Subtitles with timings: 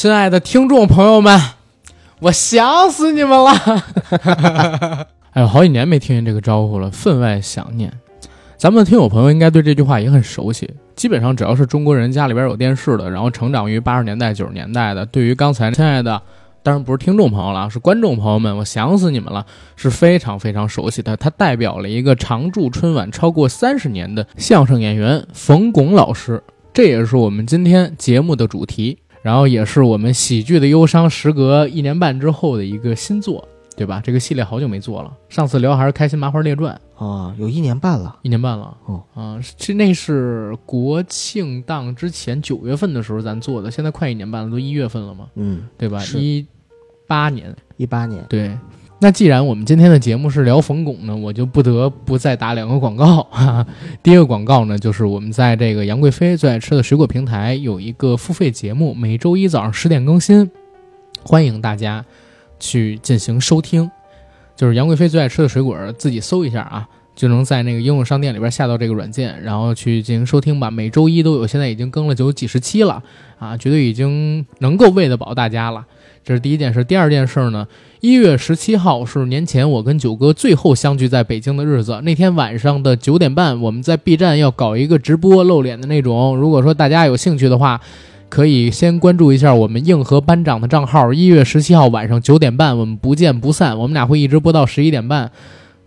[0.00, 1.38] 亲爱的听众朋友们，
[2.20, 3.52] 我想死你们了！
[5.32, 7.92] 哎呦，好几年没听见这个招呼了，分外想念。
[8.56, 10.72] 咱们的听友朋友应该对这句话也很熟悉。
[10.96, 16.22] 基本上只要是中国人家里边有电视的，然后成长于八十年代、九十年代的，对于刚才亲爱的，
[16.62, 19.44] 当然不是听众朋友了，是观众朋友们，我想死你们了，
[19.76, 21.14] 是非常非常熟悉的。
[21.18, 26.42] 他代表了一个常驻春晚超过三十年的相声演员冯巩老师，
[26.72, 28.96] 这也是我们今天节目的主题。
[29.22, 34.00] 然后也是我们喜剧的忧伤，时隔一年半之后的一个新作，对吧？
[34.02, 38.76] 这个系列好久没做了，上次聊还是《开心麻花列传》啊，有一年半了，一年半了。
[38.86, 46.02] 哦，啊，这那是国庆档之前九月份的时候咱做的，现在快一年半了，都一月份了嘛，嗯，对吧？
[46.14, 46.46] 一
[47.06, 48.56] 八年，一八年，对。
[49.02, 53.26] 那既然我们今天的节目是聊冯巩呢，我就不得不再打两个广告。
[54.02, 60.50] 第一个广告呢，就是我们在这个杨贵妃最爱吃的水果平台有一个付费节目，每周一早上十点更新，
[61.22, 62.04] 欢迎大家
[62.58, 63.90] 去进行收听。
[64.54, 70.70] 就是杨贵妃最爱吃的水果，自己搜一下啊，就能在那个应用商店里边下到这个软件，然后去进行收听吧。
[70.70, 73.02] 每周一都有，现在已经更了有几十期了
[73.38, 75.86] 啊，绝对已经能够喂得饱大家了。
[76.22, 77.66] 这是第一件事，第二件事呢？
[78.00, 82.00] 一月十七号是年前我跟九哥最后相聚在北京的日子。
[82.02, 86.34] 那天晚上的九点半，我们在 B 站要搞一个直播露脸的那种。
[86.34, 87.78] 如果说大家有兴趣的话，
[88.30, 91.12] 可以先关注一下我们硬核班长的账号。
[91.12, 93.78] 一月十七号晚上九点半，我们不见不散。
[93.78, 95.30] 我们俩会一直播到十一点半，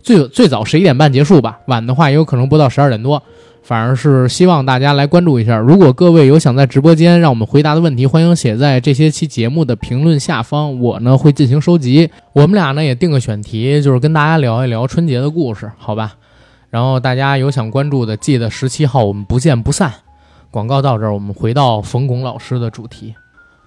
[0.00, 3.20] 最最早十一点半结束吧，晚的话也有可能播到十二点多。
[3.64, 5.56] 反而是希望大家来关注一下。
[5.56, 12.10] 如果各位有想在直播间让我们回答的问题，欢迎写在这些期节目的评论下方，我呢会进行收集。
[12.34, 16.12] 我们俩呢也定个选题，就是跟大家聊一聊春节的故事，好吧？
[16.68, 19.90] 然后大家有想关注的，记得十七号我们不见不散。
[20.50, 23.14] 广告到这儿，我们回到冯巩老师的主题，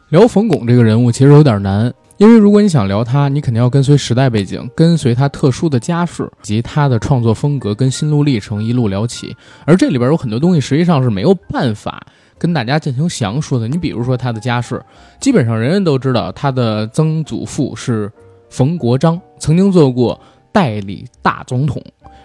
[0.09, 1.91] 聊冯巩这个人物其实有点难。
[2.17, 9.35] 因为如果你想聊他，你肯定要跟随时代背景，跟随他特殊的家世及他的创作风格跟心路历程一路聊起。
[9.65, 12.01] 而这里边有很多东西实际上是没有办法
[12.39, 13.67] 跟大家进行详述的。
[13.67, 14.83] 你比如说他的家世，
[15.19, 18.11] 基本上人人都知道他的曾祖父是
[18.49, 20.19] 冯国璋，曾经做过
[20.51, 21.79] 代理大总统。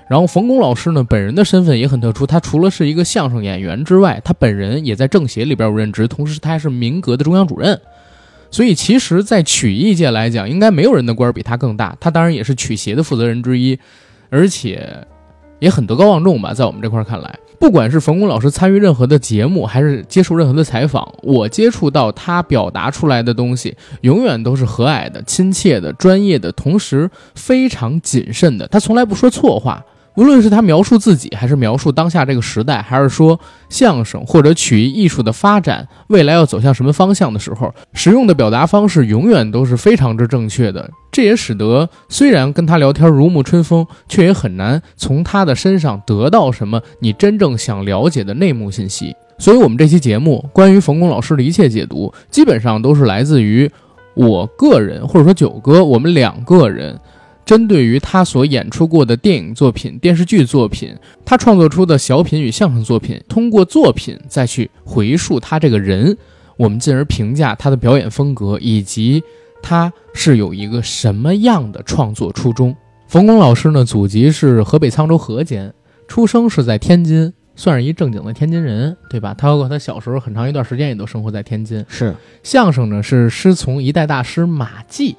[0.09, 7.79] 然后冯巩老师呢，本人的身份也很特殊，他除了是一个相声演员之外，他本人也在政协里边有任职，同时他还是民革的中央主任。
[8.53, 11.97] 所以，其实，在曲艺界来讲，应该没有人的官儿比他更大。
[11.99, 13.77] 他当然也是曲协的负责人之一，
[14.29, 14.87] 而且
[15.59, 16.53] 也很德高望重吧。
[16.53, 28.69] 在我们这块看来，不管是冯巩老师参与任何的节目，还是接受任何的采访，我接触到他表达出来的东西，永远都是和蔼的、亲切的、专业的，同时非常谨慎的。
[28.69, 29.83] 他从来不说错话。
[30.15, 40.91] 无论是他描述自己，还是描述当下这个时代，还是说相声或者曲艺艺术的发展未来要走向什么方向的时候，使用的表达方式永远都是非常之正确的。
[41.11, 49.15] 这也使得虽然跟他聊天如沐春风，却也很难从他的身上得到什么你真正想了解的内幕信息。
[49.39, 53.71] 所以，我们这期节目关于冯巩老师的一切解读，基本上都是来自于
[54.15, 56.99] 我个人，或者说九哥，我们两个人。
[57.45, 66.17] 针对于他所演出过的电影作品、电视剧作品，他创作出的小品与相声作品，通过作品再去回溯他这个人，
[66.57, 69.23] 我们进而评价他的表演风格以及
[69.63, 72.75] 他是有一个什么样的创作初衷。
[73.09, 75.75] 冯巩老师呢，祖籍是河北沧州河间，
[76.09, 79.35] 出生是在天津，算是一正经的天津人，对吧？
[79.35, 81.85] 他包括他小时候很长一段时间也都生活在天津。
[81.89, 85.17] 是相声呢，是师从一代大师马季。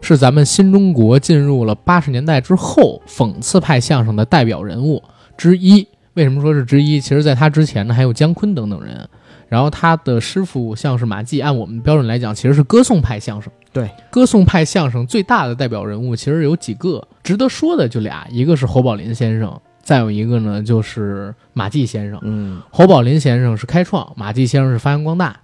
[0.00, 5.02] 是咱们新中国进入了八十年代之后，讽刺派相声的代表人物
[5.36, 5.86] 之一。
[6.14, 7.00] 为什么说是之一？
[7.00, 9.08] 其实，在他之前呢，还有姜昆等等人。
[9.48, 13.50] 然后他的师傅像是马季，按我们标准来讲，其实是歌颂派相声。
[13.72, 22.18] 对，歌颂派相声最大的代表人物其实有几个，值得说的就俩，一个是侯宝林先生，再有一个呢就是马季先生。
[22.22, 25.34] 嗯，侯宝林先生是开创，马季先生是发扬光大。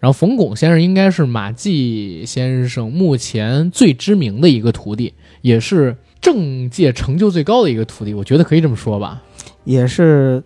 [0.00, 9.22] 然后冯巩先生应该是马季先生目前最知名的一个徒弟，也是政界成就最高的一个徒弟，我觉得可以这么说吧。
[9.64, 10.42] 也是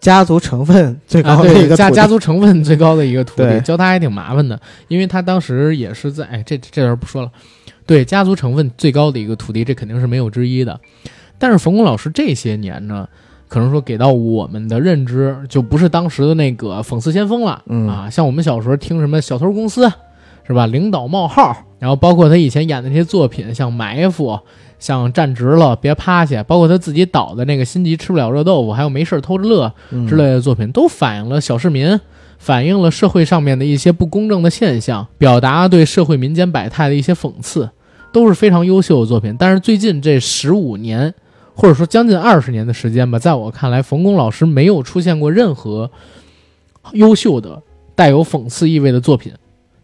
[0.00, 7.30] 家族成分最高的一个家家族成分最高的一个徒弟，教他还挺麻烦的，因为他当时也是在哎这这段不说了。
[7.86, 10.80] 对，家族成分最高的一个徒弟，这肯定是没有之一的。
[11.38, 13.08] 但是冯巩老师这些年呢？
[13.56, 19.90] 可能说给到我们的认知就不是当时的那个讽刺先锋了，嗯啊，像我们小时候听什么小偷公司，
[20.46, 20.66] 是吧？
[20.66, 24.38] 领导冒号，然后包括他以前演的那些作品，像埋伏，
[24.78, 29.72] 像站直了别趴下，包括他自己导的那个心急吃不了热豆腐，还有没事偷着乐
[30.06, 31.98] 之类的作品，都反映了小市民
[32.36, 37.70] 反映了社会上面的一些不公正的现象，表达对社会民间百态的一些讽刺，
[38.12, 39.34] 都是非常优秀的作品。
[39.38, 41.14] 但是最近这十五年，
[41.56, 45.90] 或者说将近二十年的时间吧，在我看来，冯巩老师没有出现过任何
[46.92, 47.62] 优秀的
[47.94, 49.32] 带有讽刺意味的作品，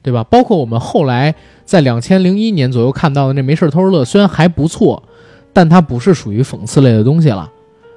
[0.03, 0.23] 对吧？
[0.23, 1.35] 包括我们后来
[1.65, 5.03] 在两千零一年左右看到的那《没事偷着乐》，虽然还不错，
[5.55, 7.51] 但它不是属于讽刺类的东西了。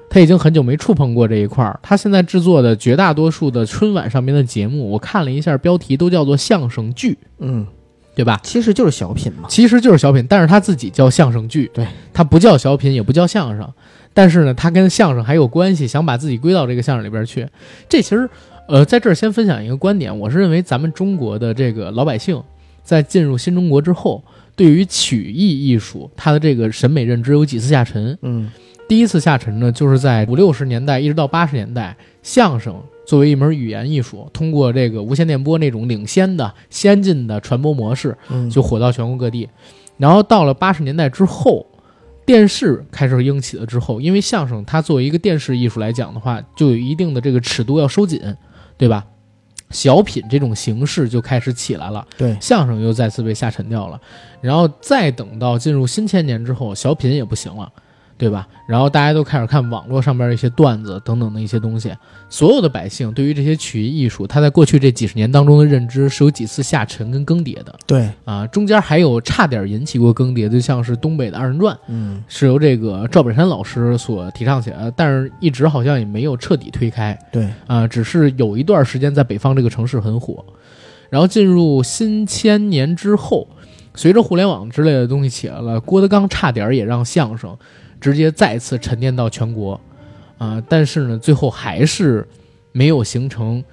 [0.09, 1.77] 他已经很久没触碰过这一块儿。
[1.83, 7.67] 他现在制作的绝大多数的春晚上面的节目，我看了一下标题，都叫做相声剧，嗯，
[8.15, 8.39] 对吧？
[8.43, 9.47] 其实就是小品嘛。
[9.49, 13.69] 其实就是小品，但是他自己叫相声剧，对，他不叫小品，也不叫相声，
[14.13, 17.47] 但是呢，他跟相声还有关系，想把自己归到这个相声里边去。
[17.89, 18.29] 这其实，
[18.67, 22.41] 呃，在这儿先分享一个观点，我是认为咱们中国的这个老百姓
[22.83, 24.23] 在进入新中国之后，
[24.55, 28.17] 对于曲艺艺术，他的这个审美认知有几次下沉。
[28.21, 28.49] 嗯
[28.87, 39.47] 第一次下沉呢，就是在五六十年代一直到八十年代，相声作为一门语言艺术，通过这个无线电波那种领先的、先进的传播模式，嗯，就火到全国各地。
[39.97, 41.63] 然后到了八十年代之后，
[42.25, 48.19] 电视开始兴起了之后，因为相声它作为一个电视艺术来讲的话，就有一定的这个尺度要收紧，
[48.75, 49.05] 对吧？
[49.69, 54.01] 小品这种形式就开始起来了，对，相声又再次被下沉掉了。
[54.41, 57.71] 然后再等到进入新千年之后，小品也不行了。
[58.17, 58.47] 对吧？
[58.65, 61.93] 然后大家都开始看网络上边的一些段子等等的一些东西，
[62.29, 67.75] 所有的百姓对于这些曲艺艺术，他在过去这几十年当中的认知是有几次下沉跟更迭的。
[67.85, 72.23] 对，啊，中间还有差点引起过更迭，就像是东北的二人转，嗯。
[72.27, 77.17] 是由这个赵本山老师所提倡起来的，但是一直好像也没有彻底推开。
[77.31, 80.43] 对，啊，只是有一段时间在北方这个城市很火，
[81.09, 83.47] 然后进入新千年之后，
[83.93, 87.55] 随着互联网之类的东西起来了，郭德纲差点也让相声。
[87.99, 89.79] 直接再次沉淀到全国，
[90.37, 92.27] 啊、但是呢，最后还是
[92.71, 93.63] 没有形成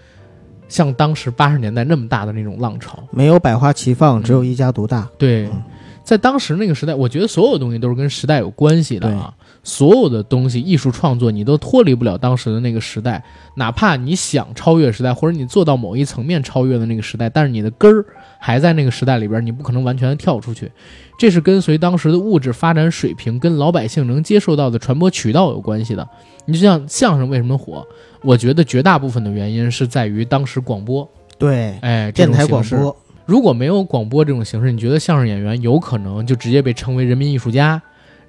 [0.68, 3.02] 像当时八十年代那么大的那种浪潮。
[3.10, 5.08] 没有百花齐放，只有一家独大。
[5.18, 5.62] 对嗯，
[6.02, 9.34] 在当时那个时代，我觉得所有东西都是跟时代有关系的啊。
[9.64, 13.22] 所有的东西，艺术创作你都脱离不了当时的那个时代，
[13.54, 18.04] 哪怕你想超越时代，或者你做到某一层面超越的那个时代，但是你的根儿
[18.38, 20.70] 还在那个时代里边，你不可能完全的跳出去。
[21.16, 26.08] 这是跟随当时的物质发展水平跟老百姓能接受到的传播渠道有关系的。
[26.44, 27.86] 你就像相声为什么火，
[28.22, 37.80] 我觉得绝大部分的原因是在于当时广播，对，哎，电台广播，如果没有广播这种形式，你觉得相声演员有可能就直接被称为人民艺术家？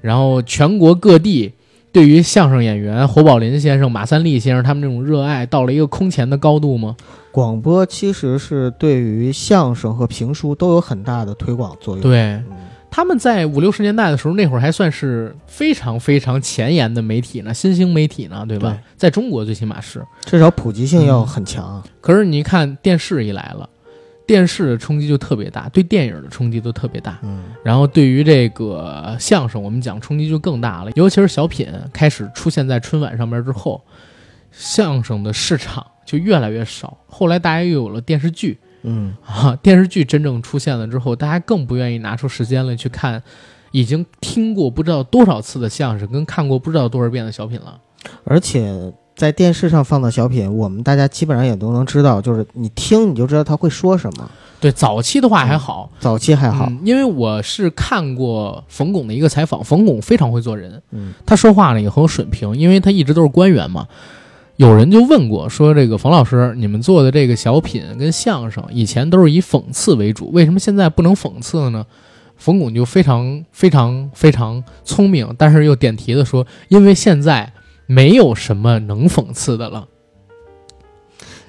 [0.04, 1.54] 然后全国各地
[1.94, 6.98] 对于相声演员侯宝林先生、马三立先生他们这种热爱到了一个空前的高度吗？
[7.32, 12.46] 广播其实是对于相声和评书都有很大的推广作用。，对，嗯，
[12.92, 18.72] 他们在五六十年代的时候，那会儿还算是非常非常前沿的媒体呢，新兴媒体呢，对吧？
[18.72, 20.04] 对在中国最起码是。
[20.26, 21.82] 至少普及性要很强。
[22.02, 23.70] 可是你一看电视一来了，
[24.26, 27.20] 电视的冲击就特别大，对电影的冲击都特别大。
[27.24, 33.82] 嗯，然后对于这个相声，我们讲冲击就更大了，尤其是小品开始出现在春晚上面之后，
[34.52, 36.98] 相声的市场就越来越少。
[37.08, 43.22] 后来大家又有了电视剧嗯，啊，电视剧真正出现了之后，大家更不愿意拿出时间来去看
[43.72, 47.80] 已经听过不知道多少次的相声，跟看过不知道多少遍的小品了。
[48.26, 54.30] 而且在电视上放的小品，我们大家基本上也都能知道，就是你听你就知道他会说什么。
[54.60, 63.88] 对，早期的话还好，早期还好，嗯因为我是看过冯巩的一个采访，冯巩非常会做人，嗯他说话呢也很有水平，因为他一直都是官员嘛。
[64.58, 71.86] 有人就问过说，这个冯老师，你们做的这个小品跟相声以前都是以讽刺为主，为什么现在不能讽刺了呢？
[72.36, 77.52] 冯巩就非常非常非常聪明，但是又点题的说，因为现在
[77.86, 79.88] 没有什么能讽刺的了，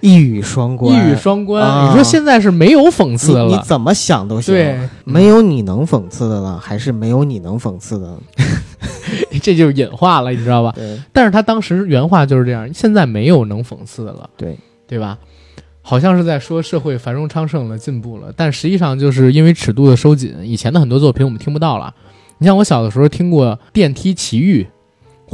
[0.01, 1.63] 一语双关，一语双关。
[1.63, 4.55] 啊你说现在是没有讽刺了你你，怎么想都行。
[4.55, 8.19] 对，没有你能讽刺的了，还是没有你能讽刺的？
[9.43, 10.75] 这就是隐化了，你知道吧？
[11.13, 15.19] 但是他当时原话就是这样，现在没有能讽刺的了，对，对吧？
[15.83, 21.95] 好像是在说社会繁荣昌盛了，进步了，但实际上就是因为尺度的收紧，以前的很多作品我们听不到了。
[22.39, 24.63] 你像我小的时候听过《电梯奇遇》《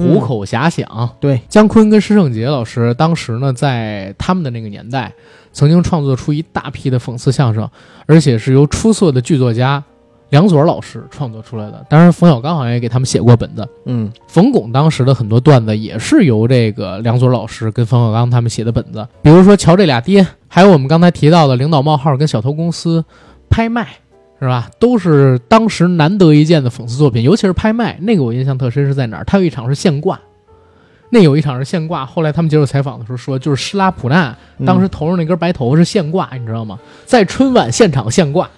[0.01, 0.87] 虎口遐想》
[1.21, 5.13] 对，姜昆跟施圣杰老师当时呢，在他们的那个年代，
[5.53, 7.69] 曾经创作出一大批的讽刺相声，
[8.07, 9.83] 而且是由出色的剧作家
[10.31, 11.85] 梁左老师创作出来的。
[11.89, 13.69] 当然，冯小刚好像也给他们写过本子。
[13.87, 14.11] 嗯。
[14.29, 23.01] 冯巩当时的很多段子也是由这个梁左老师跟冯小刚他们写的本子，比如说《瞧这俩爹》，还有我们刚才提到的《领导冒号》跟《小偷公司》
[23.49, 23.89] 拍卖，
[24.41, 24.71] 是吧？
[24.79, 29.25] 都是当时难得一见的讽刺作品，尤其是拍卖那个我印象特深是在哪儿？
[29.25, 30.19] 他有一场是现挂，
[31.11, 36.79] 那有一场是现挂，后来他们接受采访的时候说，就是施拉普纳嗯当时头上那根白头发是现挂，你知道吗？
[37.05, 38.49] 在春晚现场现挂，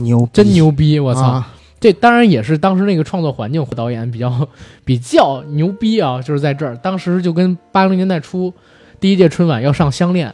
[0.00, 0.98] 牛逼真牛逼！
[0.98, 4.48] 我操，啊这当然也是当时那个创作环境，导演比较
[4.84, 8.52] 比较牛逼啊，就是在这儿，当时就跟八零年代初
[8.98, 10.28] 第一届春晚要上《相恋》，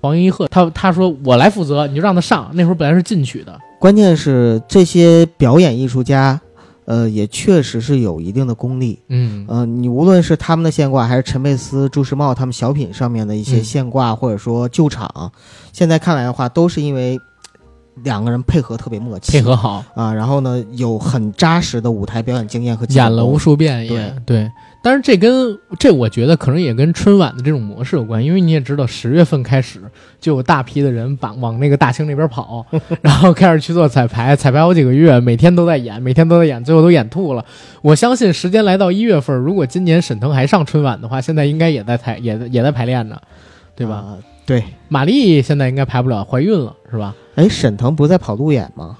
[0.00, 2.50] 黄一鹤他他说我来负责，你就让他上。
[2.54, 6.40] 那会儿本来是进取的，关键是这些表演艺术家，
[6.84, 8.96] 呃，也确实是有一定的功力。
[9.08, 15.32] 嗯呃，你无论是他们的现挂，还是陈佩斯、朱时茂他们小品上面的一些嗯现挂，或者说救场，
[15.72, 17.18] 现在看来的话，都是因为
[18.04, 23.50] 两个人配合特别默契，配合好，啊，然后呢，有很扎实的舞台表演经验和演了无数。
[23.50, 24.52] 数遍对对。
[24.82, 29.80] 但是这跟这我觉得可能也跟春晚的这种模式有关，因为你也知道，十月份开始
[30.20, 32.66] 就有大批的人把往那个大兴那边跑，
[33.00, 37.44] 然后开始去做彩排，彩排好几个月，每天都在演，每天都在演，最后都演吐了。
[37.80, 43.16] 我相信时间来到一月份，如果今年沈腾还上春晚的话，现在应该也在排也在也在排练呢，
[43.76, 43.94] 对吧？
[43.94, 47.14] 啊对，马丽现在应该排不了，怀孕了是吧？
[47.36, 48.98] 哎，沈腾不是在跑路演吗？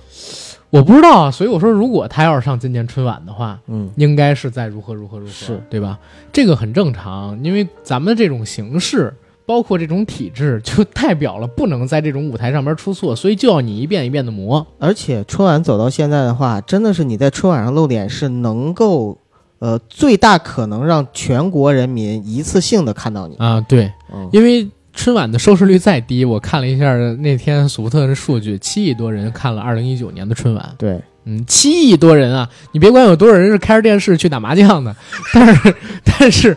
[0.72, 5.98] 我不知道啊，所以我说，如果他要是上今年春晚的话，嗯，应该是在如何如何如何，是对吧？
[6.32, 9.12] 这个很正常，因为咱们这种形式，
[9.44, 14.66] 包括这种体制，就代表了不能在这种舞台上面出错，所以就要你一遍一遍的磨。
[14.78, 19.18] 而且春晚走到现在的话，真的是你在春晚上露脸是能够，
[19.58, 23.36] 呃，最大可能让全国人民一次性的看到你。
[23.36, 30.74] 啊，对，嗯，因为春晚的收视率再低，我看了一下那天索福特的数据，七亿多人看了二零一九年的春晚。
[30.78, 32.48] 对，嗯，七亿多人啊！
[32.72, 34.94] 你别管有多少人是开着电视去打麻将的，
[35.32, 36.56] 但是 但是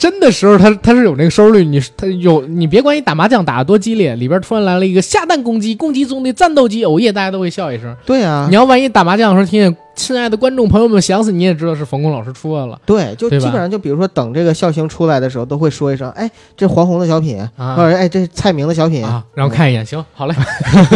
[0.00, 7.94] 真的时候，他他是有那个收视率，你他有你别管你打麻将打得多激烈，里边突然来了一个下蛋公鸡，公鸡中的战斗机，偶夜大家都会笑一声。
[8.06, 19.22] 对啊你，要万一打麻将的时候听见“亲爱的观众朋友们，想死你也知道是冯巩老师出来了对，就基本上就比如说等这个笑星出来的时候，都会说一声，哎，这黄宏的小品，啊或者哎，这蔡明的小品啊！
[19.34, 20.34] 然后看一眼，行，好嘞，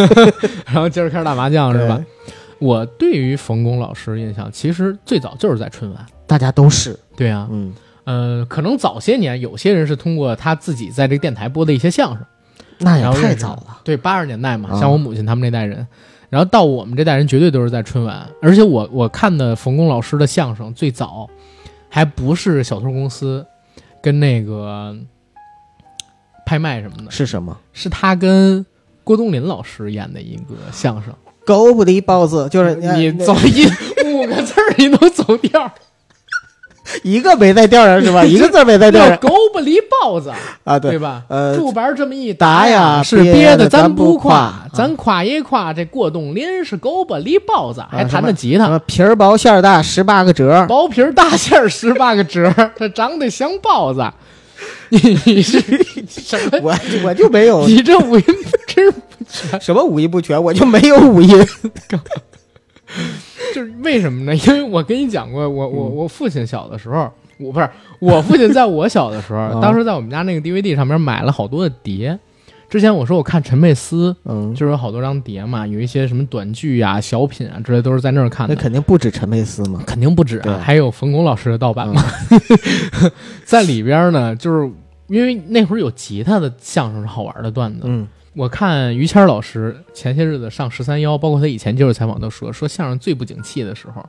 [0.65, 2.01] 然后接着开始打麻将是吧？？
[2.59, 6.07] 我对于冯巩老师印象，其实最早就是在春晚。
[6.27, 7.71] 大家都是，对啊，嗯，
[8.05, 12.25] 呃，可能早些年有些人是通过他自己在这个电台播的一些相声，
[12.79, 13.81] 那也太早了。
[13.83, 15.87] 对，八十年代嘛，啊像我母亲他们那代人，
[16.29, 21.29] 然后到我们这代人绝对都是在春晚，而且我我看的冯巩老师的相声最早
[21.89, 23.45] 还不是小偷公司
[24.03, 24.97] 跟那个
[26.45, 27.57] 拍卖什么的，是什么？
[27.73, 28.65] 是他跟
[29.03, 31.13] 郭冬临老师演的一个相声。
[31.47, 33.69] 狗不理包子，就是你走音
[34.07, 35.71] 五个字儿，你都走调儿，
[37.03, 38.23] 一个没在调上是吧？
[38.27, 40.33] 一个字儿没在调上狗不理包子，
[40.65, 40.79] 啊？
[40.79, 41.23] 对，对吧？
[41.29, 44.35] 呃，竹板这么一打呀是憋的咱咱不夸
[44.69, 50.65] 夸，咱夸一夸这郭冬临是狗不理包子，还弹着吉他，皮儿薄馅儿大，十八个折。
[50.69, 54.05] 薄皮儿大馅儿十八个褶儿，他长得像包子。
[54.91, 55.61] 你你是
[56.09, 56.61] 什么？
[56.63, 56.75] 我
[57.05, 58.93] 我就没有你这五音不知
[59.61, 61.47] 什么五音不全，我就没有五音。
[63.55, 64.35] 就是为什么呢？
[64.47, 67.09] 因为我跟你讲过，我我嗯我父亲小的时候，
[67.39, 67.69] 我不是
[68.01, 72.19] 我父亲，在我小的时候， 啊当时在我们家那个 DVD 上面买了好多的碟。
[72.69, 78.55] 之前我说我看陈佩斯，嗯，就是有好多张碟嘛，有一些什么短剧啊、小品啊之类，都是在那儿看那。
[78.57, 79.81] 肯定不止陈佩斯嘛。
[79.87, 82.03] 肯定不止啊，还有冯巩老师的盗版嘛，
[83.45, 84.69] 在里边呢，就是
[85.07, 87.83] 因为那会儿有吉他的相声是好玩的段子。
[87.85, 94.05] 嗯我看于谦老师前些日子上十三幺，包括他以前接受采访都说，说相声最不景气的时候，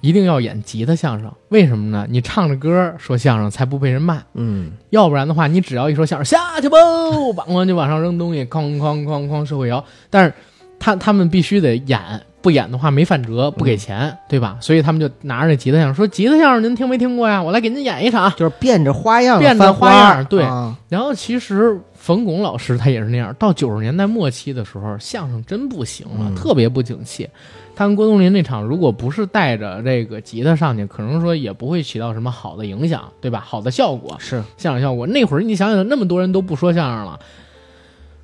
[0.00, 1.30] 一定要演吉他相声。
[1.48, 2.06] 为什么呢？
[2.10, 9.84] 你唱着歌说相声才不被人骂，嗯，要不然的话，你只要一说相声下去吧，梆梆就往上扔东西，哐哐哐哐社会摇。
[10.08, 10.32] 但是
[10.78, 12.00] 他他们必须得演，
[12.42, 14.56] 不演的话没饭辙，不给钱，对吧？
[14.60, 17.40] 所以他们就拿着那吉他相声说：“吉他相声您听没听过呀？
[17.40, 27.28] 我来给您演一场。”就是变着花样变着花样对啊然后其实冯巩老师他也是那样，到九十年代末期的时候，相声真不行了，嗯特别不景气。
[27.76, 33.44] 他跟郭冬临那场，如果不是带着这个吉他上去，可能说也不会起到什么好的影响，对吧？
[33.46, 35.06] 好的效果，是相声效果。
[35.06, 37.20] 那会儿你想想，那么多人都不说相声了，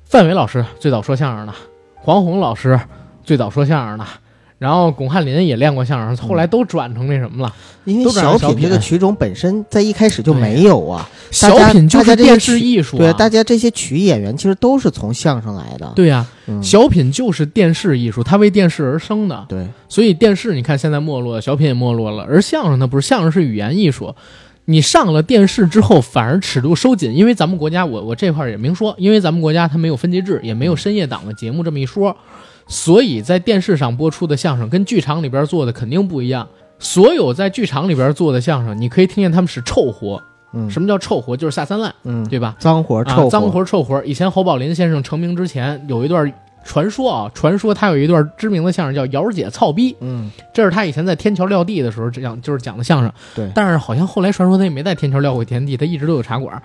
[0.05, 1.53] 范伟老师最早说相声的，
[1.93, 2.79] 黄宏老师
[3.23, 4.05] 最早说相声的，
[4.57, 7.53] 然后巩汉林也练过相声，后来都转成那什么了。
[7.85, 11.07] 因为小小品这个品曲种本身在一开始就没有啊。
[11.31, 15.91] 小品就是电视艺术、啊，对，大家这些曲艺演员其实都是从相声来的。
[15.95, 24.13] 对呀、嗯，小品就是电视艺术，它为电视而生的，对，所以电视你看现在没落，小品也没落了，而相声它不是，相声是语言艺术。
[24.65, 32.13] 你上了电视之后，反而尺度收紧，因为咱们国家，我我这块儿也明说，因为咱们国家它没有分级制，也没有深夜档的节目这么一说，
[32.67, 36.47] 所以在电视上播出的相声跟剧场里边做的肯定不一样。
[36.79, 40.21] 所有在剧场里边做的相声，你可以听见他们是臭活，
[40.53, 41.35] 嗯什么叫臭活？
[41.35, 42.55] 就是下三滥，嗯，对吧？
[42.59, 44.03] 脏活臭啊，脏活臭活。
[44.03, 46.31] 以前侯宝林先生成名之前有一段
[46.63, 53.11] 传说啊，传说他有一段知名的相声叫《姚姐操逼》，嗯，这是他以前在天桥撂地的时候讲，就是讲的相声。
[53.33, 56.61] 对但是好像后来传说他也没在天桥撂过田地，他一直都有茶馆。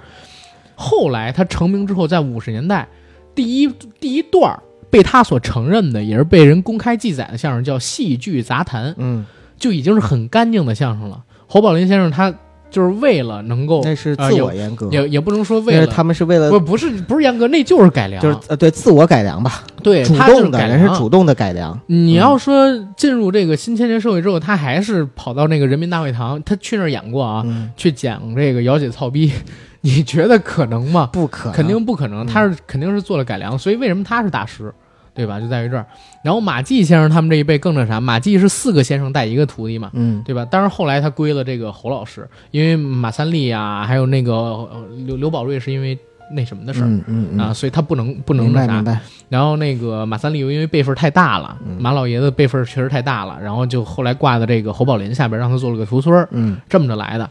[0.75, 2.87] 后来他成名之后，在五十年代，
[3.35, 3.69] 第一
[4.01, 4.59] 第一段
[4.93, 9.25] 被他所承认的，也是被人公开记载的相声叫戏剧杂谈，嗯，
[9.59, 11.23] 就已经是很干净的相声了。
[11.47, 12.31] 侯宝林先生他
[12.71, 15.87] 就是为了能够，那是自我严格，也也不能说为了。
[15.87, 20.79] 他们是为了不不是不是严格，那就是改良，就是呃对自我改良吧，对他就是动的改良。
[20.79, 29.31] 人是主动的改良，你要说进入这个新千年社会之后，他还是跑到那个人民大会堂，他去那儿演过啊，嗯，去讲这个姚姐操逼，
[29.83, 31.11] 你觉得可能吗？
[31.13, 31.53] 不可能。
[31.53, 34.73] 肯定不可能，嗯他是肯定是做了改良，所以为什么他是大师，
[35.15, 35.39] 对吧？
[35.41, 35.87] 就在于这儿。
[36.23, 40.45] 然后马季先生他们这一辈更那啥，马季是四个先生带一个徒弟嘛，嗯对吧？
[40.45, 45.99] 当然后来他归了这个侯老师，因为马三立啊，还有那个呃刘刘宝瑞是因为
[46.35, 46.87] 那什么的事儿。
[46.87, 48.83] 嗯嗯嗯啊，所以他不能不能那啥
[49.29, 57.29] 然后那个马三立又因为辈分太大了，嗯马老爷子辈分确实太大了，然后就后来挂在这个侯宝林下边，让他做了个徒孙儿，嗯这么着来的。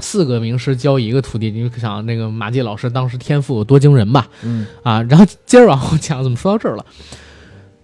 [0.00, 4.28] 四个名师教一个徒弟，你就想那个马季老师当时天赋有多惊人吧？
[4.42, 6.84] 嗯啊，然后接着往后讲，怎么说到这儿了？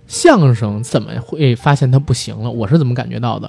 [0.07, 2.50] 相声怎么会发现它不行了？
[2.50, 3.49] 我是怎么感觉到的？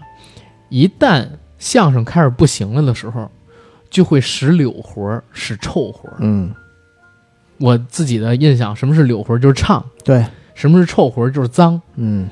[0.69, 1.27] 一旦
[1.57, 3.29] 相声开始不行了的时候，
[3.89, 6.17] 就会使柳活儿，使臭活儿。
[6.19, 6.53] 嗯，
[7.57, 9.39] 我自己的印象，什么是柳活儿？
[9.39, 11.31] 就是唱；对，什么是臭活儿？
[11.31, 11.81] 就是脏。
[11.95, 12.29] 嗯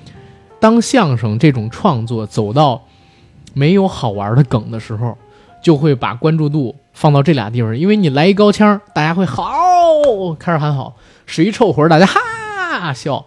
[0.62, 2.84] 当相声这种创作走到
[3.54, 5.18] 没有好玩的梗的时候，
[5.62, 9.44] 就会把关注度放到这俩地方，因为你来一高腔，大家会好，
[10.38, 10.94] 开始喊好；
[11.26, 13.26] 使一臭活，大家哈笑。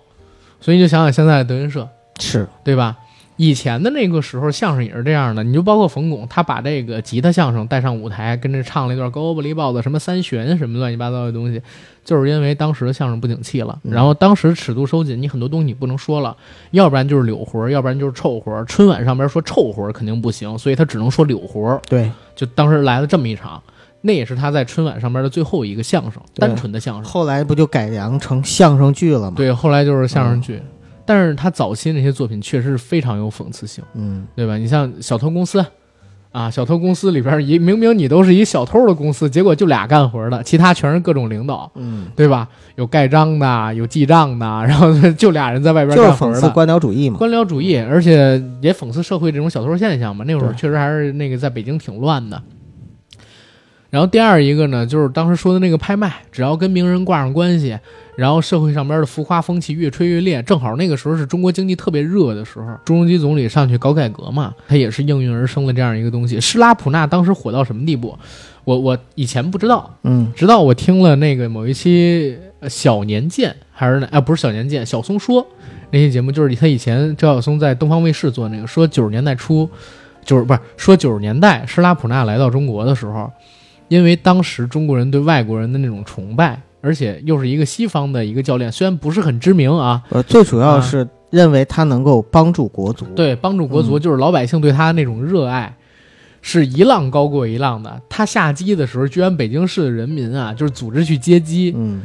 [0.60, 2.96] 所以你就想想现在的德云社，是，对吧？
[3.42, 5.42] 以前的那个时候，相声也是这样的。
[5.42, 11.60] 你就包括冯巩，他把这个吉他相声带上舞台，跟着唱了一段高不离豹子什么三弦什么乱七八糟的东西，
[12.04, 16.36] 就是因为当时的相声不景气了，嗯然后当时尺度收紧，你很多东西你不能说了，
[16.70, 18.64] 要不然就是柳活儿，要不然就是臭活儿。
[18.66, 21.80] 春晚上边说臭活儿肯定不行，所以他只能说柳活儿。
[21.88, 23.60] 对，就当时来了这么一场，
[24.02, 27.04] 那也是他在春晚上边的最后一个相声，单纯的相声。
[27.04, 30.62] 后来不就改良成相声剧了吗？，对，后来就是相声剧，
[31.06, 33.82] 但是他早期那些作品确实是非常有讽刺性。
[33.94, 34.56] 嗯对吧？
[34.56, 35.64] 你像小偷公司，
[36.30, 42.48] 啊，小偷公司里边一明明你都是一小偷的公司，结果就俩干活的，其他全是各种领导，嗯，对吧？
[42.76, 46.32] 有盖章的，有记账的，然后 就俩人在外边就是干活的。
[46.34, 50.24] 讽刺官僚主义嘛，官僚主义，而且也讽刺社会这种小偷现象嘛。
[50.26, 52.40] 那会儿确实还是那个在北京挺乱的。
[53.92, 57.78] 然后第二一个呢，就是当时说的那个拍卖，只要跟名人挂上关系，
[58.16, 66.40] 然后社会上边的浮夸风气越吹越烈，正好那个时候是中国经济特别热的时候，朱镕基总理上去搞改革嘛，他也是应运而生的这样一个东西。
[66.40, 68.18] 施拉普纳当时火到什么地步？
[68.64, 72.34] 我我以前不知道，嗯直到我听了那个某一期
[72.70, 75.46] 小年鉴还是哪啊不是小年鉴，小松说
[75.90, 79.68] 那期节目，就是他以前赵晓松在东方卫视做那个，说九十年代初，
[80.24, 83.30] 就是不是说九十年代施拉普纳来到中国的时候，
[83.92, 95.76] 因为当时中国人对外国人的那种崇拜，而且又是一个西方的一个教练，虽然不是很知名啊，呃，最主要是认为他能够帮助国足，，对，帮助国足，嗯就是老百姓对他那种热爱，
[96.40, 98.00] 是一浪高过一浪的。
[98.08, 101.74] 他下机的时候，居然北京市的人民啊，就是组织去接机。
[101.76, 102.00] 嗯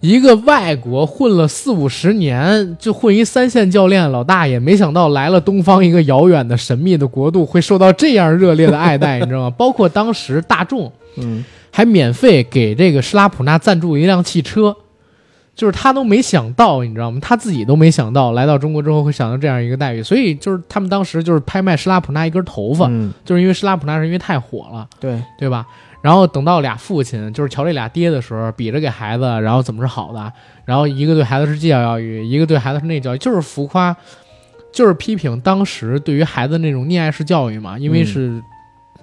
[0.00, 9.50] 一个外国混了四五十年，就混一三线教练老大爷，没想到来了东方一个遥远的神秘的国度，会受到这样热烈的爱戴，你知道吗？
[9.50, 11.44] 包括当时大众嗯。
[11.70, 14.74] 还免费给这个施拉普纳赞助一辆汽车，
[15.54, 17.18] 就是他都没想到，你知道吗？
[17.20, 25.66] 他自己都没想到，来到中国之后会想到这样一个待遇，所以就是他们当时就是拍卖施拉普纳一根头发，嗯，就是因为施拉普纳是因为太火了，对，对吧？
[26.00, 30.32] 然后等到俩父亲就是瞧这俩爹的时候，比着给孩子，然后怎么是好的，
[30.64, 33.94] 然后一个对孩子是这教育，一个对孩子是那教育，就是浮夸，
[34.72, 38.42] 就是批评当时对于孩子那种溺爱式教育嘛，因为是。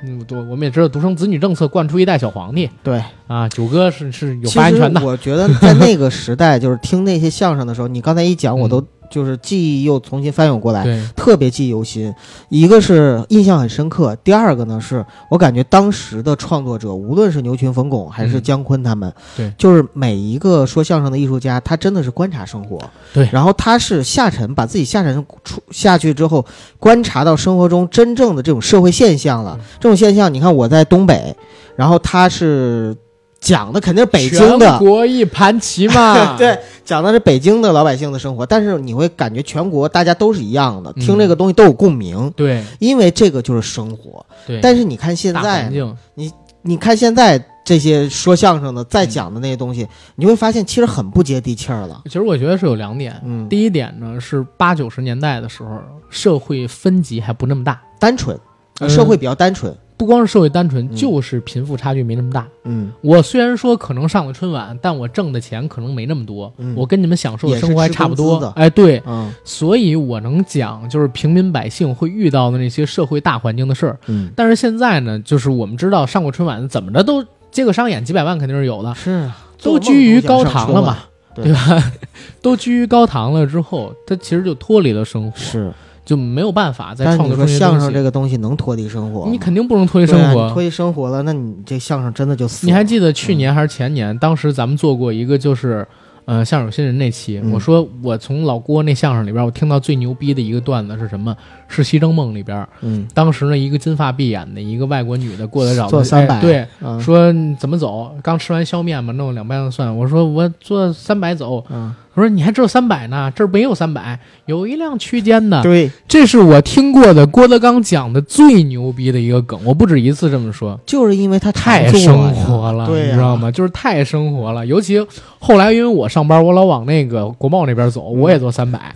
[0.06, 12.12] 嗯，对，我们也知道独生子女政策惯出一代小皇帝对，啊，九哥是是有发言权的，我觉得在那个时代，就是听那些相声的时候，你刚才一讲，我都就是记忆又重新翻涌过来，对，特别记忆犹新。
[12.50, 22.80] 一个是印象很深刻，第二个呢是我感觉当时的创作者，无论是牛群、冯巩还是嗯姜昆他们，对就是每一个说相声的艺术家，他真的是观察生活，
[23.14, 26.44] 对然后他是下沉，把自己下沉出下去之后，
[26.80, 29.56] 观察到生活中真正的这种社会现象了。
[29.60, 31.36] 嗯这种现象，你看我在东北，
[31.76, 32.96] 然后他是
[33.44, 34.66] 讲的肯定是北京的。
[34.66, 41.06] 全，国一盘棋嘛， 对，讲的是北京的老百姓的生活，但是你会感觉全国大家都是一样的，嗯。
[41.06, 42.64] 听这个东西都有共鸣，对。
[42.80, 44.26] 因为这个就是生活。
[44.48, 45.70] 对，但是你看现在
[46.16, 52.02] 你，你看现在这些说相声的在讲的那些东西，你会发现其实很不接地气儿了。
[52.06, 58.40] 其实我觉得是有两点，嗯，第一点呢是八九十年代的时候，社会分级还不那么大，单纯，
[58.80, 59.76] 呃社会比较单纯。
[60.04, 62.46] 不光是社会单纯，嗯就是贫富差距没那么大。
[62.66, 68.52] 嗯，我虽然说可能上了春晚，但我挣的钱可能没那么多，嗯我跟你们享受的生活还差不多工资的。
[68.58, 73.98] 哎，对，嗯所以我能讲就是平民百姓会遇到的那些社会大环境的事儿。
[74.08, 80.98] 嗯，但是现在呢，就是我们知道上过春晚，怎么着都接个商演几百万肯定是有的，是啊都居于高堂了嘛，
[81.34, 81.92] 对对吧？
[82.42, 85.72] 都居于高堂了之后，他其实就脱离了生活，是，
[86.06, 87.48] 就没有办法再创作出。
[87.48, 89.30] 相声这个东西能脱离生活？
[89.30, 90.42] 你肯定不能脱离生活。
[90.42, 92.70] 啊脱离生活了，那你这相声真的就死了。
[92.70, 95.88] 你还记得去年还是前年，当时咱们做过一个就是，
[96.26, 101.36] 呃，相声新人那期，嗯我说我从老郭那相声里边，我听到最牛逼的一个段子是什么？
[101.68, 108.12] 是《西征梦》里边，嗯，当时呢一个金发碧眼的一个外国女的过来找做三百哎对，嗯说怎么走？
[108.22, 109.96] 刚吃完削面嘛，弄了两瓣子蒜。
[109.98, 111.64] 我说我坐三百走。
[111.70, 113.32] 嗯，我说你还只有三百呢？
[113.36, 115.64] 这儿没有三百，有一辆区间的。
[115.64, 120.80] 对，这是我听过的郭德纲讲的最牛逼的一个梗，我不止一次这么说。
[120.86, 123.50] 就是因为他太生活了，你知道吗？
[123.50, 124.64] 就是太生活了。
[124.66, 125.04] 尤其
[125.40, 128.94] 后来，因为我上班，我老往那个国贸那边走，我也坐三百，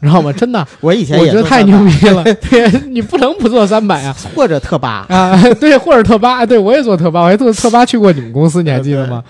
[0.00, 0.30] 你知道吗？
[0.30, 2.22] 真的， 我以前也做我觉得太牛逼了。
[2.50, 5.42] 对你不能不坐三百啊或者特八，啊！
[5.58, 9.24] 对，或者特八，对我也坐特八，我还坐特八去过你们公司，你还记得吗？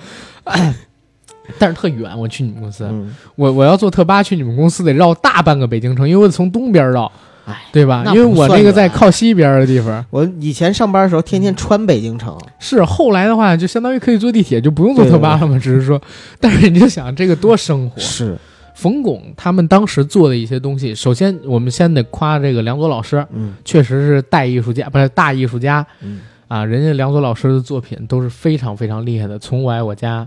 [1.59, 7.11] 但是特远，我去你们公司，嗯，我我要坐特巴去你们公司得绕大半个北京城，因为我得从东边绕，
[7.47, 8.05] 哎，对吧？
[8.09, 10.05] 因为我那个在靠西边的地方。
[10.11, 15.59] 我以前上班的时候天天穿北京城，是后来的话，就相当于可以坐地铁，就不用坐特巴了嘛。
[15.59, 16.01] 只是说，
[16.41, 17.99] 但是你就想这个多生活。
[18.01, 18.37] 是，
[18.75, 26.65] 冯巩他们当时做的一些东西，首先我们先得夸这个梁左老师，嗯确实是代艺术家，不是大艺术家嗯啊。
[26.65, 30.25] 人家梁左老师的作品都是非常非常厉害的，从我爱我家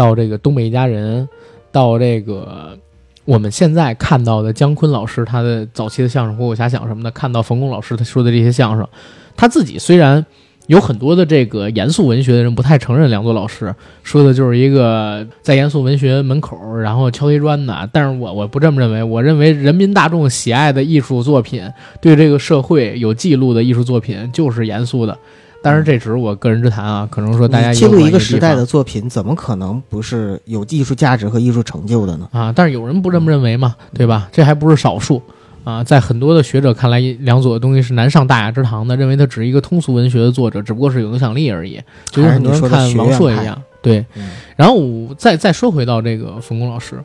[0.00, 1.28] 到这个东北一家人，
[1.70, 2.78] 到这个
[3.26, 8.88] 我们现在看到的姜昆老师他的早期的相声《虎口遐想》什么的，看到冯巩老师他说的这些相声，
[9.36, 10.24] 他自己虽然。
[10.66, 21.68] 有很多的这个严肃文学的人不太承认梁左老师说的就是一个在严肃文学门口然后敲黑砖的，但是我我不这么认为，我认为人民大众喜爱的艺术作品，
[22.00, 25.18] 对这个社会有记录的艺术作品就是严肃的。
[25.62, 32.26] 当然，这只是我个人之谈啊，可能说大家你记录一个时代的作品，怎么可能不是有艺术价值和艺术成就的呢？
[32.32, 34.28] 啊，但是有人不这么认为嘛，对吧？
[34.32, 35.20] 这还不是少数
[35.62, 41.78] 啊，在很多的学者看来，梁左的东西是难上大雅之堂的，认为他只是一个通俗文学的作者，只不过是有影响力而已，
[42.10, 43.60] 就跟很多人看王朔一样。
[43.82, 47.02] 对，嗯然后我再再说回到这个冯巩老师，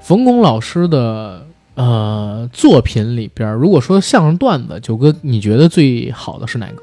[0.00, 6.82] 冯巩老师的呃作品里边，如果说相声段子，九哥你觉得最好的是哪个？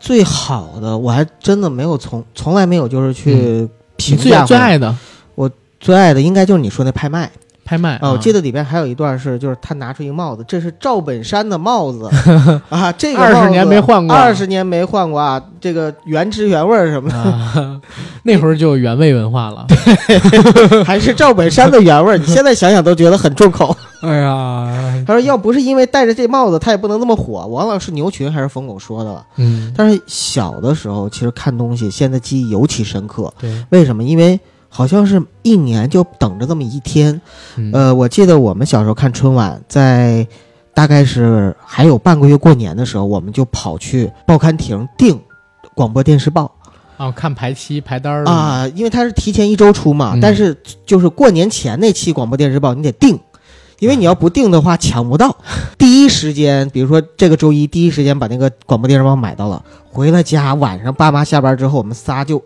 [0.00, 4.46] 最好的我还真的没有从从来没有就是去评价过。
[4.46, 4.96] 最爱的？
[5.34, 7.30] 我最爱的应该就是你说那拍卖
[7.70, 12.10] 拍卖啊，我记得得里边还有一段是就是他拿出一个帽子，这是赵本山的帽子
[12.68, 17.80] 啊，这个二十年没换过二十年没换过啊，这个原汁原味儿什么的，啊，
[18.24, 19.64] 那会儿就有原味文化了。
[20.84, 23.76] 还是赵本山的原味，你现在想想都觉得很重口。
[24.02, 27.46] 哎呀，他说要不是因为戴着这帽子，他也不能那么火。
[27.46, 29.24] 王老师牛群还是冯巩说的了。
[29.36, 33.32] 嗯，但是小的时候，其实看东西现在记忆尤其深刻。
[33.38, 34.02] 对，为什么？
[34.02, 37.20] 因为好像是一年就等着这么一天。
[37.56, 40.26] 嗯呃，我记得我们小时候看春晚，在
[40.72, 45.20] 大概是还有半个月过年的时候，我们就跑去报刊亭订
[45.74, 46.50] 广播电视报
[46.96, 50.12] 哦，看排期排单儿啊，因为它是提前一周出嘛。
[50.14, 50.56] 嗯但是
[50.86, 53.18] 就是过年前那期广播电视报你得订。
[53.80, 55.34] 因为你要不订的话抢不到，
[55.78, 62.42] 第一时间，比如说这个周一第一时间把那个广播电视报买到了，回了家晚上爸妈下班之后，我们仨就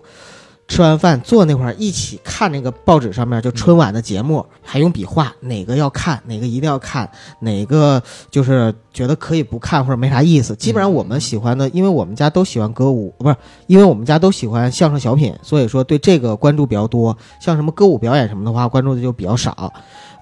[0.66, 7.08] 吃完饭坐那块儿一起看那个报纸上面就春晚的节目，还用笔画哪个要看，哪个一定要看，
[7.40, 10.56] 哪个就是觉得可以不看或者没啥意思。
[10.56, 17.16] 基本上我们喜欢的，因为我们家都喜欢歌舞，不是因为我们家都喜欢相声小品，所以说对这个关注比较多。
[17.40, 19.72] 像什么歌舞表演什么的话，关注的就比较少。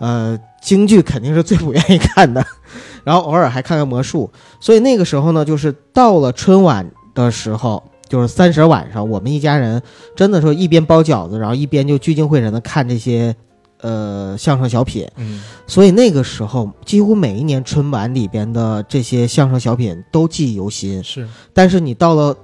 [0.01, 2.45] 呃，京剧肯定是最不愿意看的，
[3.05, 4.29] 然后偶尔还看看魔术。
[4.59, 9.81] 所以那个时候呢，就是到了春晚的时候，就是三十晚上，我们一家人
[10.15, 13.35] 真的说一边包饺子，然后一边就聚精会神的看这些
[13.81, 15.09] 呃相声小品。
[15.17, 21.03] 嗯，所以那个时候，几乎每一年春晚里边的这些相声小品都记忆犹新。
[21.03, 22.37] 是但是你到了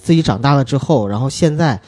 [0.00, 1.80] 自己长大了之后，然后现在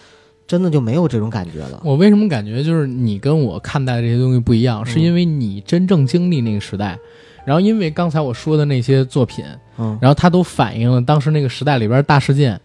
[0.49, 1.81] 真的就没有这种感觉了。
[1.85, 6.99] 我为什么感觉就是你跟我看待的这些东西不一样，是因为你真正经历那个时代，
[7.47, 9.45] 然后因为刚才我说的那些作品，
[9.79, 12.61] 嗯，然后它都反映了当时那个时代里边大事件。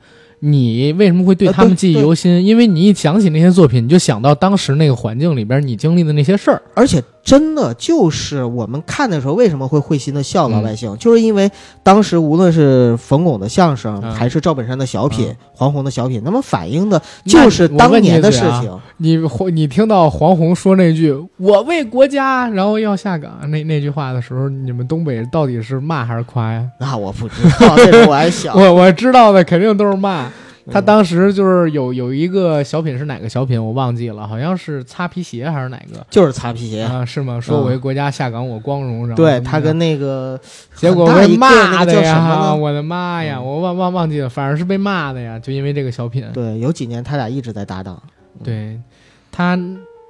[0.45, 2.43] 你为什么会对他们记忆犹新？
[2.43, 6.61] 因为你一想起那些作品，你就想到当时那个环境里边你经历的那些事儿。
[6.73, 11.49] 而且真的就是我们看的时候为什么会会心的笑，老百姓、嗯就是因为
[11.81, 18.77] 当时无论是冯巩的相声，嗯还是赵本山的小品、嗯黄宏的小品，那么反映的就是当年的事情。
[18.97, 19.17] 你
[19.53, 26.67] 你听到黄宏说那句“我为国家”，然后要下岗那那句话的时候，你们东北到底是骂还是夸呀？
[26.79, 28.53] 那我不知道，那时候我还小。
[28.59, 30.29] 我我知道的肯定都是骂。
[30.71, 37.03] 他嗯当时就是有有一个小品是哪个小品我忘记了，好像是擦皮鞋还是哪个就是擦皮鞋，啊？
[37.03, 37.39] 是吗？
[37.41, 40.39] 说我为国家下岗我光荣，然后对他跟那个
[40.75, 42.53] 结果被骂的呀！
[42.53, 43.37] 我的妈呀！
[43.39, 46.25] 嗯我忘忘忘记了，反正是被骂的呀，就因为这个小品。
[46.33, 48.01] 对，有几年他俩一直在搭档。
[48.43, 48.79] 对
[49.31, 49.59] 他，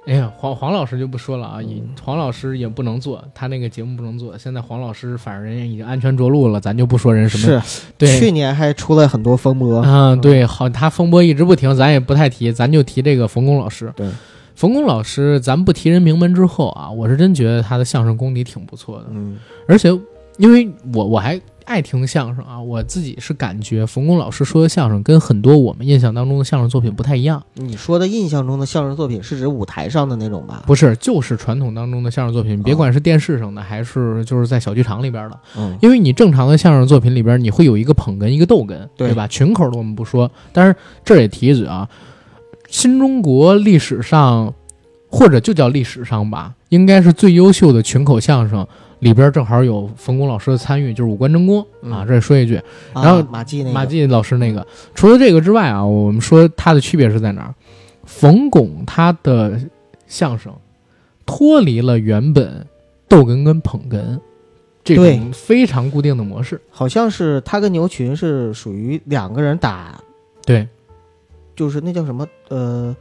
[0.06, 4.36] 哎呀，黄黄老师就不说了啊，嗯黄老师也不能做，他那个节目不能做。
[4.36, 7.60] 现在黄老师反正人家已经安全着陆了，咱就不说人什么。
[7.60, 9.82] 是，对，去年还出了很多风波。
[9.82, 13.90] 嗯，对，好，他风波一直不停，咱也不太提，咱就提这个冯巩老师。
[13.96, 14.06] 对，
[14.54, 19.88] 冯巩老师，咱不提人名门之后啊，我是真觉得他的相声功底挺不错的，嗯而且
[20.36, 30.62] 因为我我还爱听相声啊，我自己是感觉冯巩老师说的相声跟很多我们印象当中的相声作品不太一样，你说的印象中的相声作品是指舞台上的那种吧？
[30.66, 39.14] 不是，就是传统当中的相声作品，别管是电视上的还是就是在小剧场里边的，嗯，因为你正常的相声作品里边，你会有一个捧哏，一个逗哏，对。
[39.14, 39.28] 对吧？
[39.28, 40.74] 群口的我们不说，但是
[41.04, 41.88] 这也提一嘴啊，
[42.68, 44.52] 新中国历史上，
[45.08, 48.66] 或者就叫历史上吧，应该是最优秀的群口相声
[48.98, 52.02] 里边，正好有冯巩老师的参与，就是五官争功、啊。
[52.02, 52.56] 嗯这儿说一句，
[52.92, 53.72] 啊然后马季那个。
[53.72, 57.54] 马季老师那个，除了这个之外啊，我们说它的区别是在哪儿？
[58.04, 59.58] 冯巩他的
[60.06, 60.52] 相声
[61.24, 62.66] 脱离了原本
[63.08, 64.20] 逗哏跟捧哏
[64.84, 66.60] 这种非常固定的模式。
[66.68, 69.98] 好像是他跟牛群是属于两个人打，
[70.44, 70.68] 对。
[71.56, 72.94] 就是那叫什么呃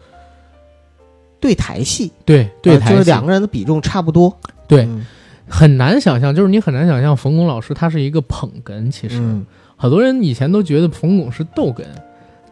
[1.41, 4.33] 对台戏，对对台就是两个人的比重差不多。
[4.67, 4.83] 对。
[4.83, 5.05] 嗯
[5.53, 11.83] 很难想象，就是你很难想象冯巩老师他是一个捧哏，其实、嗯很多人以前都觉得冯巩是逗哏，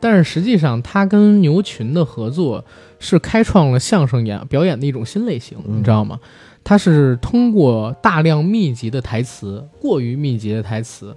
[0.02, 2.64] 但是实际上他跟牛群的合作
[3.00, 6.20] 是开创了相声演表演的一种新类型，嗯你知道吗？
[6.64, 11.16] 他是通过大量密集的台词，过于密集的台词。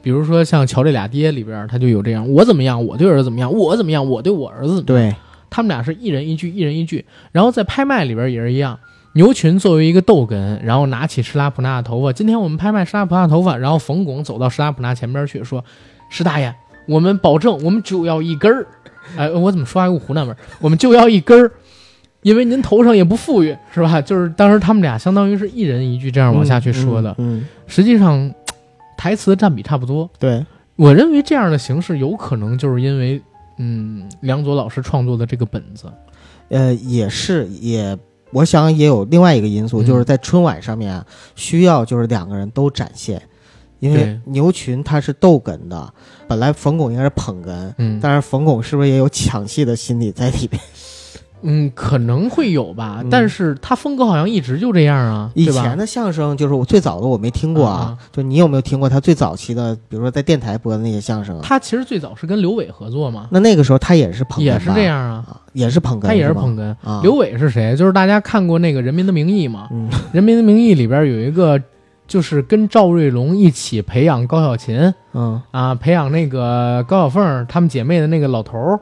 [0.00, 5.10] 比如说像《瞧这俩爹》里边，他就有这样：我怎么样，我对儿子怎么样；我怎么样，我对我儿子怎么样。
[5.10, 5.16] 对，
[5.50, 7.04] 他们俩是一人一句，一人一句。
[7.32, 8.78] 然后在拍卖里边也是一样，
[9.16, 15.64] 牛群作为一个逗哏，然后拿起施拉普纳的头发，今天我们拍卖施拉普纳头发，然后冯巩走到施拉普纳前边去说
[16.10, 16.54] ：“施大爷，
[16.86, 18.66] 我们保证，我们就要一根儿。”
[19.16, 20.36] 哎，我怎么说还有股湖南味儿？
[20.60, 21.50] 我们就要一根儿，
[22.20, 24.02] 因为您头上也不富裕，是吧？
[24.02, 28.30] 就是当时他们俩相当于是一人一句这样往下去说的，嗯，实际上
[28.98, 30.10] 台词占比差不多。
[30.18, 30.44] 对，
[30.76, 33.22] 我认为这样的形式有可能就是因为，
[33.56, 35.90] 嗯，梁左老师创作的这个本子。
[36.50, 37.96] 呃，也是也。
[38.30, 39.86] 我想也有另外一个因素，嗯。
[39.86, 43.22] 就是在春晚上面啊，需要就是两个人都展现，
[43.78, 45.92] 因为牛群他是逗哏的，
[46.26, 50.60] 本来冯巩应该是捧哏，嗯，但是冯巩是不是也有抢戏的心理在里边？
[51.42, 53.10] 嗯，可能会有吧，嗯。
[53.10, 57.98] 但是他风格好像一直就这样啊，以前的相声就是我最早的我没听过啊，啊。
[58.12, 61.40] 就你有没有听过他最早期的，比如说在电台播的那些相声啊？
[61.42, 66.74] 他其实最早是跟刘伟合作嘛，那那个时候他也是捧也是这样啊，啊，也是捧哏，他也是捧哏。
[66.82, 67.00] 啊。
[67.02, 67.76] 刘伟是谁？
[67.76, 71.60] 就是大家看过那个《人民的名义》嘛，嗯《人民的名义》里边有一个，
[72.06, 75.40] 就是跟赵瑞龙一起培养高小琴嗯。
[75.50, 78.80] 啊，培养那个高小凤她们姐妹的那个老头儿，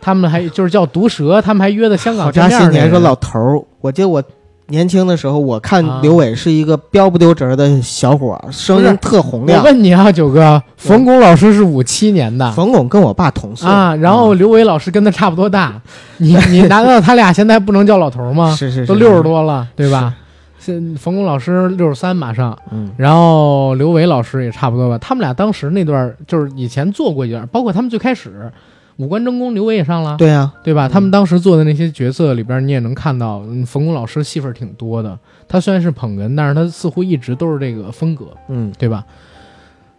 [0.00, 4.22] 他们还就是叫毒蛇，他们还约的香港好见面儿那个家新年说老头儿，我记得我
[4.70, 9.60] 年轻的时候，我看啊刘伟是一个标不丢直儿的小伙儿，声音特洪亮。
[9.60, 9.64] 我。
[9.64, 13.66] 问你啊，九哥，冯巩老师是五七年的，冯巩跟我爸同岁。
[13.66, 14.38] 啊，然后嗯。
[14.38, 15.80] 刘伟老师跟他差不多大，
[16.18, 18.54] 你你 难道他俩现在不能叫老头吗？
[18.54, 20.14] 是是是都六十，多了，对吧？
[20.60, 20.78] 是。
[20.98, 22.90] 冯巩老师六十三马上，嗯。
[22.98, 24.98] 然后刘伟老师也差不多吧。
[24.98, 28.52] 他们俩当时那段就是以前做过一段，包括他们最开始
[28.98, 30.86] 五官争功，刘伟也上了，对啊，对吧？
[30.86, 35.18] 嗯他们当时做的那些角色里边，你也能看到，嗯冯巩老师戏份挺多的。
[35.48, 39.04] 他虽然是捧哏，但是他似乎一直都是这个风格，嗯对吧？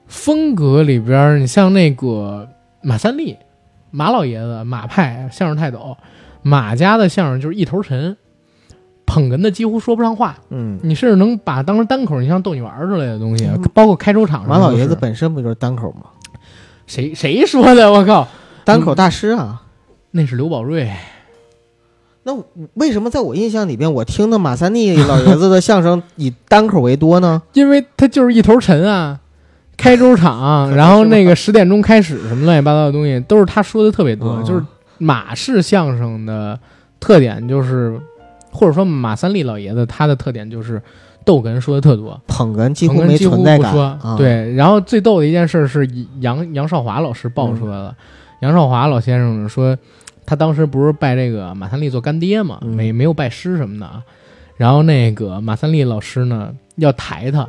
[0.07, 2.47] 风格里边，你像那个
[2.81, 3.37] 马三立，
[3.89, 5.95] 马老爷子，马派相声泰斗，
[6.41, 8.17] 马家的相声就是一头沉，
[9.05, 16.07] 捧哏的几乎说不上话，嗯，你甚至能把当时单口，你像逗你玩儿之类的东西，嗯包括开州场马老爷子本身不就是单口吗？
[16.85, 17.91] 谁谁说的？
[17.91, 18.27] 我靠，
[18.69, 19.63] 单口大师啊。
[20.11, 20.91] 那是刘宝瑞，
[22.23, 22.35] 那
[22.73, 27.41] 为什么在我印象里边，我听的马三立老爷子的相声以单口为多呢？
[27.53, 29.19] 因为他就是一头沉啊。
[29.77, 34.33] 开州场， 然后那个十点钟开始什么乱七八糟的东西，都是他说的特别多。
[34.33, 34.61] 嗯就是
[34.97, 36.59] 马氏相声的
[36.99, 37.97] 特点就是，
[38.51, 40.81] 或者说马三立老爷子他的特点就是
[41.23, 45.87] 逗哏说的特多，捧哏几乎没存在感对，然后最逗的一件事是
[46.19, 47.95] 杨杨少华老师爆出来了，
[48.39, 49.77] 杨少华老先生呢说，
[50.25, 54.03] 他当时不是拜这个马三立做干爹嘛，嗯没没有拜师什么的啊。
[54.57, 57.47] 然后那个马三立老师呢要抬他，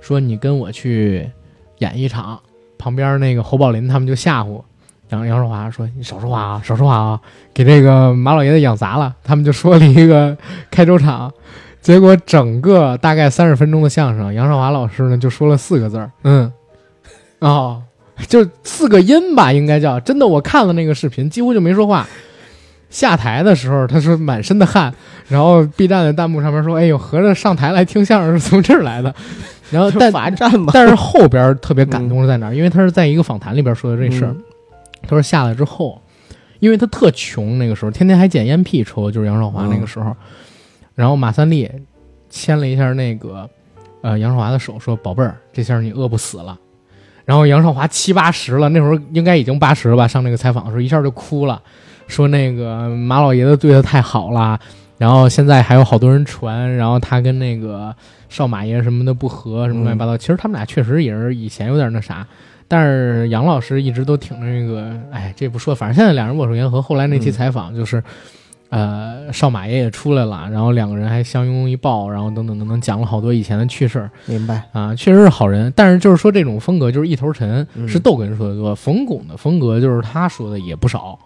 [0.00, 1.30] 说你跟我去
[1.78, 2.40] 演一场，
[2.78, 4.62] 旁边那个侯宝林他们就吓唬。
[5.10, 7.20] 杨杨少华说：“你少说话啊，少说话啊，
[7.52, 10.36] 给这个马老爷子养砸了。”他们就说了一个
[10.70, 11.32] 开州场，
[11.80, 16.52] 结果整个大概三十分钟的相声，杨少华老师呢就说了四个字儿，嗯，
[17.40, 17.82] 哦，
[18.28, 19.98] 就四个音吧，应该叫。
[20.00, 22.06] 真的，我看了那个视频，几乎就没说话。
[22.90, 24.92] 下台的时候，他说满身的汗，
[25.28, 29.14] 然后 B 站的弹幕上面说：“哎呦，合着上台来听相声是从这儿来的。”
[29.70, 30.72] 然后但罚站嘛。
[30.74, 32.54] 但是后边特别感动是在哪儿？
[32.54, 34.32] 因为他是在一个访谈里边说的这事儿。
[34.32, 34.42] 嗯
[35.02, 35.98] 他说下来之后，
[36.58, 40.14] 因为他特穷，那个时候天天还捡烟屁抽，就是杨少华那个时候。
[40.94, 41.70] 然后马三立
[42.28, 43.48] 牵了一下那个
[44.02, 46.58] 呃杨少华的手，说：“宝贝儿，这下你饿不死了。”
[47.30, 50.08] 然后杨少华七八十了，那会儿应该已经八十了吧？
[50.08, 51.62] 上那个采访的时候，一下就哭了，
[52.08, 54.58] 说那个马老爷子对他太好了。
[54.98, 57.94] 然后现在还有好多人传，然后他跟那个
[58.28, 60.16] 少马爷什么的不和，什么乱七八糟。
[60.16, 62.26] 其实他们俩确实也是以前有点那啥，
[62.66, 66.82] 但是杨老师一直都挺那个，哎，这不说，反正现在两人握手言和。
[66.82, 68.02] 后来那期嗯采访就是，
[68.70, 74.64] 呃，少马爷也出来了，然后两个人还相拥一抱，然后等等等等，讲了好多以前的趣事儿明白。
[74.72, 75.72] 啊，确实是好人。
[75.76, 81.18] 但是就是说这种风格就是一头沉，嗯是逗哏说的多，冯巩的风格就是他说的也不少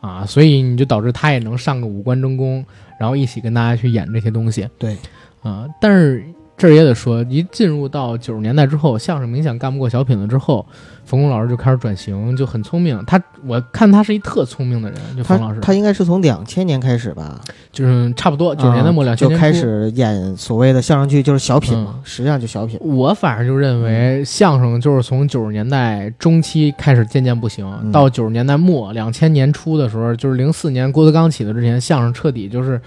[0.00, 2.64] 啊，所以你就导致他也能上个五官争功，
[2.98, 4.68] 然后一起跟大家去演这些东西。
[4.78, 4.96] 对，
[5.42, 6.24] 啊，但是
[6.60, 10.66] 这也得说，一进入到九十年代之后，相声明显干不过小品了之后，
[11.06, 13.02] 冯巩老师就开始转型，就很聪明。
[13.06, 17.40] 他我看他是一特聪明的人，就冯老师，他应该是从两千年开始吧，
[17.72, 19.16] 就是差不多九十年代末啊两。
[19.16, 22.78] 就开始演所谓的相声剧，就是小品嘛，嗯实际上就小品。
[22.82, 32.78] 我反正就认为相声就是从九十年代中期开始渐渐不行，嗯到九十年代末两千年初的时候，就是零四年郭德纲起的之前，相声彻底就是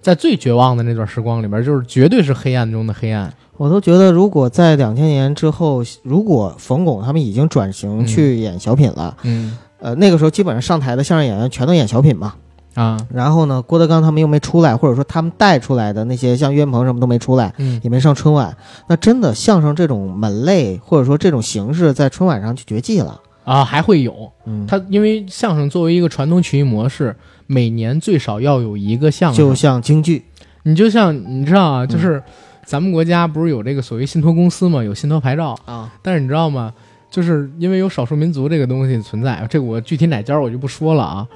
[0.00, 3.32] 在最绝望的那段时光里边，就是绝对是黑暗中的黑暗。
[3.56, 12.34] 我都觉得，如果在两千年之后，如果冯巩他们已经转型嗯去演小品了，嗯呃，那个时候基本上上台的相声演员全都演小品嘛。
[12.74, 18.56] 啊然后呢，郭德纲他们又没出来，或者说他们带出来的那些像岳云鹏什么都没出来，嗯也没上春晚。
[18.86, 23.20] 那真的相声这种门类或者说这种形式，在春晚上就绝迹了。
[23.48, 24.30] 啊还会有。
[24.44, 27.14] 嗯，它因为相声作为一个传统曲艺模式，
[27.46, 29.38] 每年最少要有一个相声。
[29.38, 30.22] 就像京剧，
[30.64, 32.22] 你就像你知道啊，嗯就是
[32.66, 36.72] 咱们国家不是有这个所谓信托公司嘛，有信托牌照，啊，但是你知道吗？
[37.10, 41.26] 就是因为有少数民族这个东西存在，这个我具体哪家我就不说了啊。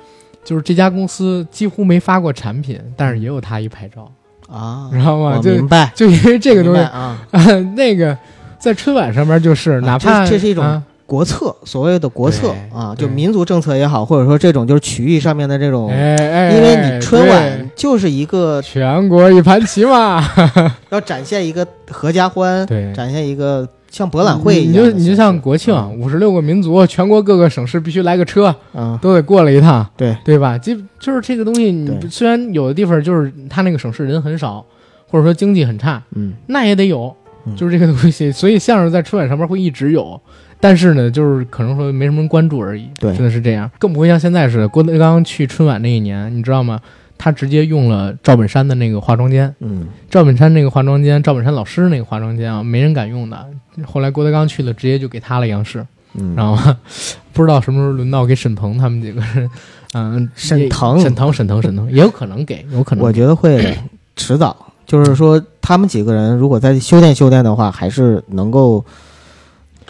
[0.44, 4.12] 就是这家公司几乎没发过产品，但是也有它一牌照，
[4.48, 5.40] 啊你，知道吗？
[5.40, 7.44] 就明白就因为这个东西，啊，啊，
[7.77, 8.18] 那个
[8.59, 20.25] 在春晚上面就是，哪怕这这是一种啊国策，所谓的国策啊，就民族政策也好，或者说这种就是曲艺上面的这种，哎哎，因为你春晚就是一个全国一盘棋嘛，
[20.88, 30.16] 要展现一个合家欢，对，展现一个像博览会一样你就你就像国庆，五十六个民族，全国各个省市必须来个车，嗯，都得过来一趟，对。
[30.25, 30.57] 对吧？
[30.57, 34.64] 基就是这个东西，你虽然有的地方就是他那个省市人很少，
[35.11, 37.55] 或者说经济很差，嗯，那也得有，嗯。
[37.55, 38.33] 就是这个东西。
[38.33, 40.18] 所以相声在春晚上面会一直有，
[40.62, 42.88] 但是呢，就是可能说没什么人关注而已。
[43.01, 44.68] 对真的是这样，更不会像现在似的。
[44.68, 46.80] 郭德纲去春晚那一年，你知道吗？
[47.18, 53.45] 他直接用了赵本山的那个化妆间，嗯，赵本山那个化妆间，赵本山老师那个化妆间啊，没人敢用的。
[53.84, 55.84] 后来郭德纲去了，直接就给他了央视，
[56.14, 56.74] 嗯，然后
[57.32, 59.51] 不知道什么时候轮到给沈腾他们几个人，
[59.95, 63.05] 嗯，也沈腾沈腾，沈腾，沈腾，也有可能给， 有可能。
[63.05, 63.76] 我觉得会
[64.16, 68.84] 迟早，就是说他们几个人如果再修炼修炼的话，还是能够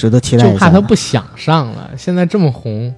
[0.03, 0.53] 值得期待一下。
[0.53, 2.93] 就怕他不想上了，现在这么红，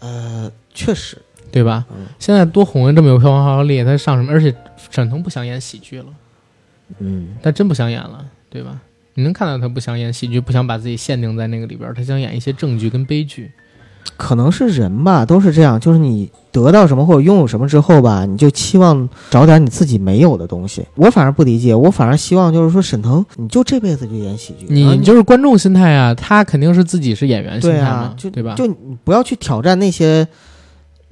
[0.00, 1.16] 呃，确实，
[1.52, 1.86] 对吧？
[1.90, 4.32] 嗯现在多红啊，这么有票房号召力，他上什么？
[4.32, 4.52] 而且
[4.90, 6.06] 沈腾不想演喜剧了，
[6.98, 8.80] 嗯，他真不想演了，对吧？
[9.14, 13.52] 你能看到他不想演喜剧，不想把自己限定在那个里边，他想演一些正剧跟悲剧。
[14.16, 20.86] 可能是人吧，都是这样，就是你得到什么或者拥有什么之后吧，你就期望找点你自己没有的东西。
[20.94, 28.54] 我反而不理解，我反而希望就是说，沈腾，你就这辈子就演喜剧，你就是观众心态啊，他肯定是自己是演员心态嘛，对啊，就对吧？
[28.54, 30.26] 就你不要去挑战那些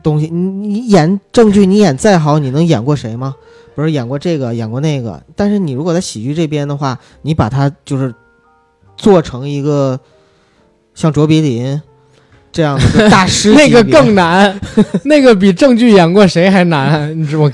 [0.02, 0.28] 东西。
[0.28, 3.34] 你你演正剧，你演再好，你能演过谁吗？
[3.74, 5.22] 不是演过这个，演过那个。
[5.34, 8.14] 但是你如果在喜剧这边的话，你把它就是
[8.96, 9.98] 做成一个
[10.94, 11.80] 像卓别林
[12.52, 14.60] 这样的大师 那个更难，
[15.04, 17.18] 那个比郑剧演过谁还难。
[17.18, 17.52] 你知道吗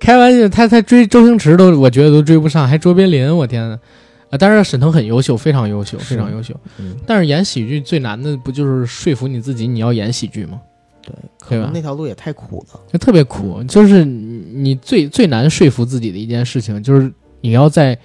[0.00, 3.78] 开玩笑，他他追周星驰都我觉得都追不上，还卓别林，我天呐。
[4.30, 6.54] 啊，当然沈腾很优秀，非常优秀，非常优秀。
[6.78, 10.60] 嗯，但是演喜剧最难的不就是说服你自己你要演喜剧吗？
[11.02, 12.80] 对，可能那条路也太苦了。
[12.92, 17.10] 就特别苦，就是你你最最难说服自己的一件事情，就是
[17.40, 17.98] 你要在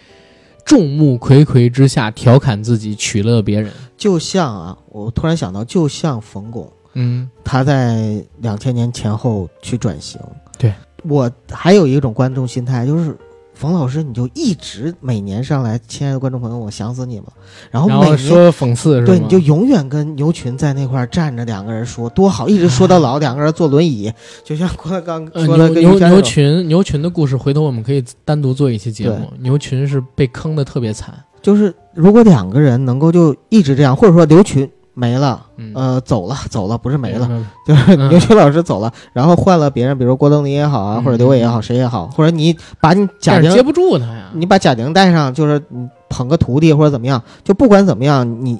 [0.73, 3.71] 众目睽睽之下调侃自己，取乐别人。
[3.95, 10.19] 就像啊，我突然想到，就像冯巩，嗯他在两千年前后去转型。
[10.57, 13.15] 对我还有一种观众心态，就是
[13.63, 17.25] 冯老师，你就一直每年上来，亲爱的观众朋友，我想死你了。
[17.71, 19.05] 然后然每说讽刺是吗？
[19.05, 24.11] 对，你就永远跟牛群在那块站着，两个人说多好，一直说到老， 两个人坐轮椅，
[24.43, 29.31] 就像郭德纲呃说的牛牛牛群牛群的故事，回头我们可以单独做一期节目。
[29.39, 38.09] 牛群是被坑的特别惨，就是如果两个人能够就一直这样，或者说牛群没了，嗯，呃，走了走了，不是没了，嗯， 就是嗯。
[38.09, 44.29] 牛群老师走了，然后换了别人，比如郭冬临也好啊，嗯或者刘伟也好，谁也好，或者你把你贾玲接不住他呀。
[44.33, 48.59] 你把贾玲带上，就是你捧个徒弟或者怎么样，就不管怎么样，你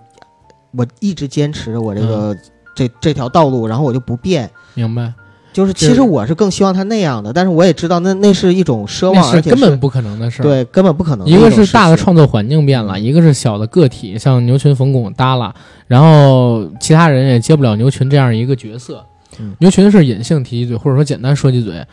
[0.76, 2.36] 我一直坚持我这个、
[2.76, 4.50] 这这条道路，然后我就不变。
[4.74, 5.14] 明白，
[5.54, 10.44] 就是其实我是更希望他那样的，但是我也知道那那是一种奢望，是而且根本不可能的事儿。
[10.44, 11.26] 对根本不可能。
[11.26, 15.54] 一个是大的，创作环境变了，一个是小的个体，像牛群、冯巩耷拉，
[15.88, 19.06] 然后其他人也接不了牛群这样一个角色。
[19.40, 21.86] 嗯牛群是隐性提一嘴，或者说简单说几嘴。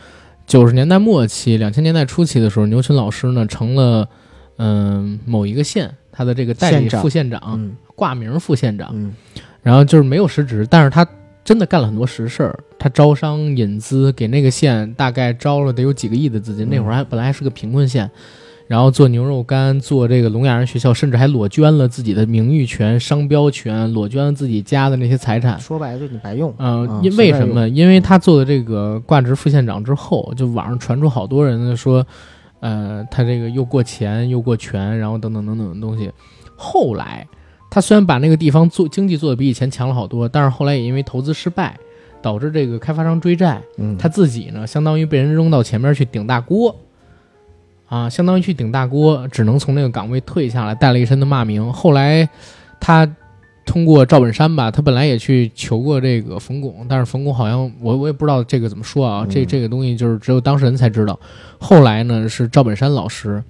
[0.45, 4.07] 九十年代末期、两千年代初期的时候，牛群老师呢成了
[4.57, 9.13] 嗯、某一个县他的这个代理县长副县长，嗯挂名副县长，嗯
[9.63, 11.07] 然后就是没有实职，但是他
[11.43, 12.59] 真的干了很多实事儿。
[12.81, 16.65] 他招商引资，给那个县大概招了得有几个亿的资金。
[16.65, 18.09] 嗯那会儿还本来还是个贫困县，
[18.65, 25.59] 然后做牛肉干，做这个聋哑人学校，甚至还裸捐了自己的名誉权、商标权，裸捐了自己家的那些财产。
[25.59, 26.51] 说白了就你白用。
[26.57, 27.69] 嗯、啊因为什么？
[27.69, 32.03] 因为他做的这个挂职副县长之后，就网上传出好多人说，
[32.61, 36.09] 呃，他这个又过钱又过权，然后等等等等的东西。
[36.55, 37.27] 后来，
[37.69, 41.77] 他虽然把那个地方做经济做的比以前强了好多，但是后来也因为投资失败，
[42.21, 46.75] 导致这个开发商追债，嗯，他自己呢，相当于被人扔到前面去顶大锅，
[47.87, 51.71] 啊，相当于去顶大锅，只能从那个岗位退下来，带了一身的骂名。
[51.73, 52.27] 后来
[52.79, 53.09] 他
[53.65, 61.19] 通过赵本山吧，他本来也去求过这个冯巩，但是冯巩好像我我也不知道这个怎么说啊，这嗯这个东西就是只有当事人才知道。
[61.59, 63.43] 后来呢，是赵本山老师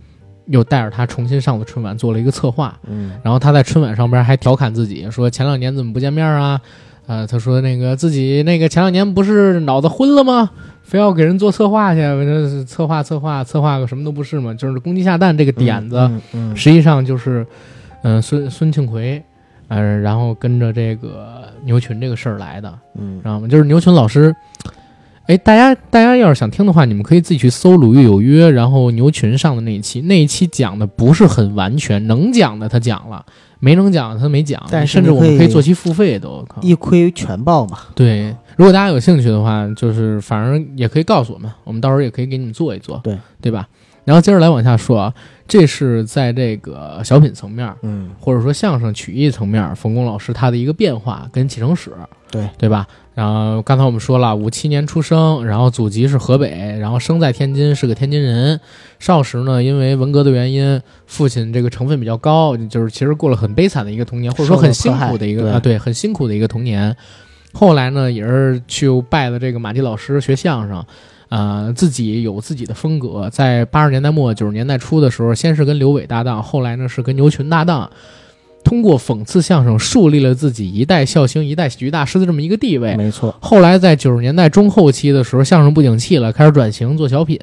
[0.47, 6.59] 又带着他重新上了春晚，做了一个策划，嗯然后他在春晚上边还调侃自己说前两年怎么不见面啊？
[7.07, 10.49] 呃，他说那个自己那个前两年不是脑子昏了吗？
[10.83, 12.01] 非要给人做策划去，
[12.65, 17.45] 策划策划策划个什么都不是嘛，就是公鸡下蛋这个点子，嗯嗯实际上就是，
[18.03, 19.23] 嗯、孙孙庆奎，
[19.69, 23.47] 呃，然后跟着这个牛群这个事儿来的，嗯知道吗？
[23.47, 24.35] 就是牛群老师，
[25.31, 33.25] 哎，大家大家要是想听的话，你们可以自己去搜《鲁豫有约》，然后牛群上的那一期，那一期讲的不是很完全，能讲的他讲了，
[33.61, 36.45] 没能讲的他没讲，但甚至我们可以做期付费都。
[36.49, 37.77] 靠一窥全报嘛。
[37.95, 43.65] 对，如果大家有兴趣的话，就是反正也可以告诉我们，我们到时候也可以给你们做一做，对对吧？
[44.03, 45.13] 然后接着来往下说啊，
[45.47, 51.93] 这是在这个小品层面，嗯或者说相声曲艺层面，冯巩老师他的一个变化跟启程史，
[52.31, 52.87] 对对吧？
[53.13, 58.59] 然后刚才我们说了，五七年出生，然后祖籍是河北，然后生在天津，是个天津人。
[58.99, 66.95] 少时呢，因为文革的原因，父亲这个成分比较高，就是其实过了很悲惨的一个童年，或者说很辛苦的一个啊，对，很辛苦的一个童年。
[67.53, 70.85] 后来呢，也是去拜了这个马季老师学相声，
[71.27, 73.29] 呃，自己有自己的风格。
[73.29, 77.91] 在八十年代末九十年代初的时候，先是跟刘伟搭档，后来呢是跟牛群搭档，
[78.71, 82.95] 通过讽刺相声树立了自己一代笑星、一代喜剧大师的这么一个地位。
[82.95, 83.35] 没错。
[83.41, 87.37] 后来在九十年代中后期的时候，相声不景气了，开始转型做小品。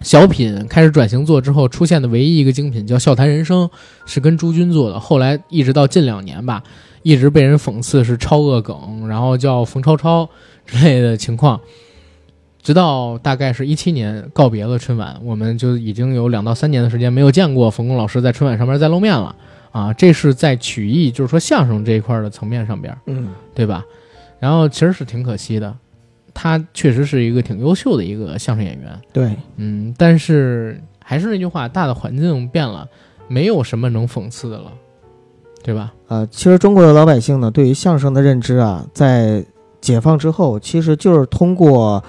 [0.00, 3.68] 小品开始转型做之后，出现的唯一一个精品叫《笑谈人生》，
[4.04, 4.98] 是跟朱军做的。
[4.98, 6.60] 后来一直到近两年吧，
[7.04, 10.28] 一直被人讽刺是超恶梗，然后叫冯超超
[10.66, 11.60] 之类的情况。
[12.60, 19.36] 直到大概是一七年告别了春晚，我们就已经有两到三年的时间没有见过冯巩老师在春晚上面再露面了
[19.72, 19.92] 啊！
[19.94, 23.84] 这是在曲艺，就是说相声这一块的层面上边，嗯对吧？
[24.38, 25.74] 然后其实是挺可惜的，
[26.34, 32.86] 他确实是一个挺优秀的一个相声演员，对，嗯，但是还是那句话，大的环境变了，
[33.28, 34.72] 没有什么能讽刺的了，
[35.62, 35.92] 对吧？
[36.08, 39.44] 呃，其实中国的老百姓呢，对于相声的认知啊，在
[39.80, 42.02] 解放之后，其实就是通过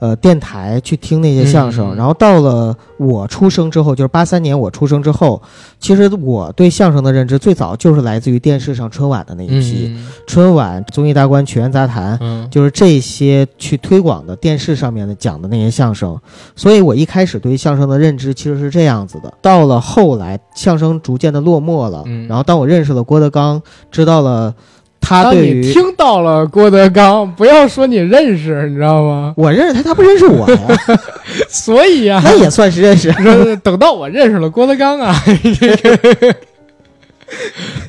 [0.00, 5.40] 呃电台去听那些相声，嗯然后到了我出生之后，就是八三年我出生之后，
[5.78, 10.08] 其实我对相声的认知最早就是来自于电视上春晚的那一批，嗯。
[10.26, 12.18] 春晚、综艺大观、曲苑杂谈。
[12.20, 12.48] 嗯。
[12.50, 16.18] 就是这些去推广的电视上面的讲的那些相声，
[16.56, 19.32] 所以我一开始对相声的认知其实是这样子的。
[19.42, 22.26] 到了后来，相声逐渐的落寞了，嗯。
[22.26, 24.54] 然后当我认识了郭德纲，知道了
[25.00, 29.32] 他当对于你听到了郭德纲，不要说你认识，你知道吗？
[29.36, 30.58] 我认识他，他不认识我呀，
[31.48, 33.10] 所以呀、那也算是认识。
[33.12, 35.14] 说 等到我认识了郭德纲啊，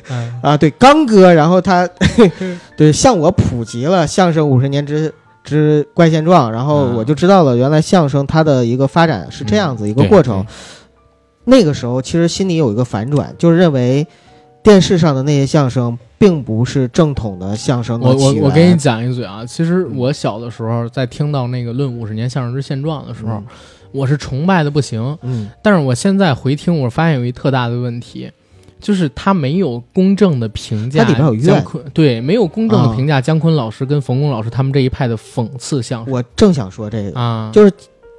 [0.08, 1.88] 嗯 啊，对，刚哥，然后他
[2.76, 5.12] 对向我普及了相声五十年之
[5.44, 10.44] 之怪现状，然后嗯我就知道了原来相声它的一个发展是这样子一个过程。
[11.44, 14.06] 那个时候其实心里有一个反转，就是认为
[14.62, 23.44] 电视上的那些相声并不是正统的相声的我我我给你讲一嘴啊，其实我小的时候在听到那个《论五十年相声之现状》的时候，嗯。
[23.92, 25.18] 我是崇拜的不行。
[25.20, 28.30] 嗯，但是我现在回听，我发现有一特大的问题，
[28.80, 31.44] 就是他没有公正的评价它里边有怨。
[31.44, 32.96] 姜昆，对，没有公正的啊。
[32.96, 36.14] 评价姜昆老师跟冯巩老师他们这一派的讽刺相声。
[36.14, 37.70] 我正想说这个，啊，就是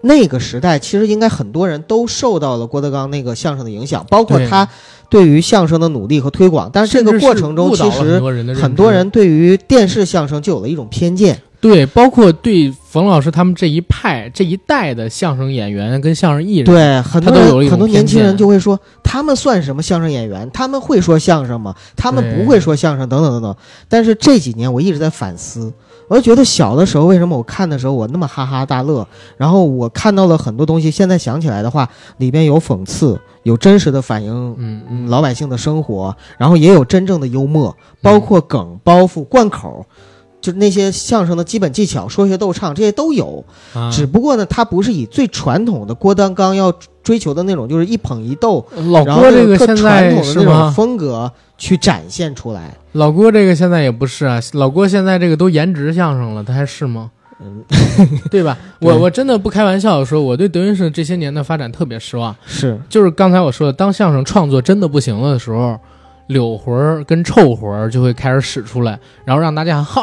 [0.06, 4.68] 那个时代，其实应该很多人都受到了郭德纲那个相声的影响，包括他
[5.10, 6.70] 对于相声的努力和推广。
[6.72, 8.22] 但是这个过程中，其实
[8.54, 11.42] 很多人对于电视相声就有了一种偏见。
[11.62, 17.34] 对，包括对冯老师他们这一派这一代的相声演员跟相声艺人，对，很多
[17.70, 20.52] 很多年轻人就会说，他们算什么相声演员？
[20.52, 21.74] 他们会说相声吗？
[21.96, 23.56] 他们不会说相声，等等等等。
[23.88, 25.72] 但是这几年我一直在反思，
[26.08, 31.88] 我就觉得小的时候为什么我看的时候我那么哈哈大乐，然后我看到了很多东西，现在想起来的话，
[32.18, 34.56] 里边有讽刺，有真实的反映。
[34.58, 39.86] 嗯嗯，老百姓的生活，然后也有真正的幽默，包括梗、包袱、贯口，
[40.44, 43.44] 就是那些相声的基本技巧，说学逗唱这些都有。
[43.74, 46.70] 啊，只不过呢，他不是以最传统的郭德纲要
[47.02, 50.74] 追求的那种，就是一捧一逗，老然后郭这个特现在传统的那种是吗？
[50.76, 52.76] 风格去展现出来。
[52.92, 57.10] 老郭这个现在也不是啊，老郭现在这个都颜值相声了，他还是吗？
[57.40, 57.64] 嗯，
[58.30, 58.58] 对吧？
[58.82, 62.36] 对我我真的不开玩笑的说，我对德云社这些年的发展特别失望。
[62.46, 65.78] 是就是刚才我说的，当相声创作真的不行了的时候，
[66.28, 70.02] 柳魂儿跟臭魂儿就会开始使出来，然后让大家好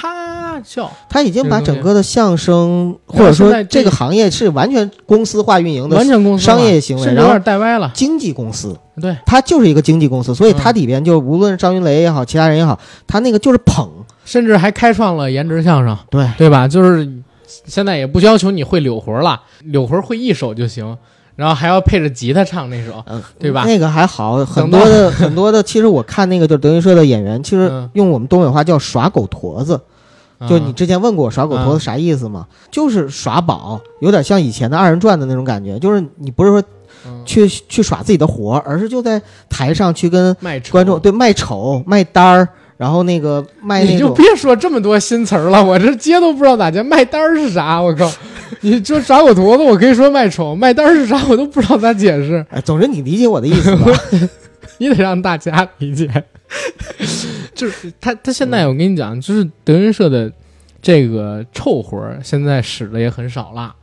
[0.00, 0.90] 哈笑。
[1.08, 7.90] 他已经把整个的相声或者说在这这个行业是完全公司化运营的完全公司化商业行为甚至有然后点带歪了。
[7.94, 10.56] 经纪公司，对，他就是一个经纪公司，所以嗯。
[10.60, 13.88] 它里边就无论是张云雷也好，其他人也好，他那个就是捧，
[14.24, 16.28] 甚至还开创了颜值相声，对。
[16.36, 16.68] 对吧？
[16.68, 17.08] 就是
[17.64, 20.96] 现在也不要求你会柳活了，柳活会一手就行，
[21.40, 29.80] 然后还要配着吉他唱那首，嗯，对吧那个还好，很多的 很多的，其实我看那个就是德云社的演员，其实嗯用我们东北话叫耍狗驼子。
[30.46, 32.46] 就你嗯之前问过我耍狗驼嗯子啥意思吗？
[32.70, 35.78] 就是耍宝，有点像以前的二人转的那种感觉。
[35.78, 36.62] 就是你不是说
[37.06, 40.36] 嗯去去耍自己的活儿，而是就在台上去跟
[40.70, 46.82] 观众对卖丑、卖单儿，然后那个卖那种你就别说这么多新词儿了，我这接都不知道咋接。
[46.82, 47.80] 卖单儿是啥？
[47.80, 48.10] 我靠！
[48.62, 52.44] 你说耍我坨子，我可以说卖丑；卖单是啥，我都不知道咋解释。
[52.50, 53.86] 哎，总之你理解我的意思吧？
[54.78, 56.08] 你得让大家理解。
[57.54, 60.30] 就是他，他现在我跟你讲，就是德云社的
[60.80, 63.74] 这个臭活儿，现在使的也很少了，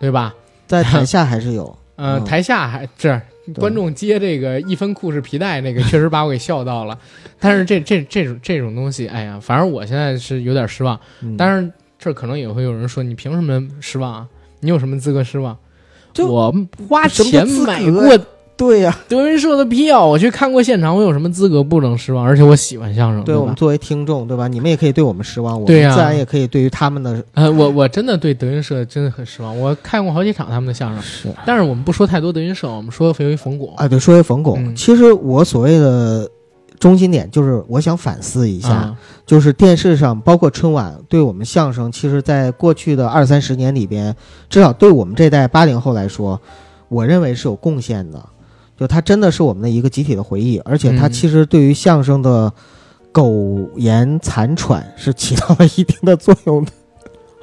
[0.00, 0.34] 对吧？
[0.66, 3.20] 在台 下还是有，呃，嗯台下还这
[3.56, 6.98] 观众接这个一分裤是皮带那个，确实把我给笑到了。
[7.38, 10.98] 但是这这这种这种东西，哎呀，反正我现在是有点失望。
[11.20, 11.70] 嗯当然，
[12.04, 14.26] 这可能也会有人说，你凭什么失望啊？
[14.60, 15.56] 你有什么资格失望？
[16.12, 16.54] 就我
[16.86, 18.18] 花钱买过
[18.58, 22.22] 对呀、德云社的票，我去看过现场，我有什么资格不能失望？
[22.22, 23.34] 而且我喜欢相声，对？
[23.34, 24.46] 对我们作为听众，对吧？
[24.46, 29.58] 你们也可以对我们失望，我们自然也可以对于他们的呃，我我真的对德云社真的很失望。
[29.58, 33.74] 我看过好几场他们的相声，是但是我们不说太多德云社，我们说回冯巩。
[33.76, 33.88] 啊。
[33.88, 36.30] 对，说回冯巩，嗯其实我所谓的
[36.84, 44.14] 中心点就是我想反思一下，啊就是电视上包括春晚对我们相声，其实在过去的二三十年里边，
[44.50, 46.38] 至少对我们这代八零后来说，
[46.90, 48.22] 我认为是有贡献的。
[48.78, 52.52] 就它真的是我们的一个集体的回忆，而且它嗯其实对于相声的
[53.10, 56.72] 苟延残喘是起到了一定的作用的。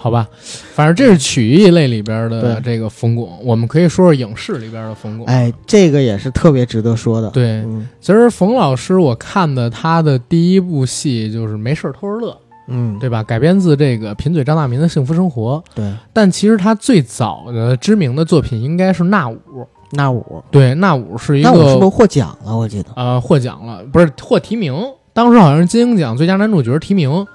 [0.02, 0.28] 好吧，
[0.74, 5.28] 反正这是曲艺类里边的这个冯巩，我们可以说说影视里边的冯巩。
[5.28, 7.30] 哎，这个也是特别值得说的。
[7.30, 12.32] 对，嗯其实冯老师我看的他的第一部戏就是《没事儿偷着乐》，
[12.68, 13.22] 嗯，对吧？
[13.22, 19.36] 改编自这个贫嘴张大民的《幸福生活》，对，但其实他最早的知名的作品应该是《那舞》。
[19.92, 22.58] 那舞，对，《那舞》是一那舞是不是获奖了？
[22.58, 22.90] 我记得。
[22.96, 24.74] 呃获奖了，不是获提名，
[25.14, 27.28] 当时好像是金鹰奖最佳男主角提名。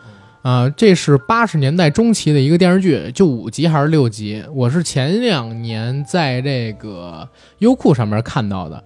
[0.47, 4.45] 啊、这是八十年代中期的一个电视剧，就五集还是六集？
[4.55, 7.29] 我是前两年在这个
[7.59, 8.81] 优酷上面看到的。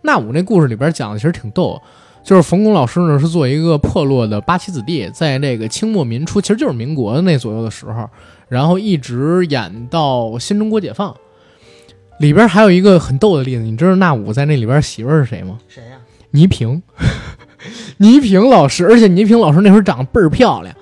[0.00, 1.78] 那五那故事里边讲的其实挺逗，
[2.24, 8.08] 就是冯巩老师呢是做一个破落的八旗子弟，在这个清末民初，其实就是民国那左右的时候，
[8.48, 11.14] 然后一直演到新中国解放。
[12.20, 15.58] 里边还有一个很逗的例子，你知道那五在那里边媳妇儿是谁吗？
[15.68, 15.98] 谁呀、
[16.30, 16.82] 倪萍，
[17.98, 20.74] 倪萍老师，而且倪萍老师那会儿长得倍儿漂亮，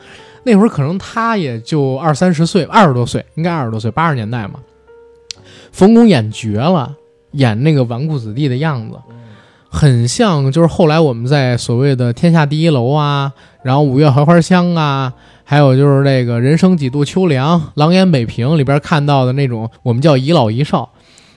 [0.42, 4.54] 那会儿可能他也就二三十岁，二十多岁，应该二十多岁，八十年代嘛。
[5.72, 6.96] 冯巩演绝了，
[7.32, 8.96] 演那个纨绔子弟的样子，
[9.68, 13.32] 很像就是后来我们在所谓的《天下第一楼》啊，
[13.62, 15.12] 然后《五月槐花香》啊，
[15.44, 20.90] 还有就是那个《人生几度秋凉》《狼烟北平》里边看到的那种，我们叫遗老遗少。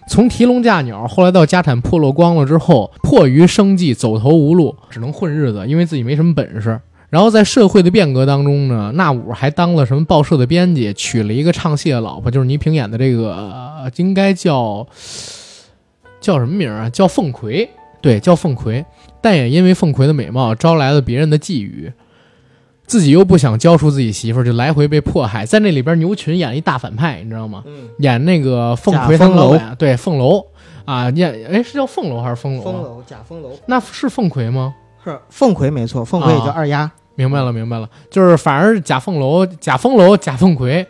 [0.10, 6.80] 从提笼架鸟，后来到家产破落光了之后，迫于生计走投无路，只能混日子，因为自己没什么本事。
[7.14, 14.88] 然后在社会的变革当中呢，那五还当了什么报社的编辑，娶了一个唱戏的老婆，就是倪萍演的这个，呃应该叫
[16.20, 16.90] 叫什么名儿啊？
[16.90, 17.70] 叫凤葵，
[18.02, 18.84] 对，叫凤葵。
[19.22, 21.94] 但也因为凤葵的美貌招来了别人的觊觎，
[22.88, 25.46] 自己又不想交出自己媳妇儿，就来回被迫害。
[25.46, 27.62] 在那里边，牛群演了一大反派，你知道吗？
[27.68, 30.44] 嗯，演那个凤葵他们贾凤楼老板，对凤楼
[30.86, 32.64] 啊，演哎是叫凤楼还是风楼、啊？
[32.64, 34.74] 风楼贾凤楼那是凤葵吗？
[35.06, 36.92] 是凤葵没错，凤葵也叫啊二丫。
[37.16, 40.86] 明白了，明白了，就是反而是贾凤楼、贾凤楼、贾凤奎，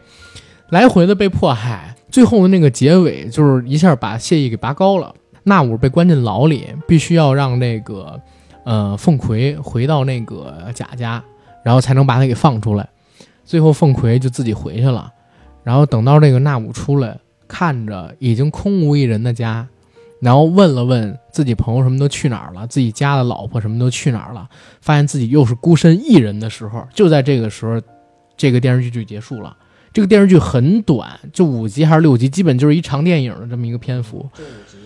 [0.69, 5.13] 来回的被迫害，最后的那个结尾就是一下把谢意给拔高了。
[5.43, 8.17] 那武被关进牢里，必须要让那个
[8.63, 11.21] 呃凤葵回到那个贾家，
[11.65, 12.87] 然后才能把他给放出来。
[13.43, 15.11] 最后凤葵就自己回去了，
[15.63, 19.67] 然后等到这个纳武出来，看着已经空无一人的家，
[20.23, 24.47] 然后问了问自己朋友什么都去哪儿了，自己家的老婆什么都去哪儿了。
[24.79, 27.81] 发现自己又是孤身一人的时候，就在这个时候，
[28.37, 29.57] 这个电视剧就结束了。
[29.91, 34.27] 这个电视剧很短，就五集还是六集，基本就是一长电影的这么一个篇幅。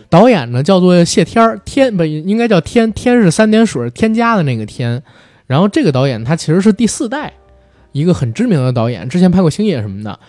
[0.09, 5.03] 导演呢叫做谢天儿，天不应该叫天，天是三点水添加的那个天。
[5.45, 7.31] 然后这个导演他其实是第四代，
[7.91, 10.19] 一个很知名的导演，之前拍过星爷什么的。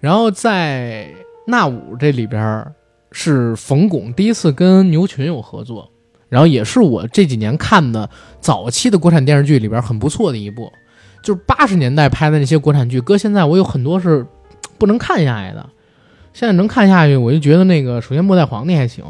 [0.00, 1.08] 然后在
[1.46, 2.66] 那武这里边
[3.12, 5.90] 是冯巩第一次跟牛群有合作，
[6.28, 8.08] 然后也是我这几年看的
[8.40, 10.70] 早期的国产电视剧里边很不错的一部，
[11.22, 14.26] 就是八十年代拍的那些国产剧，搁现在我有很多是
[14.78, 15.68] 不能看下来的。
[16.34, 19.04] 现在能看下去，我就觉得那个首先《末代皇帝》还行，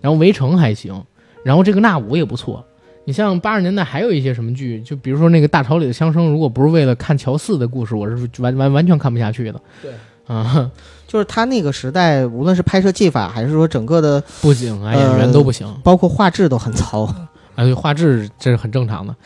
[0.00, 1.02] 然后《围城》还行，
[1.42, 2.64] 然后这个《纳武》也不错。
[3.04, 9.60] 你像八十年代还有一些什么剧，就比如说那个《大潮里的枪声》，如果不是为了看乔四的故事，我是完完完全看不下去的。
[9.82, 9.90] 对
[10.28, 10.70] 啊，
[11.08, 15.66] 就是他那个时代，无论是拍摄技法，还是说整个的，布景啊、演员都不行。
[15.82, 17.02] 包括画质都很糙。
[17.56, 19.16] 啊，对，画质这是很正常的，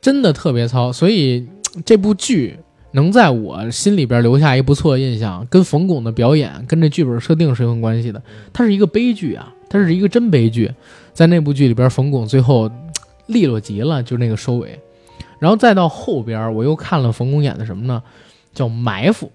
[0.00, 0.92] 真的特别糙。
[0.92, 1.46] 所以
[1.84, 2.58] 这部剧
[2.92, 8.20] 能在我心里边留下一不错的印象，跟冯巩的表演跟这剧本设定是有关系的。
[8.52, 10.72] 它是一个悲剧啊，它是一个真悲剧。
[11.12, 12.70] 在那部剧里边，冯巩最后
[13.26, 14.80] 利落极了，就那个收尾。
[15.38, 18.02] 然后再到后边，我又看了冯巩演的什么呢？
[18.54, 19.26] 叫《埋伏》。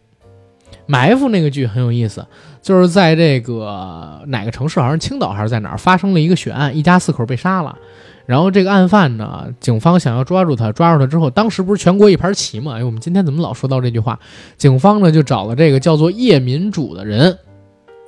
[0.87, 2.25] 埋伏那个剧很有意思，
[2.61, 7.77] 就是在这个哪个城市，好像青岛还是在哪儿，发生了一个血案，一家四口被杀了。
[8.25, 12.77] 然后这个案犯呢，警方想要抓住他，抓住他之后，当时不是全国一盘棋嘛？
[12.77, 14.19] 哎，我们今天怎么老说到这句话？
[14.57, 17.37] 警方呢就找了这个叫做叶民主的人，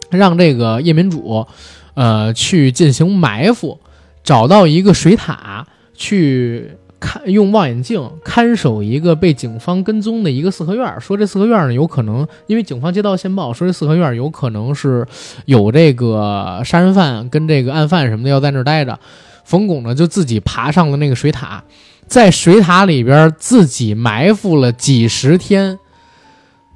[0.10, 1.48] 让这个叶民主，
[1.94, 3.80] 呃，去进行埋伏，
[4.22, 11.00] 找到一个水塔去看，用望远镜看守一个被警方跟踪的一个四合院。
[11.00, 15.08] 说这四合院呢，有可能因为警方接到线报，说这四合院有可能是
[15.45, 19.00] 有这个杀人犯跟这个案犯什么的要在那儿待着。
[19.45, 21.64] 冯巩呢就自己爬上了那个水塔，
[22.06, 25.80] 在水塔里边自己埋伏了几十天，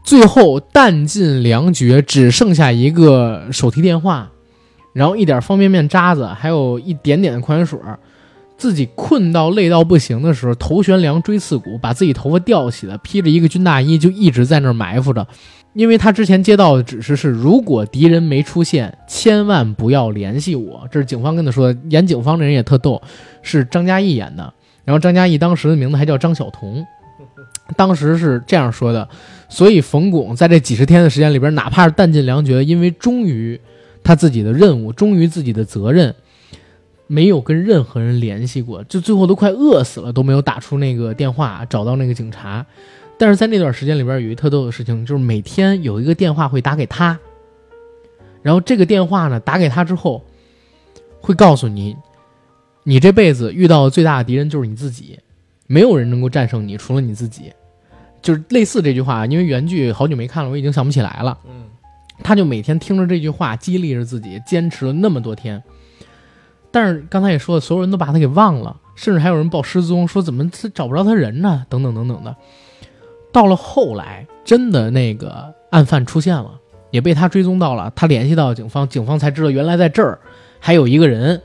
[0.03, 4.31] 最后弹尽粮绝，只剩下一个手提电话，
[4.93, 7.77] 然后一点方便面渣子，还有一点点的矿泉水。
[8.57, 15.27] 自己困到累到不行的时候，头悬梁锥刺股，把自己头发吊起来，披着一个军大衣，就一直在那儿埋伏着。
[15.73, 20.87] 因为他之前接到的指示是，如果敌人没出现，千万不要联系我。
[20.91, 21.79] 这是警方跟他说的。
[21.89, 23.01] 演警方的人也特逗，
[23.41, 24.53] 是张嘉译演的。
[24.85, 26.85] 然后张嘉译当时的名字还叫张晓彤，
[27.75, 29.09] 当时是这样说的。
[29.49, 33.59] 所以冯巩在这几十天的时间里边，哪怕是弹尽粮绝，因为忠于
[34.03, 36.13] 他自己的任务，忠于自己的责任，
[37.13, 42.65] 没有跟任何人联系过，就最后都快饿死了，都没有打出那个电话找到那个警察。
[43.19, 47.19] 但是在那段时间里边，有一特逗的事情，就是每天有一个电话会打给他，
[48.41, 50.23] 然后这个电话呢打给他之后，
[51.21, 51.95] 会告诉你，
[52.83, 55.19] 你这辈子遇到的最大的敌人就是你自己，
[55.67, 57.53] 没有人能够战胜你，除了你自己。
[58.23, 61.37] 就是类似这句话，因为原剧好久没看了，我已经想不起来了。
[61.45, 61.65] 嗯，
[62.23, 65.61] 他就每天听着这句话，激励着自己，坚持了那么多天。
[66.73, 71.65] 但是刚才也说了，所有人都把他给忘了，甚至还有人报失踪，说怎么他找不着他人呢？
[71.69, 72.35] 等等等等的。
[73.31, 76.59] 到了后来，真的那个案犯出现了，
[76.89, 80.19] 也被他追踪到了，他联系到警方，警方才知道原来在这儿
[80.59, 81.39] 还有一个人，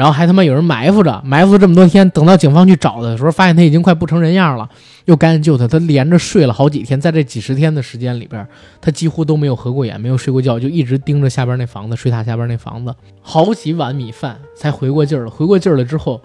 [0.00, 4.66] 然后还他妈有人埋伏着，埋伏这么多天，等到警方去找的时候，发现他已经快不成人样了，
[5.04, 5.68] 又赶紧救他。
[5.68, 8.48] 他连着睡了好几天，在这几十天的时间里边，
[8.80, 15.30] 他几乎都没有合过眼，没有睡过觉，就一直盯着下边那房子，水塔下边那房子，好几碗米饭才回过劲儿了。
[15.30, 16.18] 回过劲儿了之后，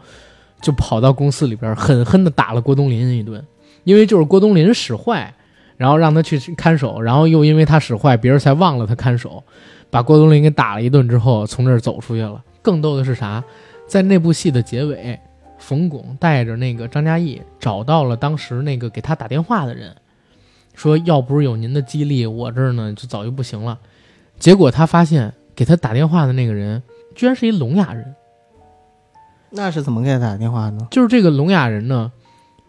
[0.62, 3.44] 就跑到公司里边狠狠地打了郭冬临一顿，
[3.84, 5.34] 因为就是郭冬临使坏，
[5.76, 9.44] 然后让他去看守，然后又因为他使坏，别人才忘了他看守，
[9.90, 12.42] 把郭冬临给打了一顿之后，从这儿走出去了。
[12.62, 13.44] 更逗的是啥？
[13.88, 15.20] 在那部戏的结尾，
[15.58, 19.96] 冯巩带着那个张嘉译找到了当时那个给他打电话的人，
[20.74, 23.80] 说要不是有您的激励，我这儿呢就早就不行了。
[24.38, 26.84] 结果他发现给他打电话的那个人
[27.16, 28.16] 居然是一聋哑人，
[29.52, 30.88] 那是怎么给他打电话呢？
[30.92, 32.12] 就是这个聋哑人呢，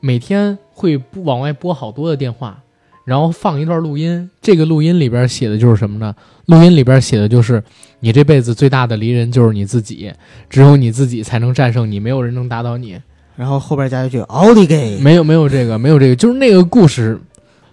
[0.01, 2.63] 每天会不往外拨好多的电话，
[3.07, 4.29] 然后放一段录音。
[4.43, 6.15] 这个录音里边写的就是什么呢？
[6.45, 7.63] 录音里边写的就是
[8.01, 10.13] 你这辈子最大的敌人就是你自己，
[10.51, 13.01] 只有你自己才能战胜你，没有人能打倒你。
[13.37, 17.21] 然后后边加一句奥利给，没有没有这个没有这个，就是那个故事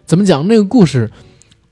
[0.05, 0.47] 怎么讲？
[0.47, 1.09] 那个故事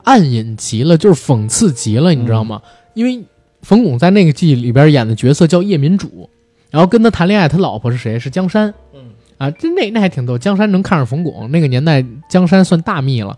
[0.03, 2.61] 暗隐极了，就是讽刺极了，你知道吗？
[2.93, 3.23] 因为
[3.61, 6.29] 冯巩在那个剧里边演的角色叫叶民主，
[6.71, 8.17] 然后跟他谈恋爱，他老婆是谁？
[8.17, 8.73] 是江山。
[8.93, 9.10] 嗯
[9.41, 10.37] 啊，这那那还挺逗。
[10.37, 13.35] 江山能看上冯巩，那个年代江山算大秘了。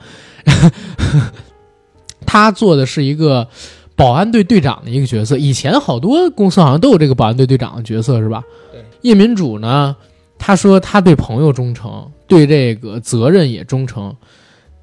[2.28, 3.48] 他做的是一个
[3.96, 5.38] 保安队队长的一个角色。
[5.38, 8.44] 以前好多公司好像都有这个保安队队长的角色，是吧？
[8.74, 8.84] 对。
[9.04, 9.96] 叶民主呢，
[10.38, 14.14] 他说他对朋友忠诚，对这个责任也忠诚。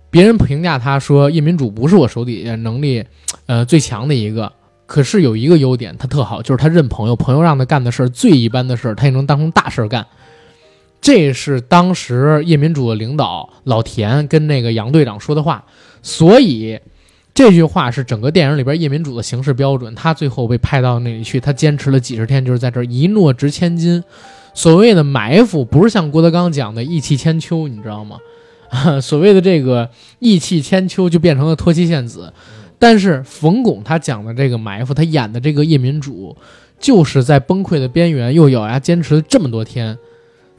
[0.09, 3.05] 别人评价他说，叶民主不是我手底下能力，
[3.45, 4.51] 呃，最强的一个。
[4.87, 10.07] 可是有一个优点，他特好，就是他认朋友，朋友让他干的事儿，最一般的事儿，他也能当成大事儿干。
[11.01, 15.65] 这是当时叶民主的领导老田跟那个杨队长说的话，
[16.03, 16.79] 所以
[17.33, 19.95] 这句话是整个电影里边叶民主的行事标准。
[19.95, 24.03] 他最后被派到那里去，他坚持了几十天，就是在这一诺值千金。
[24.53, 28.19] 所谓的埋伏，不是像郭德纲讲的义气千秋，你知道吗？
[29.01, 29.89] 所谓的这个
[30.19, 32.33] 义气千秋，就变成了脱妻献子。
[32.79, 36.37] 但是冯巩他讲的这个埋伏，他演的这个叶民主，
[36.79, 39.97] 就是在崩溃的边缘，又咬牙坚持了这么多天，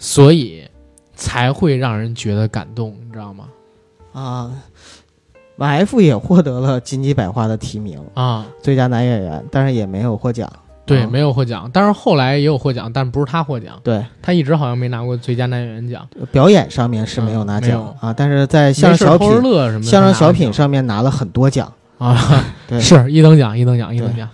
[0.02, 0.64] 所以
[1.16, 3.46] 才会让人觉得感动，你知道吗？
[4.14, 4.52] 啊，
[5.56, 10.52] 马 F 也获得了金鸡百花的提名，啊，最佳男演员，但是也没有获奖。
[10.88, 11.10] 对，啊。
[11.12, 16.06] 没有获奖，但是后来也有获奖，但不是他获奖，对，他一直好像没拿过最佳男演员奖。
[16.32, 21.72] 表演上面是没有拿奖啊，但是在相声小品、乐什么，相声小品上面拿了很多奖。
[22.00, 24.28] 啊，对，是一等奖，一等奖，一等奖，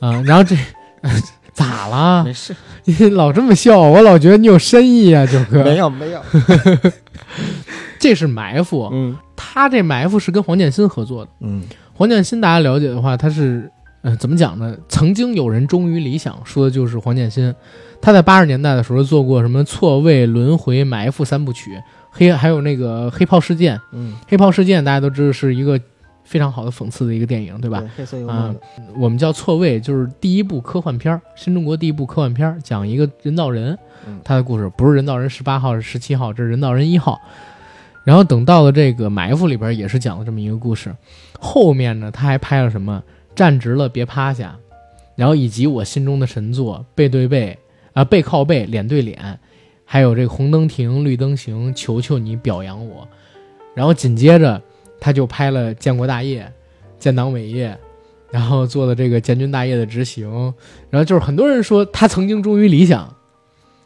[0.00, 0.56] 嗯，然后这
[1.60, 2.24] 咋了？
[2.24, 5.62] 没事，你老这么笑，我老觉得你有深意啊，九哥。
[5.62, 6.22] 没有没有，
[8.00, 11.30] 这是埋伏，嗯他这埋伏是跟黄建新合作的。
[11.40, 13.70] 嗯黄建新大家了解的话，他是，
[14.02, 14.74] 呃，怎么讲呢？
[14.88, 17.54] 曾经有人忠于理想，说的就是黄建新。
[18.00, 21.78] 他在八十年代的时候做过什么错位、轮回、埋伏三部曲，
[22.10, 23.78] 黑还有那个黑炮事件。
[23.92, 25.78] 嗯，黑炮事件大家都知道是一个
[26.30, 27.90] 非常好的讽刺的一个电影，对对吧？？
[27.96, 28.54] 黑色幽默啊，
[28.96, 33.76] 我们叫错位，就是第一部科幻片儿，新中国第一部科幻片儿，讲一个人造人，
[34.06, 37.20] 嗯他的故事不是人造人十八号，是十七号，这是人造人一号。
[38.04, 40.94] 然后等到了这个埋伏里边，也是讲了这么一个故事。
[41.40, 43.02] 后面呢，他还拍了什么？
[43.34, 44.56] 站直了别趴下，
[45.16, 47.58] 然后以及我心中的神作背对背
[47.92, 49.36] 啊、背靠背脸对脸，
[49.84, 53.08] 还有这个红灯停绿灯行，求求你表扬我。
[53.74, 54.60] 然后紧接着
[55.00, 56.52] 他就拍了建国大业、
[56.98, 57.76] 建党伟业，
[58.30, 60.30] 然后做了这个建军大业的执行，
[60.90, 63.12] 然后就是很多人说他曾经忠于理想，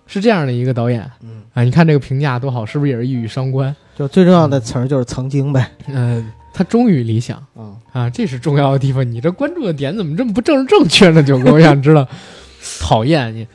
[0.07, 1.63] 是这样的一个导演嗯，啊。
[1.63, 3.75] 你看这个评价多好，是不是也是一语双关？
[3.97, 5.71] 就最重要的词儿就是曾经呗。
[5.87, 9.09] 嗯、他忠于理想啊，啊，这是重要的地方。
[9.09, 11.23] 你这关注的点怎么这么不正正确呢？
[11.23, 12.07] 九哥，我想知道，
[12.81, 13.47] 讨厌你。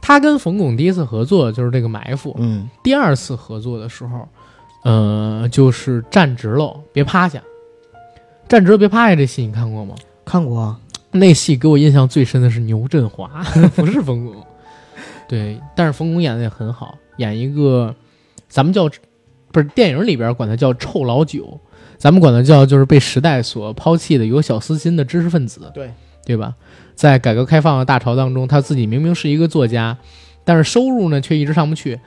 [0.00, 4.26] 他跟冯巩第一次合作就是这个埋伏，嗯第二次合作的时候，
[4.82, 7.42] 呃，就是站直喽，别趴下。
[8.48, 9.94] 站直了别趴下这戏你看过吗？
[10.24, 10.80] 看过啊，
[11.12, 13.28] 那戏给我印象最深的是牛振华，
[13.76, 14.34] 不是冯巩。
[15.28, 17.94] 对，但是冯巩演的也很好，演一个
[18.48, 18.88] 咱们叫
[19.52, 21.60] 不是电影里边管他叫臭老九，
[21.98, 25.92] 咱们管他叫就是被时代所抛弃的有小私心的知识分子，对
[26.24, 26.54] 对吧？
[26.94, 29.96] 在改革开放的大潮当中，他自己明明是一个作家，
[30.44, 32.00] 但是收入呢却一直上不去。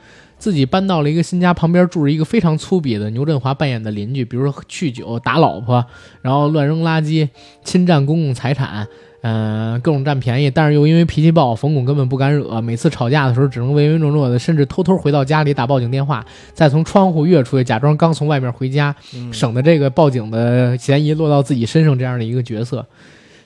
[0.44, 5.86] 自己搬到了一个新家，旁边住着一个非常粗鄙的牛振华扮演的邻居，比如说酗酒、打老婆，
[6.22, 7.30] 然后乱扔垃圾、
[7.64, 8.86] 侵占公共财产，
[9.22, 18.94] 嗯、各种占便宜，但是又因为脾气暴，冯巩根本不敢惹，每次吵架的时候只能唯唯诺诺的，甚至偷偷回到家里打报警电话，再从窗户跃出去，假装刚从外面回家，
[19.32, 22.86] 省得这个报警的嫌疑落到自己身上这样的一个角色。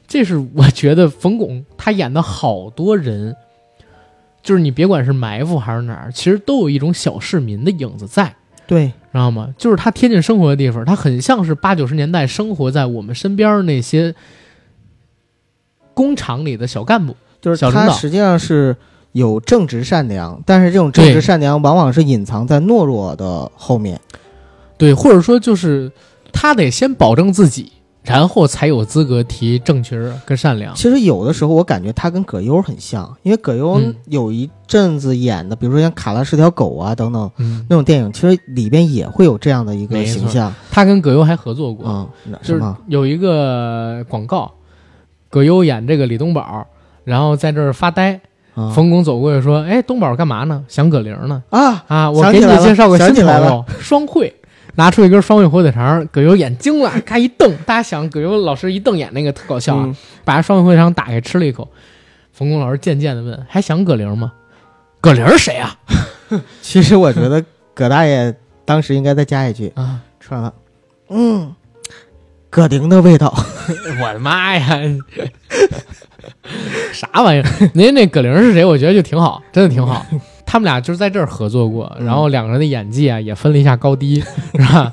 [0.07, 3.35] 这是我觉得冯巩他演的好多人，
[4.47, 8.33] 就是你别管是埋伏还是哪儿，其实都有一种小市民的影子在，
[8.65, 9.53] 对，知道吗？
[9.57, 14.15] 就是他贴近生活的地方，他很像是八九十年代生活在我们身边那些
[15.93, 17.13] 工厂里的小干部。
[17.41, 18.73] 就是他实际上是
[19.11, 23.99] 有正直善良，但是这种正直善良往往是隐藏在懦弱的后面。
[24.77, 25.91] 对，或者说就是
[26.31, 27.73] 他得先保证自己，
[28.07, 30.73] 然后才有资格提正直跟善良。
[30.75, 40.53] 其实有的时候我感觉他跟葛优很像，因为葛优嗯有一阵子演的，比如说像《卡拉是条狗》啊等等嗯，那种电影，其实里边也会有这样的一个形象。
[40.71, 41.85] 他跟葛优还合作过，
[42.25, 42.61] 嗯，是？
[42.87, 44.51] 有一个广告，
[45.29, 46.65] 葛优演这个李东宝，
[47.03, 48.19] 然后在这儿发呆，
[48.55, 50.63] 啊冯巩走过去说：“哎，东宝干嘛呢？
[50.67, 51.43] 想葛玲呢？
[51.49, 54.33] 啊，啊，我给你介绍个新来朋友，双汇。”
[54.77, 61.67] 拿出一根双汇火腿肠，葛优眼睛了， 咔一瞪，大家想葛优老师一瞪眼那个特搞笑啊，嗯把双汇火腿肠打开吃了一口。
[62.31, 64.31] 冯巩老师渐渐的问：“还想葛玲吗？
[65.01, 65.75] 葛玲是谁啊？”
[66.61, 70.53] 其实我觉得葛大爷当时应该再加一句，啊，吃完了，
[71.09, 71.55] 嗯，
[72.51, 73.33] 葛玲的味道。
[74.01, 74.79] 我的妈呀！
[76.93, 77.49] 啥玩意儿？
[77.73, 78.63] 您那葛玲是谁？
[78.63, 80.05] 我觉得就挺好，真的挺好。
[80.47, 84.19] 他们俩就是在这儿合作过，嗯然后两个人的演技啊也分了一下高低，
[84.55, 84.91] 是吧？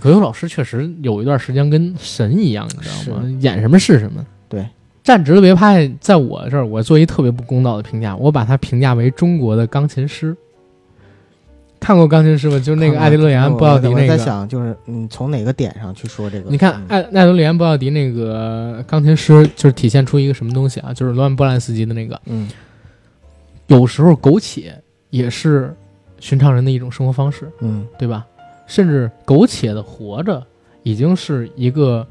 [0.00, 3.38] 葛优老师确实有一段时间跟神一样，你知道吗？
[3.40, 4.24] 演什么是什么。
[4.48, 4.66] 对，
[5.02, 10.36] 站直了别趴下，在我这儿我做一特别不公道的评价，我把他评价为中国的钢琴师。
[11.80, 12.58] 看过钢琴师吗？
[12.58, 14.16] 就是那个艾迪洛言我布奥迪我那个。
[14.16, 16.50] 在想，就是你，从哪个点上去说这个？
[16.50, 20.94] 你看嗯艾艾德里安·布奥迪那个钢琴师，就是体现出一个什么东西啊？
[20.94, 22.48] 就是罗曼·波兰斯基的那个，嗯，
[23.66, 24.74] 有时候苟且
[25.14, 25.72] 也是
[26.18, 28.26] 寻常人的一种生活方式，嗯对吧？
[28.66, 30.44] 甚至苟且的活着，
[30.82, 32.04] 已经是一个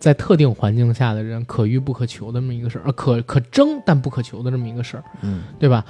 [0.00, 5.84] 在特定环境下的人可遇不可求的这么一个事儿，呃，可可争但不可求的这么一个事儿，嗯对吧？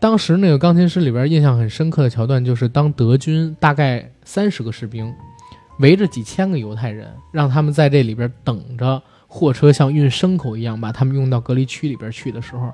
[0.00, 5.12] 当时那个钢琴师里边印象很深刻的桥段，就是当德军大概三十个士兵
[5.80, 12.72] 围着几千个犹太人，让他们在这里边等着货车像运牲口一样把他们运到隔离区里边去的时候，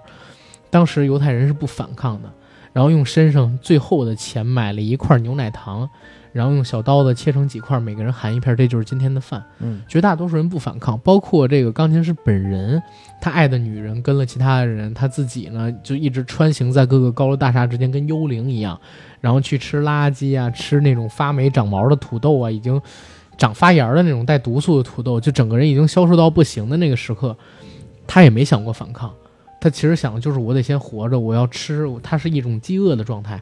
[0.71, 2.33] 当时犹太人是不反抗的，
[2.73, 5.89] 然后用身上最后的钱买了一块牛奶糖，
[6.33, 9.45] 然后用小刀子切成几块，每个人含一片，这就是今天的饭。
[9.59, 9.83] 嗯。
[9.87, 12.83] 绝大多数人不反抗，包括这个钢琴师本人，
[13.21, 18.81] 他爱的女人跟了其他的人，他自己呢就一直穿行在各个高楼大厦之间，跟幽灵一样，
[19.21, 22.81] 然后去吃垃圾啊，吃那种发霉长毛的土豆啊，已经
[23.37, 27.37] 长发芽的那种带毒素的土豆，就整个人已经消瘦到不行的那个时刻，
[28.07, 29.13] 他也没想过反抗，
[29.63, 33.41] 他其实想的就是我得先活着，我要吃，他是一种饥饿的状态。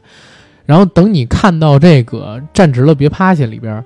[0.65, 3.83] 然后等你看到这个站直了别趴下里边，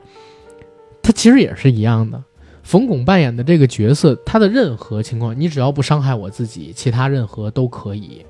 [1.02, 2.22] 他其实也是一样的。
[2.62, 8.26] 冯巩扮演的这个角色，他的任何情况，你只要不伤害我自己，其他任何都可以。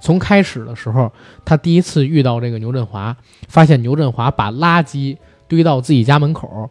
[0.00, 1.10] 从开始的时候，
[1.44, 3.16] 他第一次遇到这个牛振华，
[3.48, 5.16] 发现牛振华把垃圾
[5.48, 6.70] 堆到自己家门口，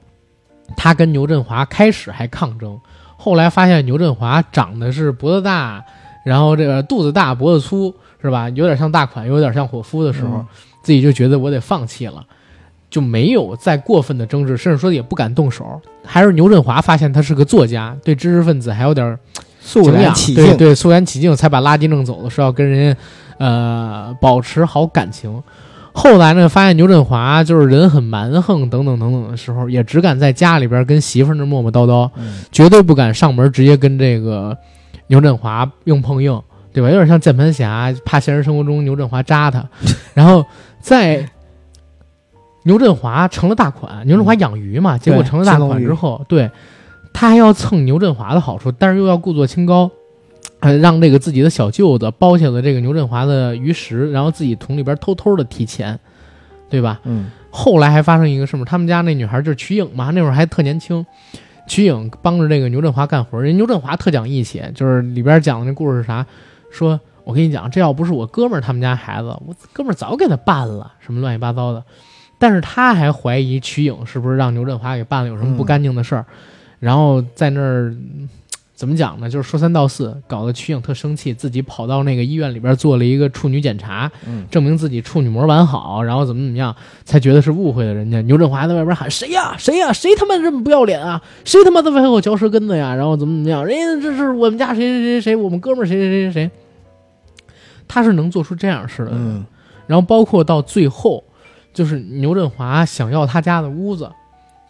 [0.78, 2.80] 他跟牛振华开始还抗争，
[3.18, 5.84] 后来发现牛振华长得是脖子大，
[6.24, 8.50] 然后这个肚子大脖子粗，是吧？
[8.50, 10.46] 有点像大款，有点像伙夫的时候，嗯
[10.82, 12.26] 自己就觉得我得放弃了，
[12.90, 15.80] 就没有再过分的争执，甚至说也不敢动手。
[16.06, 19.18] 还是牛振华发现他是个作家，对知识分子还有点
[19.60, 20.46] 肃然起敬。
[20.46, 23.00] 对对，肃然起敬，才把垃圾弄走了，是要跟人家
[23.40, 25.44] 呃保持好感情。
[25.92, 34.58] 后来呢，发现牛振华就是人很蛮横，等等等等的时候，也只敢在家里边跟媳妇儿那磨磨叨叨，嗯绝对不敢上门直接跟这个
[35.10, 36.42] 牛振华硬碰硬，
[36.72, 36.90] 对吧？
[36.90, 39.68] 有点像键盘侠，怕现实生活中牛振华扎他。
[40.16, 40.46] 然后
[40.80, 41.30] 在
[42.64, 46.50] 牛振华成了大款，牛振华养鱼嘛，结果成了大款之后，对
[47.14, 49.92] 他还要蹭牛振华的好处，但是又要故作清高。
[50.62, 55.98] 呃，让这个自己的小舅子包下了这个牛振华的鱼食，然后自己从里边偷偷的提钱，
[56.70, 57.00] 对吧？
[57.06, 61.04] 嗯后来还发生一个什么，他们家那女孩就是瞿颖嘛，那会儿还特年轻。
[61.70, 66.26] 瞿颖帮着这个牛振华干活，人牛振华特讲义气，就是里边讲的那故事是啥？
[66.72, 71.84] 说我跟你讲，这要不是我哥们儿他们家孩子，我哥们儿早给他办了，什么乱七八糟的。
[72.40, 76.26] 但是他还怀疑瞿颖是不是让牛振华给办了有什么不干净的事儿，
[76.80, 77.94] 然后在那
[78.80, 79.30] 怎么讲呢？
[79.30, 86.74] 就是说三道四，搞得瞿颖特生气，自己跑到那个医院里边做了一个处女检查，嗯证明自己处女膜完好，然后怎么怎么样，
[87.04, 88.22] 才觉得是误会了人家。
[88.22, 89.54] 牛振华在外边喊：“谁呀？
[89.58, 89.92] 谁呀？
[89.92, 91.22] 谁他妈这么不要脸啊？
[91.44, 92.96] 谁他妈在背后嚼舌根子呀？
[92.96, 93.66] 然后怎么怎么样？
[93.66, 96.52] 人家这是我们家谁谁谁谁，我们哥们儿谁谁谁谁谁。”
[97.86, 99.12] 他是能做出这样事的。
[99.14, 99.46] 嗯
[99.88, 101.22] 然后包括到最后，
[101.74, 104.10] 就是牛振华想要他家的屋子，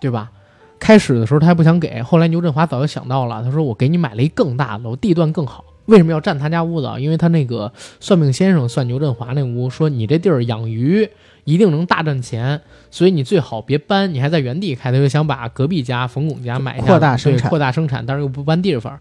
[0.02, 0.32] 对吧？
[0.80, 5.66] 开始的时候他还不想给，后来牛振华早就想到了，他说：“我给你买了一更大的楼，地段更好。
[5.86, 7.00] 为什么要占他家屋子啊？
[7.00, 11.10] 因为他那个算命先生算牛振华那屋，说你这地儿养鱼
[11.44, 12.62] 一定能大赚钱，
[12.92, 14.92] 所以你最好别搬，你还在原地开。
[14.92, 19.00] 他就想把隔壁家冯巩家买下，扩大生产扩大生产，但是又不搬地方，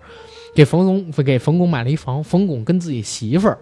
[0.54, 2.24] 给冯巩给冯巩买了一房。
[2.24, 3.58] 冯巩跟自己媳妇儿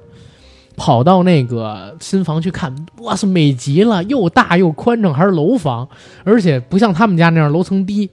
[0.77, 5.89] 跑到那个新房去看，哇塞，美极了，又大又宽敞，还是楼房，
[6.25, 8.11] 而且不像他们家那样楼层低。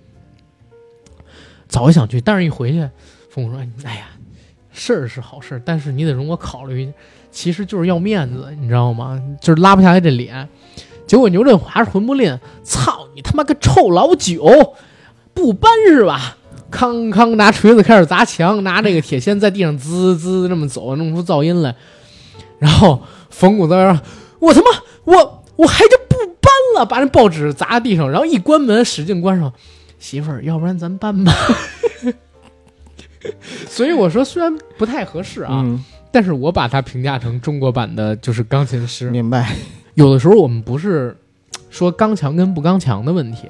[1.68, 2.90] 早想去，但是一回去，
[3.30, 4.06] 父母说：“哎呀，
[4.72, 6.92] 事儿是好事，但是你得容我考虑，
[7.32, 9.22] 其实就是要面子，你知道吗？
[9.42, 10.48] 就是拉不下来这脸。”
[11.06, 14.76] 结果牛振华是魂不吝，操你他妈个臭老九，
[15.34, 16.38] 不搬是吧？
[16.72, 21.76] 康康拿锤子开始砸墙，拿这个铁锨在地上滋滋这么走，弄出噪音来。
[22.60, 24.00] 然后冯巩在那儿，
[24.40, 24.68] 我他妈
[25.06, 29.52] 我我还就不搬了，把那报纸砸地上，然后一关门使劲关上。
[30.00, 31.34] 媳妇儿，要不然咱搬吧。
[33.70, 35.82] 所以我说，虽然不太合适啊，嗯，
[36.12, 39.10] 但是我把它评价成中国版的，就是钢琴师。
[39.10, 39.56] 明白。
[39.94, 41.16] 有的时候我们不是
[41.70, 43.48] 说刚强跟不刚强的问题，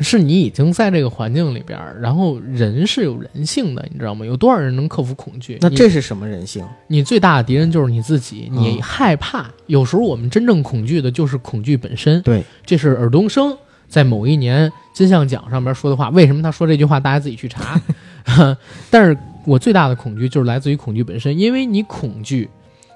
[0.00, 4.26] 是你已经在这个环境里边儿，然后人是有人性的，你知道吗？
[4.26, 5.58] 有多少人能克服恐惧？
[5.60, 6.64] 那这是什么人性？
[6.88, 9.50] 你最大的敌人就是你自己，你嗯害怕。
[9.66, 12.20] 有时候我们真正恐惧的就是恐惧本身。
[12.22, 13.56] 对，这是尔冬升
[13.88, 16.10] 在某一年金像奖上面说的话。
[16.10, 16.98] 为什么他说这句话？
[16.98, 17.80] 大家自己去查。
[18.90, 19.16] 但是
[19.46, 22.48] 我最大的恐惧就是来自于恐惧本身，因为你恐惧，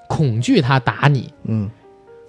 [0.09, 1.69] 恐惧他打你，嗯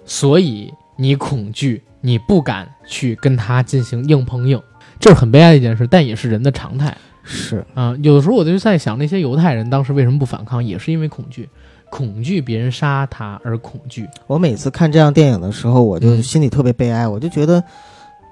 [0.05, 4.61] 所以你恐惧，你不敢去跟他进行硬碰硬，
[4.99, 11.47] 这是很悲哀的一件事，但也是人的常态是，啊、有的时候我就在想，那些犹太人当时为什么不反抗，也是因为恐惧，
[11.91, 14.07] 恐惧别人杀他而恐惧。
[14.25, 17.63] 我每次看这样电影的时候，我就嗯心里特别悲哀，我就觉得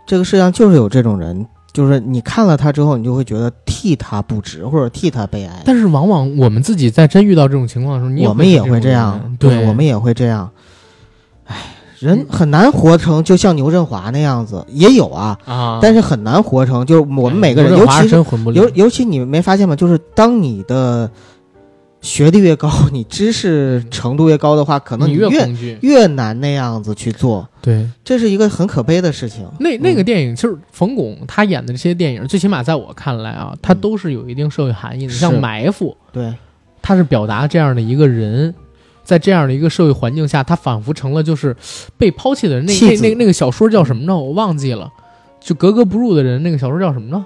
[0.08, 5.62] 这个世界上就是有这种人，就是你看了他之后，你就会觉得替他不值，或者替他悲哀。
[5.64, 10.50] 但是往往我们自己在真遇到这种情况的时候，你我们也会这样，对，我们也会这样。
[12.02, 18.10] 唉，人很难活成就像牛振华那样子，也有啊，啊，但是很难活成就是我们每个人，尤其
[18.54, 19.76] 尤尤其你没发现吗？
[19.76, 21.10] 就是当你的
[22.02, 25.78] 学历越高，你知识程度越高的话，可能你越越。
[25.82, 29.46] 越难那样子去做，对，这是一个很可悲的事情。
[29.60, 35.12] 那那个嗯电影就是冯巩他演的这些电影，最起码在我看来啊，他都是有一定社会含义的。
[35.12, 36.34] 是像《埋伏》，对，
[36.82, 38.56] 他是表达这样的一个人，
[39.10, 41.56] 在这样的一个社会环境下，他仿佛成了就是
[41.98, 42.64] 被抛弃的人。
[42.64, 44.16] 那那那那个小说叫什么呢？
[44.16, 44.88] 我忘记了，
[45.40, 46.44] 就格格不入的人。
[46.44, 47.26] 那个小说叫什么呢？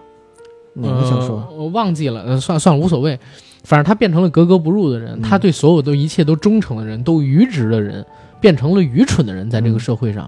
[0.75, 1.45] 哪个小说？
[1.51, 3.19] 呃我忘记了，呃，算了算了，无所谓。
[3.65, 8.05] 反正他变成了格格不入的人，嗯他对所有的一切都忠诚的人，都愚直的人，
[8.39, 10.25] 变成了愚蠢的人，在这个嗯社会上，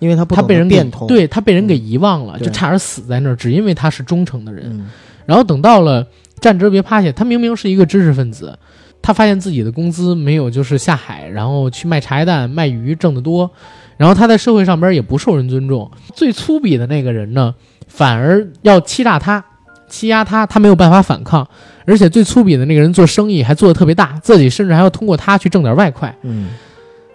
[0.00, 4.64] 因为他不懂他被人给得变通。，对他被人给遗忘了，对就差点死在那儿，只因为他是忠诚的人。
[4.70, 4.90] 嗯，
[5.24, 6.04] 然后等到了
[6.40, 8.58] 站直别趴下，他明明是一个知识分子，
[9.00, 13.50] 他发现自己的工资没有就是下海，然后去卖茶叶蛋、卖鱼挣得多，
[13.96, 15.90] 然后他在社会上边也不受人尊重。
[16.14, 17.54] 最粗鄙的那个人呢，
[17.86, 19.44] 反而要欺诈他、
[19.88, 21.48] 欺压他，他没有办法反抗，
[21.86, 26.14] 而且最粗鄙的那个人做生意还做得特别大，自己甚至还要通过他去挣点外快。
[26.22, 26.50] 嗯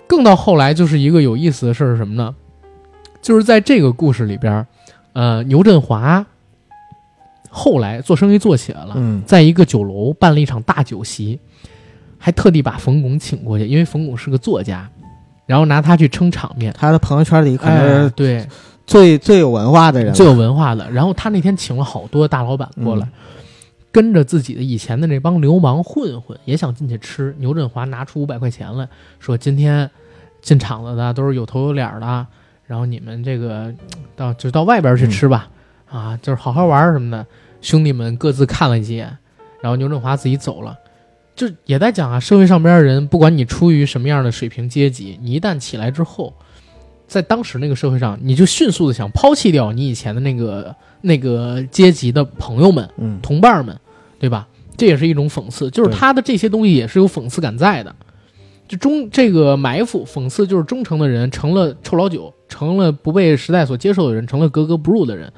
[0.08, 2.36] 更到后来，就是一个有意思的事儿是什么呢？
[3.22, 4.66] 就是在这个故事里边，
[5.14, 6.26] 呃，牛振华
[7.50, 11.40] 后来做生意做起来了，嗯在一个酒楼办了一场大酒席，
[12.24, 14.88] 还特地把冯巩请过去，因为冯巩是个作家，
[15.48, 16.72] 然后拿他去撑场面。
[16.78, 18.48] 他的朋友圈里可能对，
[18.86, 20.90] 最最有文化的人，最有文化的。
[20.92, 23.12] 然后他那天请了好多大老板过来，嗯
[23.92, 27.36] 跟着自己的以前的那帮流氓混混也想进去吃。
[27.40, 28.88] 牛振华拿出五百块钱来
[29.20, 29.90] 说：“今天
[30.42, 32.26] 进场子的都是有头有脸的，
[32.66, 33.74] 然后你们这个
[34.16, 35.50] 到就到外边去吃吧，
[35.90, 37.26] 啊，就是好好玩什么的。”
[37.60, 39.18] 兄弟们各自看了几眼，
[39.62, 40.74] 然后牛振华自己走了。
[41.48, 46.32] 就也在讲啊，社会上边的人，不管你出于什么样的水平阶级，你一旦起来之后，
[47.08, 52.88] 在当时那个社会上，你就迅速的想抛弃掉你以前的那个 那个阶级的朋友们、
[53.24, 53.76] 同伴们，
[54.20, 54.48] 对吧？
[54.78, 57.96] 这也是一种讽刺，就是他的这些东西也是有讽刺感在的。
[58.68, 65.34] 就忠这个埋伏讽刺，就是忠诚的人成了臭老九，成了不被时代所接受的人，成了格格不入的人。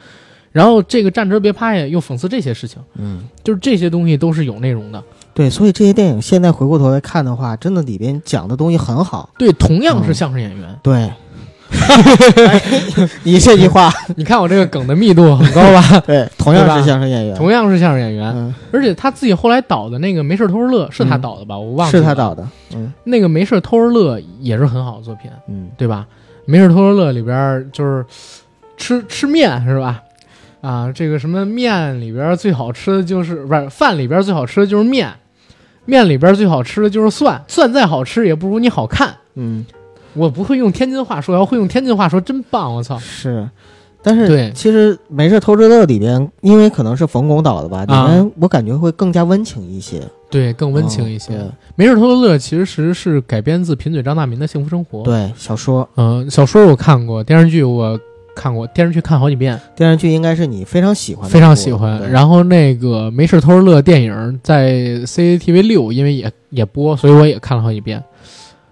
[0.51, 5.03] 然后这个站着别趴下又讽刺这些事情，嗯，就是这些东西都是有内容的。
[5.33, 9.29] 对，所以这些电影现在回过头来看的话，真的里边讲的东西很好。
[9.37, 11.11] 对，同样是嗯相声演员，对
[13.23, 15.99] 你这句话， 你看我这个梗的密度很高吧？
[16.05, 21.57] 对，同样是相声演员，同样是相声演员，嗯，而且他自己后来导的那个《没事偷着乐》是他导的吧？
[21.57, 26.05] 我忘了是他导的，嗯那个《没事偷着乐》也是很好的作品，嗯，对吧？
[26.45, 28.05] 《没事偷着乐》里边就是
[28.77, 30.03] 吃吃面是吧？
[30.61, 35.11] 啊，这个什么面里边最好吃的就是不是饭里边最好吃的就是面，
[35.85, 39.15] 面里边儿最好吃的就是蒜，蒜再好吃也不如你好看。
[39.35, 39.65] 嗯，
[40.13, 42.73] 我不会用天津话说，要会用天津话说真棒！
[42.73, 43.49] 我操，是。
[44.05, 51.37] 但是对其实《没事偷着乐》里边，因为可能是冯巩导的吧，里啊面我感觉会更加温情一些，对，更温情一些。
[51.37, 57.97] 哦没事偷着乐其实是改编自贫嘴张大民的《幸福生活》。，对对小说嗯、小说我看过，电视剧我
[58.35, 59.59] 看过，电视剧看好几遍。
[59.75, 62.11] 电视剧应该是你非常喜欢的，非常喜欢。
[62.11, 64.71] 然后那个《没事偷着乐》电影在
[65.05, 68.03] CCTV 六，因为也也播，所以我也看了好几遍。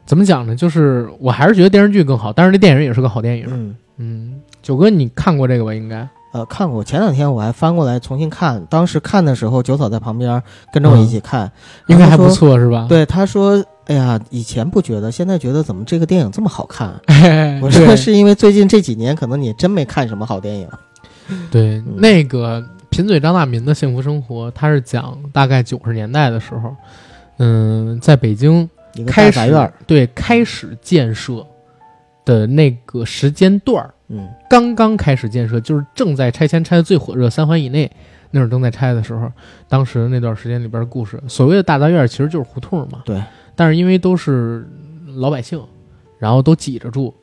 [0.05, 0.55] 怎么讲呢？
[0.55, 3.45] 就是我还是觉得电视剧更好，但是这电影也是个好电影。
[3.49, 3.75] 嗯。
[3.97, 5.73] 嗯，九哥你看过这个吧？
[5.73, 6.83] 应该呃，看过。
[6.83, 10.41] 前两天我还翻过来重新看，当时看的时候，九嫂在旁边
[10.73, 11.51] 跟着我一起看，
[11.87, 12.27] 应该还不。
[12.29, 12.87] 错是吧？
[12.89, 20.67] 对，他说：“哎呀，以前不觉得，现在觉得怎么这个电影这么好看？”哎， 我说是因为最近这几年可能你真没看什么好电影。
[21.49, 26.73] 对嗯那个贫嘴张大民的幸福生活，他是讲大概九十年代的时候，
[27.37, 28.69] 嗯，在北京
[29.07, 31.45] 开始对开始建设
[32.25, 33.93] 的那个时间段儿。
[34.07, 37.89] 嗯刚刚开始建设，就是正在拆迁拆的最火热，三环以内
[38.31, 39.31] 那会儿正在拆的时候，
[39.69, 43.01] 当时那段时间里边的故事，所谓的大杂院其实就是胡同嘛。
[43.05, 43.21] 对。
[43.55, 44.67] 但是因为都是
[45.15, 45.61] 老百姓，
[46.19, 47.13] 然后都挤着住，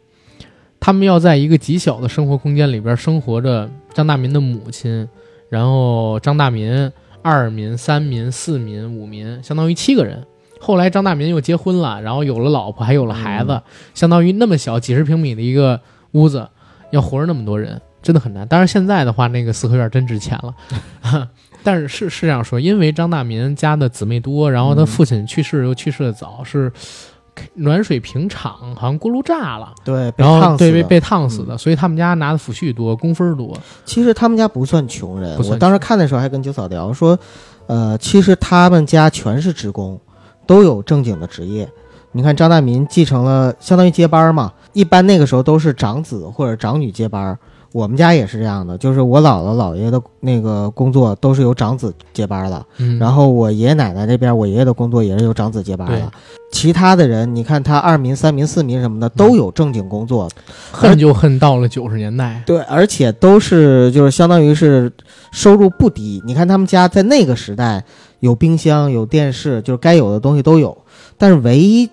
[0.81, 3.70] 他们要在一个极小的生活空间里边生活着。
[3.95, 5.09] 张大民的母亲，
[5.49, 10.24] 然后张大民、二民、三民、四民、五民，相当于七个人。
[10.61, 13.61] 后来张大民又结婚了，然后有了老婆，还有了孩子，
[13.95, 15.81] 相当于那么小几十平米的一个
[16.12, 16.49] 屋子，
[16.93, 18.46] 要活着那么多人，真的很难。
[18.46, 21.28] 当然现在的话，那个四合院真值钱了。
[21.64, 26.72] 但是是是这样说，因为张大民家的姊妹多，然后他嗯父亲去世又去世的早，是
[27.55, 33.57] 暖水瓶厂好像锅炉炸了，对，被然后烫死的嗯对被被烫死的，所以他们家拿的抚恤多，工分多。
[33.84, 37.18] 其实他们家不算穷人，我当时看的时候还跟九嫂聊说，
[37.66, 40.01] 呃，其实他们家全是职工，
[40.46, 41.68] 都有正经的职业。
[42.12, 44.53] 你看张大民继承了，相当于接班嘛。
[44.72, 47.38] 一般那个时候都是长子或者长女接班，
[47.72, 56.10] 我们家也是这样的，就是我姥姥姥爷的那个工作都是由长子接班了，嗯，然后我爷爷奶奶这边，我爷爷的工作也是由长子接班对了。
[56.50, 60.26] 其他的人，你看他二民、三民、四民什么的都有正经工作，
[60.72, 62.42] 恨就恨到了九十年代。
[62.46, 64.90] 对，而且都是就是相当于是
[65.30, 66.22] 收入不低。
[66.24, 67.84] 你看他们家在那个时代
[68.20, 70.74] 有冰箱、有电视，就是该有的东西都有，
[71.18, 71.86] 但是唯一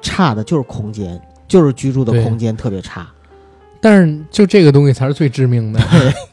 [0.00, 3.08] 差的就是空间，就是居住的空间特别差，
[3.80, 5.80] 但是就这个东西才是最致命的，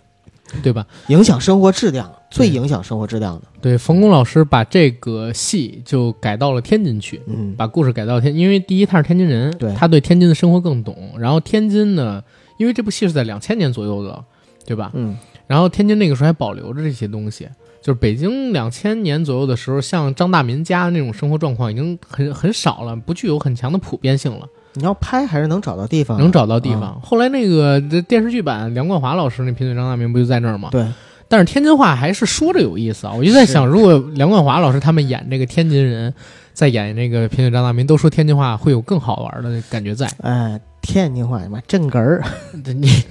[0.63, 0.85] 对吧？
[1.07, 3.41] 影响生活质量，最影响生活质量的。
[3.61, 10.95] 对，冯巩老师把这个戏就改到了天津去，嗯，把故事改到天，因为第一他是天津人，对他对天津的生活更懂。
[11.17, 12.23] 然后天津呢，
[12.57, 14.23] 因为这部戏是在两千年左右的，
[14.65, 14.91] 对吧？
[14.93, 15.17] 嗯，
[15.47, 17.47] 然后天津那个时候还保留着这些东西，
[17.81, 26.81] 就是北京两千年左右的时候，像张大民家的那种生活状况已经很很少了，不具有很强的普遍性了，你要拍还是能找到地方，能找到地方。
[26.83, 30.69] 啊后来那个电视剧版梁冠华老师那贫嘴张大民不就在那儿吗？
[30.71, 30.85] 对，
[31.27, 33.13] 但是天津话还是说着有意思啊！
[33.13, 36.13] 我就在想，如果梁冠华老师他们演这个天津人，
[36.53, 40.07] 在演那个贫嘴张大民，都说天津话，会有更好玩的感觉在。
[40.21, 42.23] 哎，天津话妈正根儿，
[42.63, 43.03] 你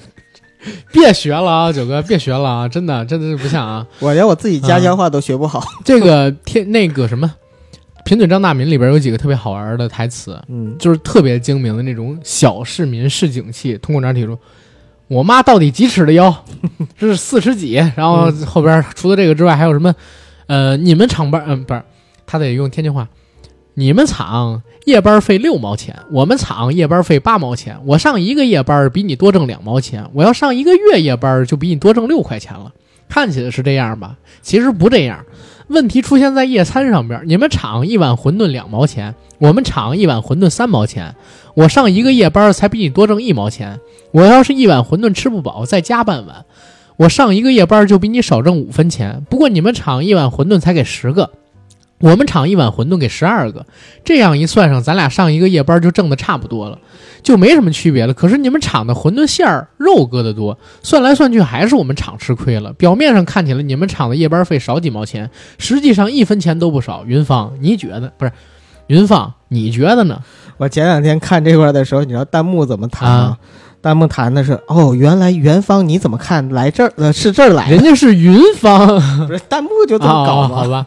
[0.92, 2.68] 别学了啊，九哥，别学了啊！
[2.68, 3.86] 真的，真的是不像啊。
[4.00, 5.62] 我连我自己家乡话都学不好。
[5.84, 7.30] 这个天那个什么，
[8.04, 13.76] 贫嘴张大民里边有几个特别好玩的台词，嗯，就是特别精明的那种小市民市井气。
[13.78, 14.38] 通过这儿提出，
[15.08, 16.44] 我妈到底几尺的腰？
[16.98, 17.74] 这是四尺几？
[17.96, 19.94] 然后后边除了这个之外，还有什么？
[20.46, 21.82] 呃，你们厂班，嗯、不是，
[22.26, 23.08] 他得用天津话。
[23.76, 27.76] 你们厂夜班费六毛钱，我们厂夜班费八毛钱。
[27.84, 32.72] 我上一个夜班比你多挣两毛钱，我要上一个月夜班就比你多挣六块钱了。
[33.08, 34.16] 看起来是这样吧？
[34.42, 35.24] 其实不这样。
[35.68, 41.14] 问题出现在夜餐上边，你们厂一碗馄饨两毛钱，我们厂一碗馄饨三毛钱。
[41.54, 43.80] 我上一个夜班才比你多挣一毛钱。
[44.10, 46.44] 我要是一碗馄饨吃不饱，再加半碗，
[46.96, 49.24] 我上一个夜班就比你少挣五分钱。
[49.30, 51.30] 不过你们厂一碗馄饨才给十个，
[52.00, 53.64] 我们厂一碗馄饨给十二个，
[54.04, 56.78] 这样一算上，咱俩上一个夜班就挣的差不多了，
[57.22, 58.12] 就没什么区别了。
[58.12, 62.72] 可是你们厂的馄饨馅儿肉搁的多，算来算去还是我们厂吃亏了。
[62.74, 67.04] 表面上看起来你们厂的夜班费少几毛钱，实际上一分钱都不少。
[67.06, 68.32] 云芳，你觉得不是？
[68.88, 70.20] 云芳，你觉得呢？
[70.58, 73.16] 我前两天看这块的时候，你知道弹幕怎么弹吗？
[73.16, 73.38] 啊
[73.80, 78.88] 弹幕弹的是哦，原来元芳你怎么看来这儿呃是这儿来的，人家是云芳，
[79.28, 80.56] 不是弹幕就这么搞啊吗？
[80.56, 80.86] 好吧，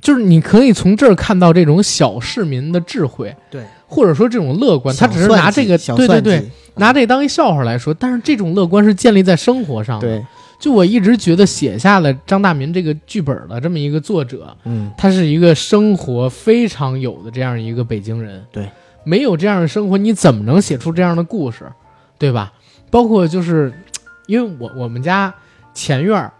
[0.00, 7.92] 就是你可以从这儿看到这种小市民的智慧，对，或者说这种乐观，他只是拿这个对对对，拿这当一笑话来说。
[7.92, 10.06] 但是这种乐观是建立在生活上的。
[10.06, 10.26] 对，
[10.58, 18.44] 就我一直觉得写下了张大民这个剧本的这么一个作者，嗯，他是一个生活非常有的这样一个北京人。
[18.52, 18.68] 对，
[19.04, 21.64] 没有这样的生活，你怎么能写出这样的故事，
[22.18, 22.52] 对吧？
[22.90, 23.72] 包括就是，
[24.26, 25.34] 因为我我们家
[25.74, 26.32] 前院儿，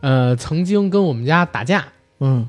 [0.00, 1.84] 呃，曾经跟我们家打架，
[2.18, 2.48] 嗯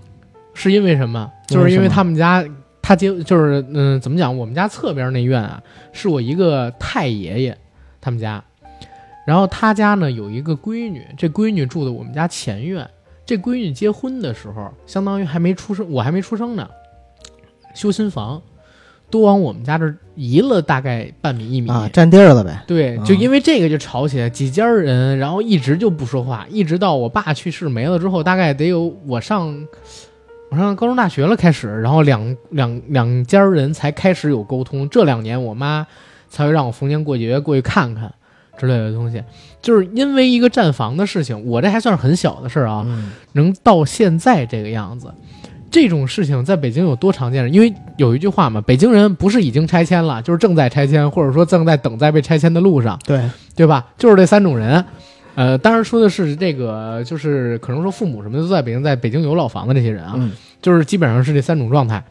[0.57, 1.31] 是因为什么？
[1.47, 2.43] 就是因为他们家
[2.81, 4.35] 他接就是嗯、怎么讲？
[4.35, 5.61] 我们家侧边那院啊，
[5.93, 7.55] 是我一个太爷爷
[8.01, 8.43] 他们家，
[9.27, 12.89] 然后他家呢有一个闺女，这闺女住的我们家前院。
[13.23, 16.67] 这闺女结婚的时候，相当于还没出生，我还没出生呢，
[17.75, 18.41] 修新房，
[19.09, 21.69] 都往我们家这儿移了大概半米一米。
[21.69, 29.53] 啊，占地儿了呗，对，啊就因为这个就吵起来，几家人，然后一直就不说话，一直到我爸去世没了之后，大概得有我上
[30.49, 34.87] 我上高中大学了开始，然后两两两家人才开始有沟通。
[34.89, 35.85] 这两年我妈
[36.29, 38.13] 才会让我逢年过节过去看看
[38.57, 39.21] 之类的东西，
[39.61, 45.13] 就是因为一个站房的事情，我这还算是很小的事儿啊，嗯能到现在这个样子，
[45.69, 47.53] 这种事情在北京有多常见？
[47.53, 53.85] 因为有一句话嘛，北京人不是已经拆迁了，就是正在拆迁，或者说正在等在被拆迁的路上，对，对吧？
[53.97, 54.83] 就是这三种人。
[55.37, 60.31] 呃，当然说的是这个，就是可能说父母什么的都在北京，在北京有老房的这些人啊，嗯
[60.63, 62.03] 就是基本上是这三种状态。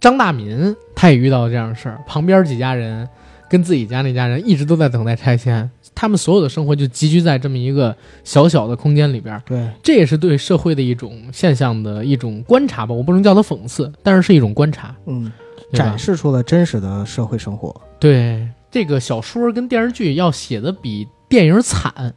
[0.00, 3.08] 张大民他也遇到这样的事儿，旁边几家人
[3.50, 7.92] 跟自己家那家人一直都在等待拆迁，他们所有的生活就集聚在这么一个
[8.22, 9.42] 小小的空间里边儿。
[9.44, 15.32] 对，这也是对社会的一种现象的一种观察吧，我不能叫它讽刺，但是是一种观察，嗯，
[15.72, 22.14] 展示出了真实的社会生活，对这个小说跟电视剧要写的比电影惨，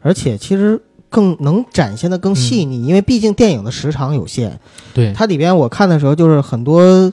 [0.00, 4.58] 而且其实更能展现的更细腻，因为毕竟电影的时长有限，
[4.94, 7.12] 对，它里边我看的时候就是很多，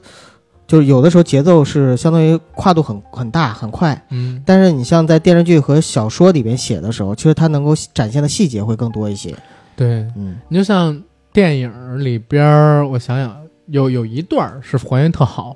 [0.65, 9.35] 就是有的时候节奏是相当于跨度很很大很快，嗯，但是你像在电视剧和小说里边写的时候，其实它能够展现的细节会更多一些。
[9.75, 10.07] 对。
[10.15, 10.37] 嗯。
[10.47, 11.01] 你就像
[11.33, 13.35] 电影里边儿，我想想，
[13.67, 15.55] 有有一段儿是还原特好，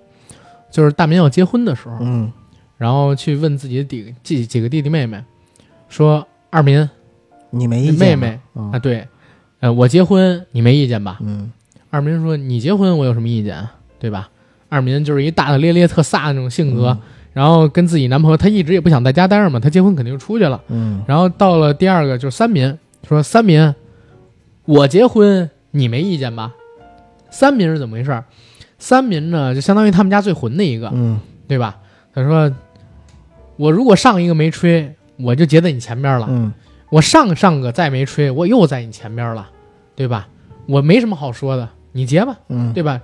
[0.72, 2.32] 就是大明要结婚的时候，嗯。
[2.78, 5.24] 然后去问自己的几几几个弟弟妹妹，
[5.88, 6.90] 说二民
[7.56, 9.08] 你没意见吗妹妹嗯啊，对，
[9.60, 11.20] 呃，我结婚你没意见吧？
[11.22, 11.52] 嗯
[11.90, 13.72] 二民说：“你结婚我有什么意见啊？
[14.00, 14.28] 对吧？”
[14.68, 16.98] 二民就是一大大咧咧、特飒的那种性格，
[17.34, 20.60] 然后跟自己男朋友，他一直也不想在家待着嘛，他结婚肯定就出去了。
[20.70, 22.76] 嗯然后到了第二个就是三民，
[23.08, 23.76] 说三民，
[24.66, 26.52] 我结婚你没意见吧？
[27.30, 28.26] 三民是怎么回事儿？
[28.80, 31.78] 三民呢，就相当于他们家最混的一个，嗯对吧？
[32.16, 32.52] 他说，
[33.58, 36.26] 我如果上一个没吹，我就结在你前边了。
[36.30, 36.52] 嗯
[36.94, 39.50] 我上上个再没吹，我又在你前边了，
[39.96, 40.28] 对吧？
[40.68, 42.38] 我没什么好说的，你结吧。
[42.50, 43.02] 嗯对吧？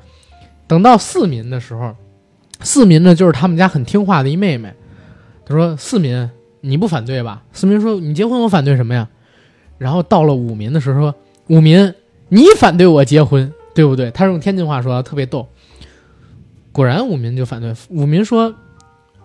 [0.67, 1.95] 等到四民的时候，
[2.61, 4.71] 四民呢就是他们家很听话的一妹妹。
[5.43, 6.29] 她说：“四民，
[6.61, 9.09] 你不反对吧？”四民说：“你结婚我反对什么呀？”
[9.79, 11.15] 然后到了五民的时候说
[11.49, 11.91] ：“五民，
[12.27, 15.47] 你反对我结婚，对不对？”他是用天津话说，特别逗。
[16.71, 17.73] 果然五民就反对。
[17.89, 18.53] 五民说：“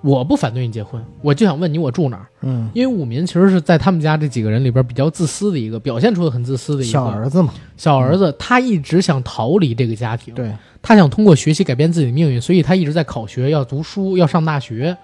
[0.05, 10.35] 我不反对你结婚，我就想问你我住哪儿。”嗯，因为武民其实是在他们家这几个人里边比较自私的一个，表现出的很自私的一个小儿子嘛，小儿子，他一直想逃离这个家庭。
[10.35, 10.53] 对，
[10.83, 14.95] 他想通过学习改变自己的命运，所以他一直在考学，要读书，要上大学。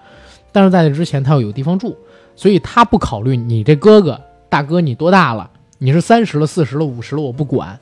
[0.51, 1.97] 但是在这之前，他要有地方住，
[2.35, 5.49] 所以他不考虑你这哥哥大哥你多大了，
[5.79, 7.79] 你是三十了、四十了、五十了，我不管，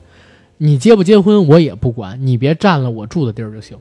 [0.57, 3.77] 你结不结婚我也不管，你别占了我住的地儿就行。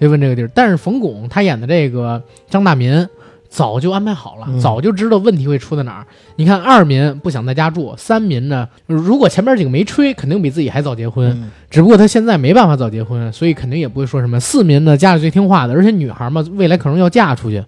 [0.00, 3.06] 就问这个地儿，但是冯巩他演的这个张大民
[3.48, 6.06] 早就安排好了，嗯早就知道问题会出在哪儿。
[6.36, 11.30] 你看二民不想在家住，三民呢，如果前面几个没吹，肯定比自己还早结婚。
[11.30, 17.62] 嗯只不过他现在没办法早结婚，所以肯定也不会说什么四民呢，家里最听话的，而且女孩嘛，未来可能要嫁出去，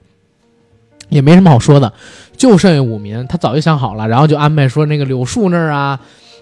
[1.10, 1.92] 也没什么好说的。
[2.36, 6.00] 就剩下五民，他早就想好了，然后就安排说那个柳树那儿啊，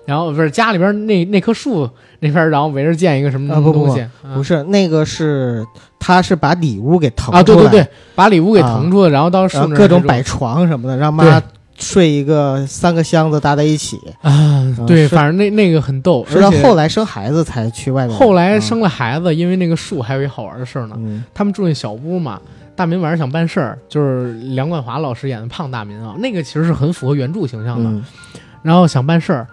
[0.09, 1.87] 然后不是家里边那那棵树
[2.21, 5.63] 那边，然后围着建一个什么啊不不东西，不是那个是，
[6.01, 11.39] 他是把里屋给腾啊，对出来，对对，把里屋给腾出来，然后到树那儿然后各种摆床什么的，让妈
[11.77, 18.17] 睡一个三个箱子搭在一起，啊，对，是反正那那个很逗，直到后来生孩子才去外面。
[18.17, 20.97] 后来生了孩子，因为那个树还有一好玩的事儿呢。
[20.99, 22.41] 嗯，他们住那小屋嘛，
[22.75, 27.91] 大明晚上想办事儿，就是梁冠华老师演的胖大明啊，那个其实是很符合原著形象的。
[27.91, 28.03] 嗯
[28.61, 29.47] 然后想办事儿，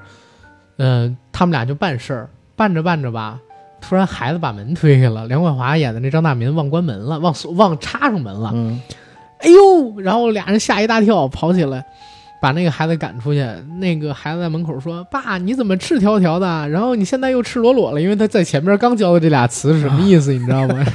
[0.77, 3.39] 嗯、他们俩就办事儿，办着办着吧，
[3.81, 8.81] 突然孩子把门推开了，梁冠华演的那张大民忘关门了，忘锁忘插上门了，嗯
[9.39, 11.85] 哎呦，然后俩人吓一大跳，跑起来。
[12.41, 13.43] 把那个孩子赶出去，
[13.79, 16.69] 那个孩子在门口说：“爸，你怎么赤条条的？
[16.69, 20.85] 然后你现在又赤裸裸了，因为他在前面刚教的这俩词是什么意思，你知道吗？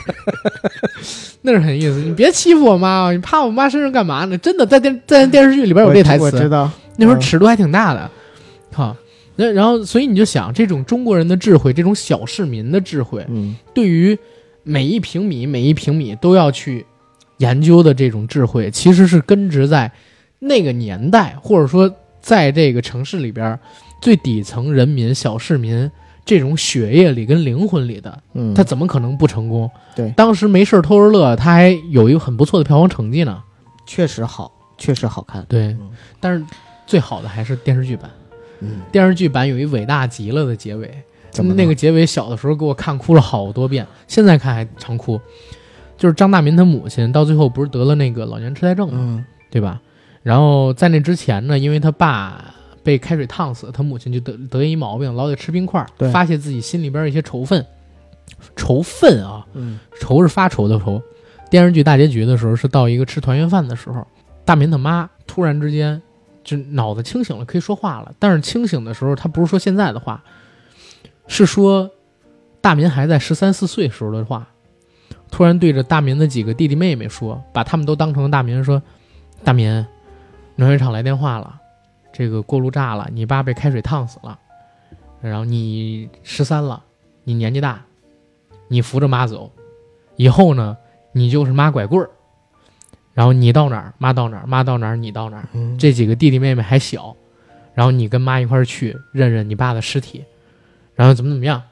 [1.42, 1.94] 那是很意思。
[1.98, 3.10] 你别欺负我妈啊！
[3.10, 4.38] 你趴我妈身上干嘛呢？
[4.38, 6.70] 真的，在电在电视剧里边有这台词，我知道。
[6.96, 8.08] 那时候嗯尺度还挺大的，
[8.72, 8.94] 哈。
[9.36, 14.18] 那然后，所以你就想，这种中国人的智慧，这种小市民的智慧，嗯对于
[14.62, 16.84] 每一平米、每一平米都要去
[17.38, 19.90] 研究的这种智慧，其实是根植在
[20.38, 21.90] 那个年代，或者说
[22.20, 23.58] 在这个城市里边
[24.02, 25.90] 最底层人民、小市民
[26.24, 29.70] 这种血液里跟灵魂里的，嗯，他怎么可能不成功？
[29.96, 33.42] 对当时没事儿偷着乐，他还有一个很不错的票房成绩呢。
[33.86, 35.44] 确实好，确实好看。
[35.48, 35.90] 对嗯，
[36.20, 36.44] 但是
[36.86, 38.10] 最好的还是电视剧版。
[38.60, 40.90] 嗯，电视剧版有一伟大极了的结尾，
[41.54, 45.20] 那个结尾小的时候给我看哭了好多遍，现在看还常哭。
[45.96, 48.98] 就是张大民他母亲到最后不是得了那个老年痴呆症吗？
[49.00, 49.80] 嗯对吧？
[50.22, 57.64] 然后在那之前呢，因为他爸被开水烫死，他母亲就得得一毛病，老得吃冰块对，发泄自己心里边一些仇愤。
[58.54, 61.02] 仇愤啊，嗯仇是发愁的仇。
[61.50, 64.06] 电视剧大结局的时候是到一个吃团圆饭的时候，
[64.44, 66.00] 大民他妈突然之间
[66.42, 68.14] 就脑子清醒了，可以说话了。
[68.18, 70.22] 但是清醒的时候，他不是说现在的话，
[71.26, 71.90] 是说
[72.60, 74.48] 大民还在十三四岁时候的话。
[75.30, 78.82] 突然对着大民的几个弟弟妹妹说，把他们都当成了大民，说
[79.44, 79.86] ：“大民，
[80.56, 81.60] 暖水厂来电话了，
[82.12, 84.36] 这个锅炉炸了，你爸被开水烫死了，
[85.20, 86.82] 然后你十三了，
[87.22, 87.84] 你年纪大，
[88.66, 89.52] 你扶着妈走，
[90.16, 90.76] 以后呢，
[91.12, 92.10] 你就是妈拐棍儿，
[93.20, 95.46] 然后你到哪儿，妈到哪儿，妈到哪儿，你到哪儿。
[95.52, 97.14] 嗯，这几个弟弟妹妹还小，
[97.74, 100.24] 然后你跟妈一块儿去认认你爸的尸体，
[100.94, 101.62] 然后怎么怎么样。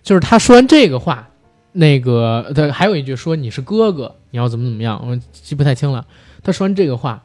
[0.00, 1.28] 就是他说完这个话，
[1.72, 6.06] 那个他还有一句说你是哥哥，你要怎么怎么样，我记不太清了。
[6.40, 7.20] 他说完这个话，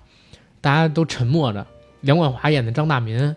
[0.60, 1.64] 大家都沉默着。
[2.02, 3.36] 梁冠华演的张大民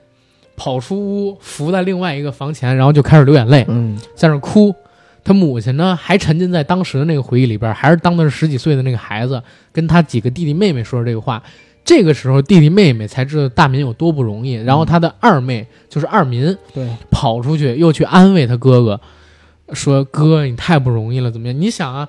[0.57, 3.67] 跑出屋，伏在另外一个房前，然后就开始流眼泪。
[3.69, 4.75] 嗯在那儿哭。
[5.22, 9.42] 他母亲呢，还沉浸在当时的那个回忆里边，还是当的是十几岁的那个孩子，
[9.72, 11.42] 跟他几个弟弟妹妹说这个话。
[11.82, 14.52] 这个时候，弟弟妹妹才知道大民有多不容易。
[14.52, 19.01] 然后他的二妹就是二民对，跑出去，又去安慰他哥哥，
[19.72, 21.59] 说：“哥，你太不容易了，怎么样？
[21.59, 22.09] 你想啊，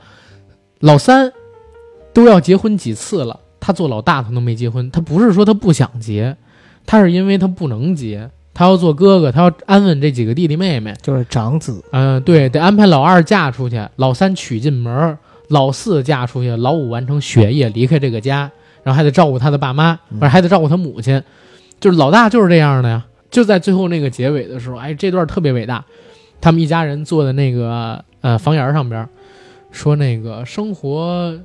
[0.80, 1.32] 老三
[2.14, 4.92] 都要结婚几次了，他做老大他都没结婚。
[4.92, 6.36] 他不是说他不想结，
[6.86, 10.94] 他是因为他不能结，他要做哥哥，他要安稳这几个弟弟妹妹。
[11.02, 11.84] 就是长子。
[11.92, 15.18] 嗯、对，得安排老二嫁出去，老三娶进门，
[15.50, 18.52] 老四嫁出去，老五完成学业，离开这个家，
[18.84, 21.22] 然后还得照顾他的爸妈，嗯不是还得照顾他母亲，
[21.80, 23.06] 就是老大就是这样的呀。
[23.30, 25.84] 就在最后那个结尾的时候，哎，这段特别伟大。
[26.42, 29.08] 他们一家人坐在那个呃房檐上边，
[29.72, 31.40] 说那个生活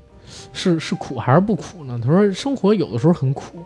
[0.52, 2.00] 是是苦还是不苦呢？
[2.02, 3.62] 他说生活有的时候很苦，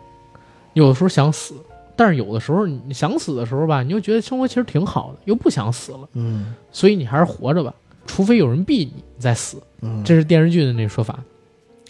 [0.73, 1.55] 有的时候想死，
[2.01, 6.09] 但是有的时候你想死的时候吧，你又觉得生活其实挺好的，又不想死了。
[6.15, 7.71] 嗯所以你还是活着吧，
[8.07, 9.61] 除非有人逼你，你再死。
[9.81, 11.19] 嗯，这是电视剧的那个说法。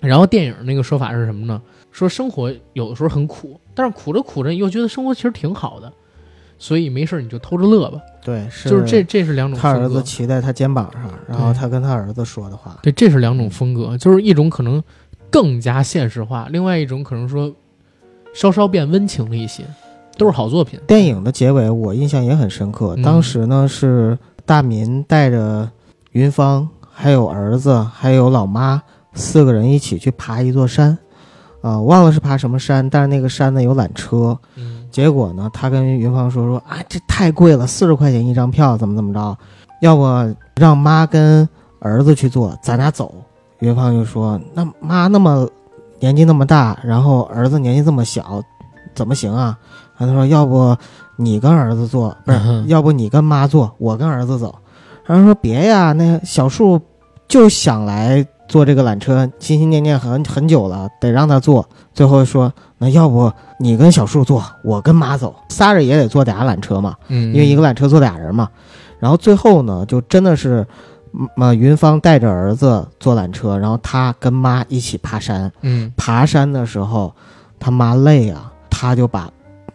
[0.01, 1.61] 然后电影那个说法是什么呢？
[1.93, 5.93] 说生活有的时候很苦，但是苦着苦着，你又觉得生活其实挺好的，
[6.59, 8.01] 所以没事你就偷着乐吧。
[8.21, 9.87] 对，是就是这，这是两种他儿。
[9.87, 12.77] 子骑在他肩膀上，然后他跟他儿子说的话。
[12.83, 14.83] 对，这是两种风格，就是一种可能
[15.29, 17.53] 更加现实化，另外一种可能说
[18.33, 19.63] 稍稍变温情了一些，
[20.17, 20.79] 都是好作品。
[20.87, 25.69] 电影的结尾我印象也很深刻，嗯当时呢是大民带着
[26.11, 28.81] 云芳，还有儿子，还有老妈
[29.13, 30.97] 四个人一起去爬一座山，
[31.61, 39.37] 啊、忘了是爬什么山，但是那个山呢有缆车，嗯结果呢他跟云芳说说啊这太贵了，四十块钱一张票，怎么怎么着，
[39.81, 41.47] 要不让妈跟
[41.79, 43.13] 儿子去坐，咱俩走。
[43.59, 45.47] 云芳就说那妈那么
[45.99, 48.41] 年纪那么大，然后儿子年纪这么小，
[48.93, 49.57] 怎么行啊？
[50.01, 50.75] 然后他说要不
[51.15, 54.55] 你跟儿子坐，不是，嗯要不你跟妈坐，我跟儿子走。
[55.05, 56.81] 然后说别呀，那小树
[57.27, 61.67] 就想来坐这个缆车，心心念念很很久了，得让他坐。
[61.93, 68.49] 最后说那要不你跟小树坐，我跟妈走，仨人也得坐俩缆车嘛，嗯，因为一个缆车坐俩人嘛。
[68.99, 70.65] 然后最后呢，就真的是，
[71.13, 75.51] 嗯呃，云芳带着儿子坐缆车，然后他跟妈一起爬山。
[75.61, 77.13] 嗯爬山的时候，
[77.59, 79.29] 他妈累啊，他就把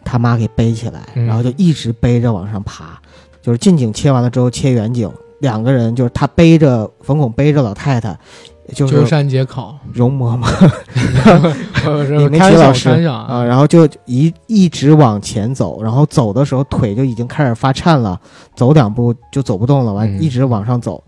[0.07, 1.25] 他妈给背起来，嗯。
[1.25, 2.99] 然后就一直背着往上爬。
[3.41, 5.09] 就是近景切完了之后切远景，
[5.39, 8.17] 两个人就是他背着冯巩背着老太太，
[8.73, 10.45] 就鸠是山解考，容嬷嬷。
[12.09, 13.07] 李李梅开玩笑，琪老师。
[13.07, 18.19] 啊，，然后就一一直往前走，然后走的时候腿就已经开始发颤了，
[18.53, 20.21] 走两步就走不动了，完嗯。
[20.21, 21.01] 一直往上走，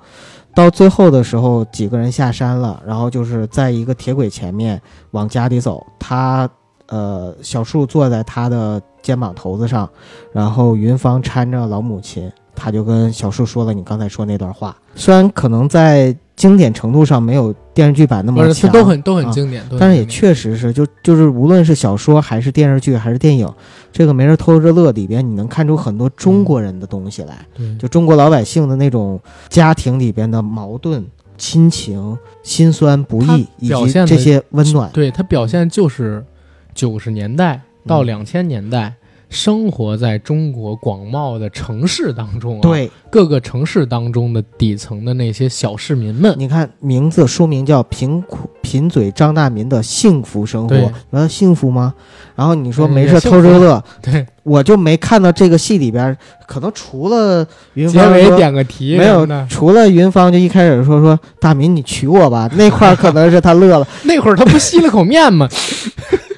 [0.55, 4.81] 到最后的时候几个人下山了，然后就是在一个铁轨前面
[5.11, 6.49] 往家里走，他
[6.87, 9.89] 呃小树坐在他的肩膀头子上，
[10.31, 23.49] 然后云芳搀着老母亲，他就跟小树说了你刚才说那段话，虽然可能在经典程度上没有电视剧版那，么强，它都很都很啊经典，但是也确实是，就就是无论是小说还是电视剧还是电影，
[23.91, 27.77] 这个没人偷着乐里边，你能看出很多中国人的东西来，对。
[27.77, 29.19] 就中国老百姓的那种
[29.49, 31.05] 家庭里边的矛盾、
[31.37, 34.89] 亲情、心酸、不易，以及这些温暖。
[34.93, 36.25] 对他表现就是
[36.73, 38.93] 九十年代到嗯两千年代。
[39.31, 51.93] 生活在中国广袤的城市当中、啊，对，各个城市当中的底层的那些小市民们，你看名字书名叫《贫苦贫嘴张大民的幸福生活》对，你说幸福吗？
[52.35, 57.45] 然后你说嗯没事偷着乐， 对，我就没看到这个戏里边，可能除了
[57.75, 63.87] 云结尾点个题没有什么的，除了云芳，就一开始说说大民你娶我吧， 那块儿可能是他乐了。
[64.05, 65.47] 那会儿他不吸了口面吗？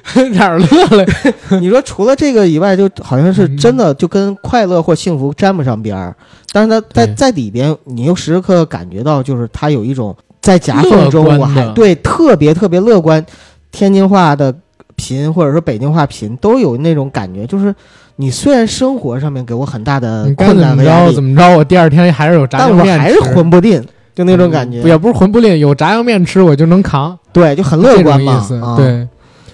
[0.34, 1.06] 哪儿乐了？
[1.60, 6.14] 你说除了这个以外，就好像是真的就跟快乐或幸福沾不上边儿。
[6.52, 13.24] 但是他在在里边，你又时时刻刻感觉到，就是他有一种在夹缝中，我还对特别特别乐观。
[13.70, 14.54] 天津话的
[14.96, 17.74] 贫或者说北京话贫都有那种感觉，就是
[18.16, 23.82] 你虽然生活上面给我很大的困难和压力怎，么着，我第二天还是有炸酱面吃，还是混不吝，
[24.14, 24.82] 就那种感觉。
[24.82, 28.38] 嗯也不是混不吝，有炸酱面吃我就能扛，对，就很乐观嘛。
[28.38, 28.56] 意思。
[28.56, 29.08] 啊、对，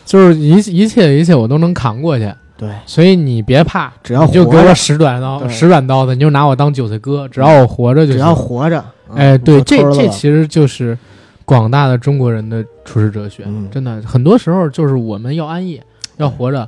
[0.08, 8.14] 就是一一切一切我都能扛过去，对，所以你别怕，只要你就给我活着，使短刀，对使软刀子，你就拿我当韭菜割，只要我活着就行。
[8.14, 8.82] 只要活着。
[9.14, 10.96] 哎，嗯对，这这其实就是
[11.44, 15.78] 广大的中国人的处世哲学，嗯真的很多时候就是我们要安逸，
[16.16, 16.66] 要活着。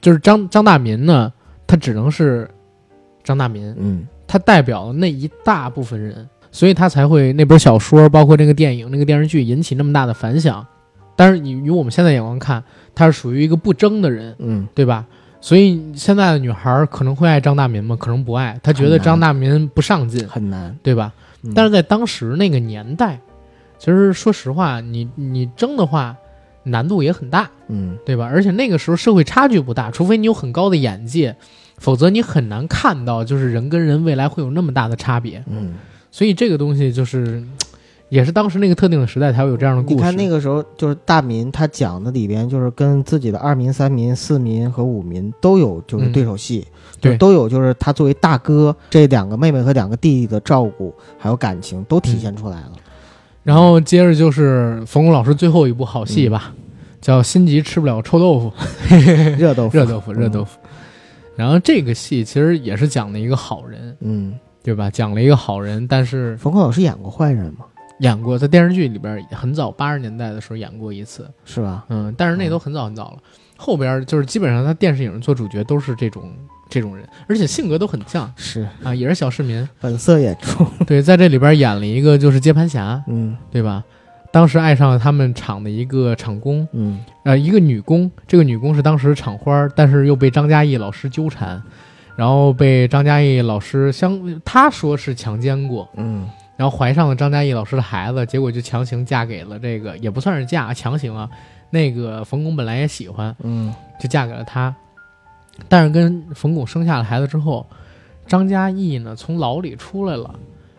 [0.00, 1.32] 就是张张大民呢，
[1.66, 2.48] 他只能是
[3.24, 10.64] 张大民，嗯他代表了那一大部分人，所以他才会那本小说，包括那个电影、那个电视剧引起那么大的反响。
[11.18, 12.62] 但是你以我们现在眼光看，
[12.94, 15.04] 他是属于一个不争的人，嗯，对吧？
[15.40, 17.96] 所以现在的女孩可能会爱张大民吗？
[17.98, 20.78] 可能不爱，她觉得张大民不上进，很难。
[20.80, 21.12] 对吧？
[21.42, 23.18] 嗯但是在当时那个年代，
[23.80, 26.16] 其实说实话，你你争的话，
[26.62, 28.24] 难度也很大，嗯对吧？
[28.26, 31.34] 而且那个时候社会差距不大，除非你有很高的眼界，
[31.78, 35.42] 否则你很难看到就是人跟人未来会有那么大的差别。
[35.46, 35.74] 嗯，
[36.10, 37.42] 所以这个东西就是，
[38.08, 39.94] 也是当时那个特定的时代才会有这样的故事。
[39.96, 52.72] 你看那个时候就是大民他讲的里边就是跟自己的二民、三民、四民和五民都有就是对手戏，嗯对都有就是他作为大哥这两个妹妹和两个弟弟的照顾还有感情都体现出来了。
[53.44, 56.52] 然后接着就是冯巩老师最后一部好戏吧，
[57.00, 58.52] 叫《心急吃不了臭豆腐》。
[59.38, 60.58] 热豆腐，热豆腐，热豆腐。
[61.36, 64.90] 然后这个戏其实也是讲了一个好人，嗯，对吧？
[64.90, 67.64] 讲了一个好人，但是冯巩老师演过坏人吗？
[67.98, 71.84] 演过在电视剧里边很早，八十年代的时候演过一次，是吧？
[71.88, 73.18] 嗯，但是那都很早很早了。
[73.56, 76.32] 后边就是基本上他电视影做主角都是这种
[76.70, 79.68] 这种人，而且性格都很像是啊，也是小市民。
[79.80, 80.64] 本色演出。
[80.86, 83.82] 对，在这里边演了一个就是接盘侠，嗯对吧？
[84.30, 91.60] 当时爱上了他们厂的一个厂工，嗯呃，一个女工，这个女工是当时厂花，但是又被张嘉译老师纠缠，
[92.14, 101.30] 然后被张嘉译老师相，他说是强奸过，嗯然后怀上了张嘉译老师的孩子，结果就强行嫁给了这个，也不算是嫁，强行啊，
[101.70, 104.74] 那个冯巩本来也喜欢，嗯就嫁给了他，
[105.68, 107.64] 但是跟冯巩生下了孩子之后，
[108.26, 110.34] 张嘉译呢从牢里出来了，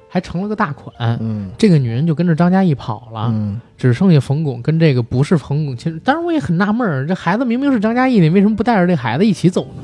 [0.10, 3.32] 还成了个大款，嗯这个女人就跟着张嘉译跑了。
[3.34, 9.84] 嗯只剩下冯巩跟这个不是冯巩亲，当然我也很纳闷儿，这孩子明明是张嘉译的，你为什么不带着这孩子一起走呢？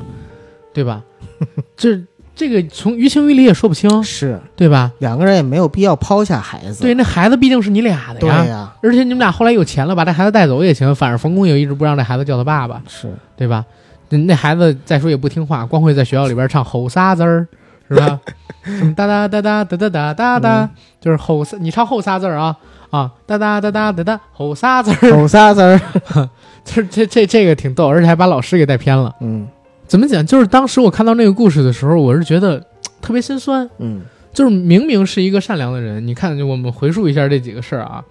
[0.74, 1.02] 对吧？
[1.78, 1.98] 这
[2.36, 4.92] 这个从于情于理也说不清，是对吧？
[5.00, 6.82] 两个人也没有必要抛下孩子。
[6.84, 13.64] 对，那孩子毕竟是你俩的对呀，呀，而且你们俩后来有钱了，把这孩子带走也行，反正冯巩也一直不让这孩子叫他爸爸，是对吧？
[14.10, 17.48] 那那孩子再说也不听话，光会在学校里边唱吼仨字儿，
[17.88, 18.20] 是吧？
[18.66, 22.56] 什么哒哒哒哒哒哒哒哒哒，嗯就是吼仨，你唱吼仨字儿啊
[22.90, 24.98] 啊，哒哒哒哒哒哒，吼仨字儿。
[25.16, 25.80] 吼仨字儿。
[26.66, 29.14] 这这这这个挺逗，而且还把老师给带偏了。
[29.22, 29.48] 嗯
[29.88, 30.26] 怎么讲？
[30.26, 32.64] 就是当时我看到那个故事的时候，我是觉得
[33.02, 33.70] 特别心酸。
[33.80, 34.02] 嗯
[34.34, 38.04] 就是明明是一个善良的人，你看，就我们回述一下这几个事儿啊。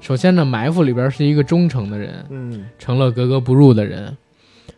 [0.00, 4.16] 首先呢，埋伏里边是一个忠诚的人，嗯成了格格不入的人。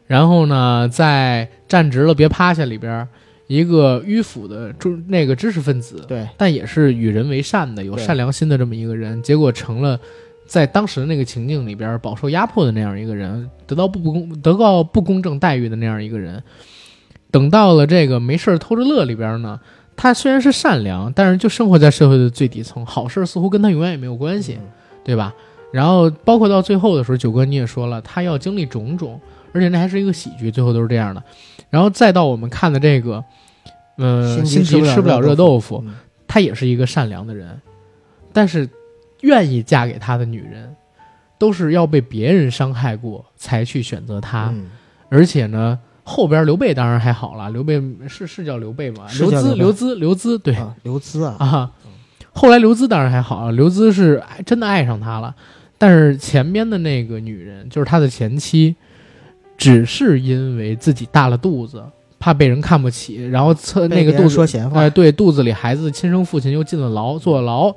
[0.06, 3.06] 然后呢，在站直了别趴下里边，
[3.48, 10.00] 一个迂腐的中那个知识分子，对，但也是与人为善的、有善良心的这么一个人，结果成了
[10.46, 16.42] 在当时的那个情境里边饱受压迫的那样一个人，得到不不公得到不公正待遇的那样一个人。
[17.30, 19.58] 等到了这个没事儿偷着乐里边呢，
[19.96, 24.58] 他虽然是善良，但是就生活在社会的最底层，好事儿似乎跟他永远也没有关系，
[25.02, 25.34] 对吧？
[25.72, 29.20] 然后包括到最后的时候，九哥你也说了，他要经历种种，
[29.52, 31.20] 而且那还是一个喜剧，最后都是这样的。
[31.70, 33.24] 然后再到我们看的这个，
[33.96, 35.94] 呃，心心急吃不了热豆豆腐，嗯
[36.28, 37.60] 他也是一个善良的人，
[38.32, 38.68] 但是
[39.24, 40.76] 愿意嫁给他的女人，
[41.38, 44.50] 都是要被别人伤害过才去选择他。
[44.54, 44.70] 嗯。
[45.08, 49.06] 而且呢，后边刘备当然还好了，刘备是是叫刘备吗？
[49.18, 50.54] 刘资，刘资，刘资，对。
[50.54, 51.70] 啊，刘资啊，啊。
[52.32, 55.34] 后来刘资当然还好，刘资是真的爱上他了，
[55.78, 58.74] 但是前边的那个女人，就是他的前妻，
[59.56, 61.84] 只是因为自己大了肚子，
[62.18, 64.80] 怕被人看不起，然后测那个肚子说闲话。
[64.80, 67.72] 哎，对，肚子里孩子亲生父亲又进了牢，坐了牢，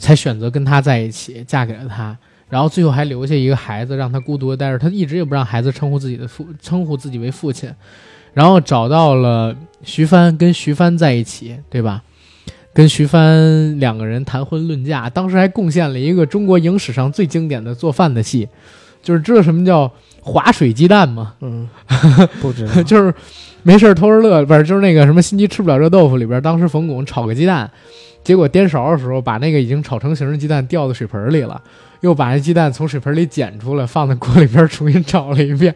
[0.00, 2.16] 才选择跟他在一起，嫁给了他。
[2.48, 4.78] 然后最后还留下一个孩子，让他孤独的待着。
[4.78, 7.70] 他一直也不让孩子称呼自己的父，称呼自己为父亲。
[8.34, 9.54] 然后找到了
[9.84, 12.02] 徐帆，跟徐帆在一起，对吧？
[12.72, 18.48] 跟徐帆两个人谈婚论嫁，当时还贡献了一个中国影史上最经典的做饭的戏，
[19.02, 21.34] 就是知道什么叫划水鸡蛋吗？
[21.40, 21.68] 嗯，
[22.40, 23.12] 不知道， 就是
[23.64, 27.68] 没事儿偷着乐，不是就是那个什么心急吃不了热豆腐里边，当时冯巩炒个鸡蛋，
[28.22, 31.60] 结果颠勺的时候把那个已经炒成型的鸡蛋掉到水盆里了，
[32.00, 35.74] 又把那鸡蛋从水盆里捡出来，放在锅里边重新炒了一遍。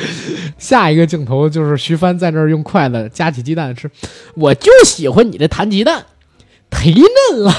[0.58, 3.90] 下一个镜头就是徐帆在那儿用筷子夹起鸡蛋吃，
[4.34, 6.04] 我就喜欢你这弹鸡蛋，
[6.70, 6.94] 忒
[7.30, 7.54] 嫩了。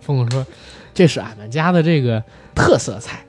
[0.00, 0.44] 冯巩说
[0.94, 2.22] ：“这是俺们家的这个
[2.54, 3.20] 特色菜，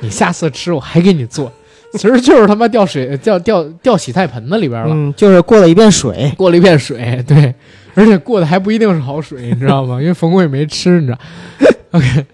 [0.00, 1.52] 你下次吃我还给你做。”
[1.94, 7.52] 其实就是他妈掉水掉掉掉洗菜盆子里边了，嗯，就是过了一遍水，过了一遍水，对，
[7.94, 10.00] 而且过的还不一定是好水，你知道吗？
[10.00, 11.18] 因为冯巩也没吃，你知道。
[11.92, 12.26] OK，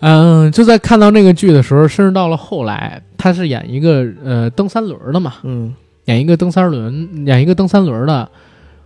[0.00, 5.74] 嗯，就在看到那个剧的时候，甚至到了后来，他是演一个呃蹬三轮的嘛，嗯
[6.06, 8.28] 演一个蹬三轮，演一个蹬三轮的。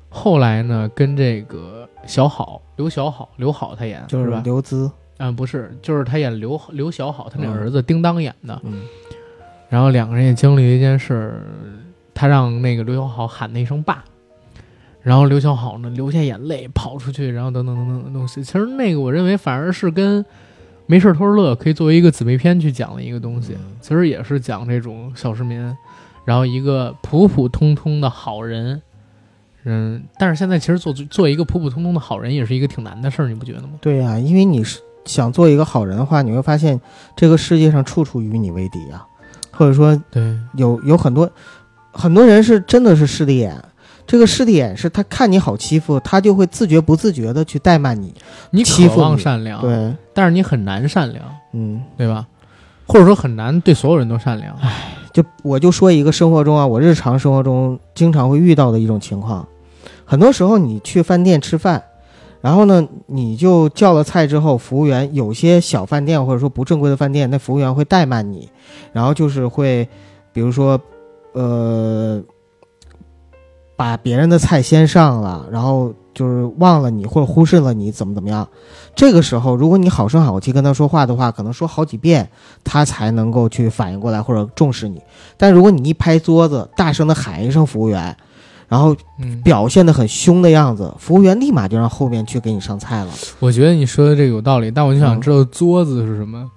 [0.08, 4.40] 后来呢，跟这个小好刘小好刘好他演就是吧？
[4.44, 8.60] 刘孜，嗯，不是，就是他演刘刘小好他那嗯儿子叮当演的。
[8.64, 8.82] 嗯
[9.68, 11.40] 然后两个人也经历了一件事儿，
[12.14, 14.04] 他让那个刘小好喊那声爸，
[15.06, 18.42] 然后刘小好呢流下眼泪跑出去，然后等等等等的东西。
[18.42, 20.24] 其实那个我认为反而是跟
[20.86, 25.60] 没事偷着乐可以作为一个姊妹篇去讲的一个东西，其实也是讲这种小市民，
[26.24, 28.82] 然后一个普普通通的好人。
[29.62, 33.74] 嗯，但是现在其实做做一个普普通通的好人也是一个挺难的事儿，你不觉得吗？
[33.80, 36.80] 对呀、因为你是想做一个好人的话，你会发现
[37.14, 39.06] 这个世界上处处与你为敌啊，
[39.52, 41.30] 或者说对，有有很多
[41.92, 43.56] 很多人是真的是势利眼。
[44.06, 48.14] 这个势利眼是他看你好欺负，他就会自觉不自觉的去怠慢你。
[48.50, 52.26] 你渴欺负你望善良，对，但是你很难善良，嗯，对吧？
[52.86, 54.56] 或者说很难对所有人都善良。
[55.12, 59.48] 就我就说一个生活中啊，我日常生活中经常会遇到的一种情况，
[60.04, 61.82] 很多时候你去饭店吃饭，
[62.42, 68.48] 然后呢，你就叫了菜之后，服务员有些小饭店或者说不正规的饭店，那服务员会怠慢你，
[68.92, 69.88] 然后就是会，
[70.32, 70.78] 比如说，
[71.32, 72.22] 呃，
[73.76, 78.46] 把别人的菜先上了，然后就是忘了你或者忽视了你怎么怎么样。
[78.94, 82.28] 这个时候，如果你好声好气跟他说话的话，可能说好几遍，
[82.64, 85.00] 他才能够去反应过来或者重视你。
[85.36, 88.16] 但如果你一拍桌子，大声的喊一声服务员，
[88.66, 93.10] 然后嗯，表现的很凶的样子，服务员立马就让后面去给你上菜了。
[93.38, 96.50] 我觉得你说的这个有道理，但我就想知道“桌子”是什么？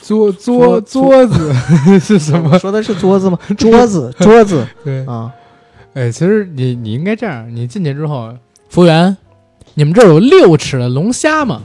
[0.00, 1.52] 桌桌桌子
[2.00, 2.58] 是什么？
[2.58, 3.38] 说的是桌子吗？
[3.56, 5.30] 桌子， 桌子对，啊，
[5.98, 8.32] 哎，其实你你应该这样，你进去之后，
[8.68, 9.16] 服务员，
[9.74, 11.62] 你们这儿有六尺的龙虾吗？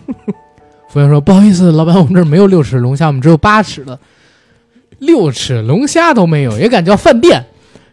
[0.90, 4.00] 服务员说：“不好意思，老板，我们这儿没有六尺龙虾，我们只有八尺的。
[4.98, 7.46] 六尺龙虾都没有，也敢叫饭店？”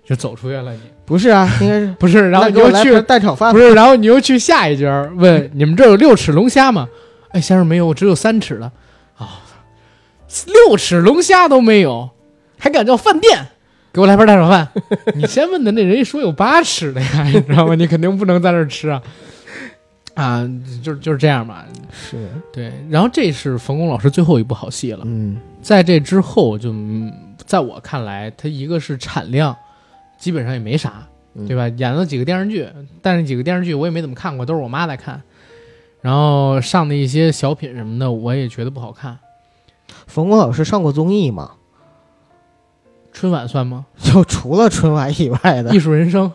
[0.08, 0.80] 就走出去了你。
[1.04, 1.94] 不是啊，应该是。
[1.98, 3.58] 不是，然后你又去蛋炒饭不。
[3.58, 6.88] 是，然后你又去下一家问你们这儿有六尺龙虾吗？
[7.32, 8.72] 哎，先生没有，我只有三尺的。
[9.18, 9.44] 啊、
[10.46, 12.08] 六尺龙虾都没有，
[12.58, 13.48] 还敢叫饭店？
[13.92, 14.68] 给我来盘蛋炒饭。
[15.14, 17.74] 你先问的那人一说有八尺的呀，你知道吗？
[17.74, 19.02] 你肯定不能在这儿吃啊。
[20.14, 20.48] 啊，
[20.82, 21.64] 就就是这样吧。
[21.92, 25.02] 是，对，然后这是冯巩老师最后一部好戏了。
[25.04, 27.12] 嗯在这之后就，嗯
[27.44, 29.56] 在我看来，他一个是产量，
[30.18, 31.68] 基本上也没啥，嗯对吧？
[31.68, 32.68] 演了几个电视剧，
[33.02, 35.22] 但是几个电视剧我也没怎么看过，都是我妈在看。
[36.00, 39.18] 然后上的一些小品什么的，我也觉得不好看。
[40.06, 41.52] 冯巩老师上过综艺吗？
[43.12, 43.86] 春晚算吗？
[44.02, 46.30] 就除了春晚以外的艺，术人生，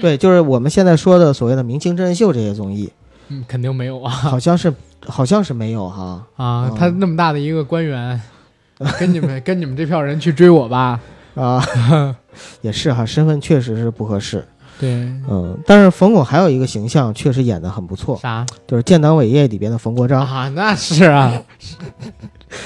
[0.00, 2.90] 对，就是我们现在说的所谓的明星真人秀这些综艺，
[3.28, 4.72] 嗯，肯定没有啊好像是
[5.06, 6.24] 好像是没有哈。
[6.36, 6.68] 啊！
[6.70, 8.20] 嗯他那么大的一个官员，
[8.98, 11.00] 跟你们 跟你们这票人去追我吧？
[11.34, 11.64] 啊，
[12.60, 14.46] 也是哈，身份确实是不合适。
[14.80, 14.90] 对，
[15.28, 20.48] 嗯，但是冯巩还有一个形象确实演的很不错，啥就是《建党伟业》里边的冯国璋，啊？
[20.56, 21.32] 那是啊，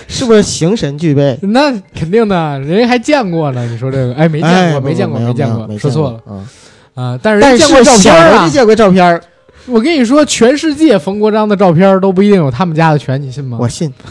[0.09, 1.39] 是不是形神俱备？
[1.43, 3.67] 那肯定的，人家还见过呢。
[3.67, 6.47] 你说这个，哎，没见过，哎没见过，没见过，说错了嗯，
[6.95, 7.19] 啊！
[7.23, 8.49] 但是见过照片啊小人家！
[8.49, 9.21] 见过照片，
[9.67, 13.59] 我跟你说，全世界冯国璋的照片都不一定有他们家的全，你信吗？
[13.61, 13.93] 我信。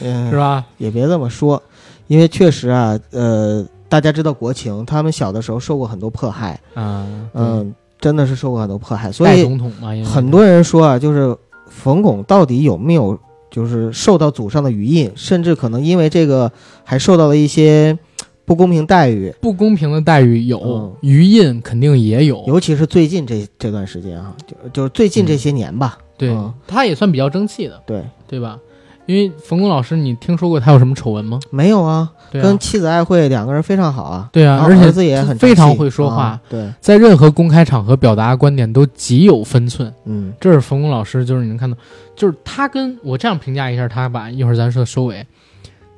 [0.00, 0.64] 嗯， 是吧？
[0.78, 1.62] 也别这么说，
[2.06, 11.36] 因为确实啊，呃，大家知道国情，他们小的时候受过很多迫害，啊，嗯，真的是受过很多迫害，所以总统嘛，因为很多人说啊，就是
[11.68, 13.18] 冯巩到底有没有
[13.56, 16.52] 就是受到祖上的余荫，甚至可能因为这个
[16.84, 17.98] 还受到了一些
[18.44, 22.44] 不公平待遇，不公平的待遇有嗯，余荫肯定也有。
[22.46, 28.58] 尤其是最近这这段时间啊，就就是最近这些年吧，对嗯，他也算比较争气的，对，对吧？
[29.06, 31.40] 因为冯巩老师，你听说过他有什么丑闻吗？
[31.50, 32.44] 没有啊，对啊。
[32.44, 36.24] 跟，妻子爱慧两个人非常好啊，对啊，而且子也很非常会说话。
[36.24, 39.92] 啊对，在任何公开场合表达观点都极有分寸。
[40.04, 40.32] 嗯。
[40.40, 41.76] 这是冯巩老师，就是你能看到，
[42.16, 45.24] 就是他跟我这样评价一下他吧，一会儿咱说收尾，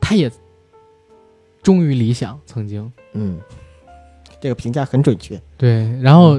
[0.01, 0.31] 他也
[1.63, 2.93] 忠于理想，曾经。
[3.15, 3.39] 嗯，
[4.39, 6.39] 这个评价很准确，对，然后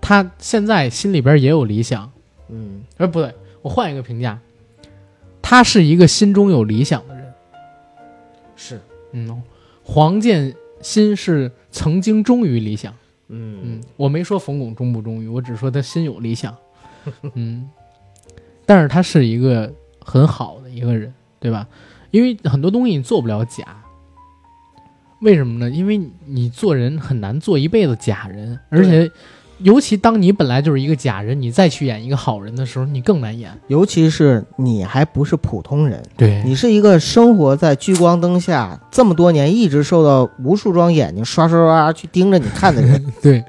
[0.00, 2.08] 他现在心里边也有理想，
[2.48, 2.82] 嗯。
[2.98, 4.38] 哎，不对，我换一个评价，
[5.46, 7.34] 他是一个心中有理想的人。
[8.56, 8.80] 是，
[9.12, 9.42] 嗯，
[9.82, 12.94] 黄建新是曾经忠于理想。
[13.28, 16.56] 嗯嗯，我没说冯巩忠不忠于，我只说他心有理想。
[17.34, 17.68] 嗯，
[18.64, 21.68] 但是他是一个很好的一个人，对吧？
[22.10, 23.82] 因为很多东西你做不了假。
[25.20, 25.68] 为什么呢？
[25.68, 29.10] 因为你做人很难做一辈子假人，而且
[29.58, 33.50] 尤其当你本来就是一个假人，你再去演一个好人的时候，你更难演。
[33.68, 43.42] 尤其是你还不是普通人，对你是一个生活在聚光灯下这么多年，一直受到无数双眼睛刷刷刷去盯着你看的人， 对，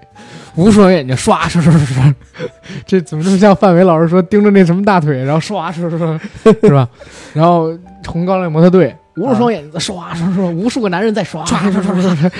[0.55, 2.15] 无数双眼睛刷刷刷刷刷，
[2.85, 6.19] 这怎么这么像范伟老师说盯着那什么大腿，然后刷刷刷刷，
[6.61, 6.87] 是吧？
[7.33, 7.77] 然后
[8.07, 12.31] 红高粱模特队，无数双眼睛在刷刷刷，无数个男人在刷刷刷刷刷刷。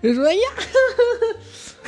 [0.00, 0.40] 人说哎呀，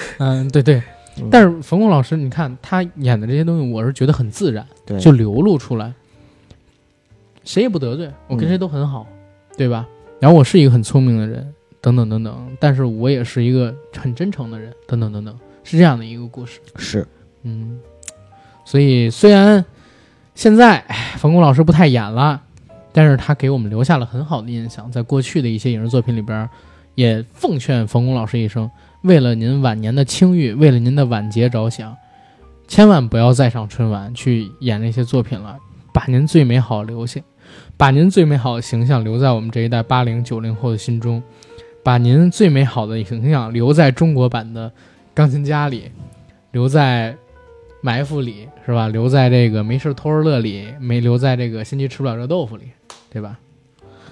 [0.18, 0.82] 嗯，对对。
[1.31, 5.93] 但是冯巩老师，你看他演的这些东西，我是觉得很自然，对，就流露出来，
[7.44, 9.06] 谁也不得罪，我跟谁都很好，
[9.56, 9.86] 对吧？
[10.18, 16.60] 然后我是一个很聪明的人，等等等等，但是我也是一个很真诚的人，等等等等，是这样的一个故事。
[16.77, 17.06] 是，
[17.43, 17.78] 嗯，
[18.64, 19.62] 所以虽然
[20.35, 20.82] 现在
[21.18, 22.40] 冯巩老师不太演了，
[22.93, 26.48] 但是他给我们留下了很好的印象，在过去的一些影视作品里边，
[26.94, 28.70] 也奉劝冯巩老师一声，
[29.02, 31.97] 为了您晚年的清誉，为了您的晚节着想，
[32.68, 35.59] 千万不要再上春晚去演那些作品了，
[35.93, 37.20] 把您最美好留下，
[37.77, 41.22] 把您最美好的形象留在我们这一代八零九零后的心中，
[41.82, 44.70] 把您最美好的形象留在中国版的
[45.14, 45.90] 钢琴家里，
[46.52, 47.16] 留在
[47.81, 48.89] 埋伏里是吧？
[48.89, 52.64] 留在这个没事偷着乐里，没留在这个心急吃不了热豆腐里，
[53.10, 53.39] 对吧？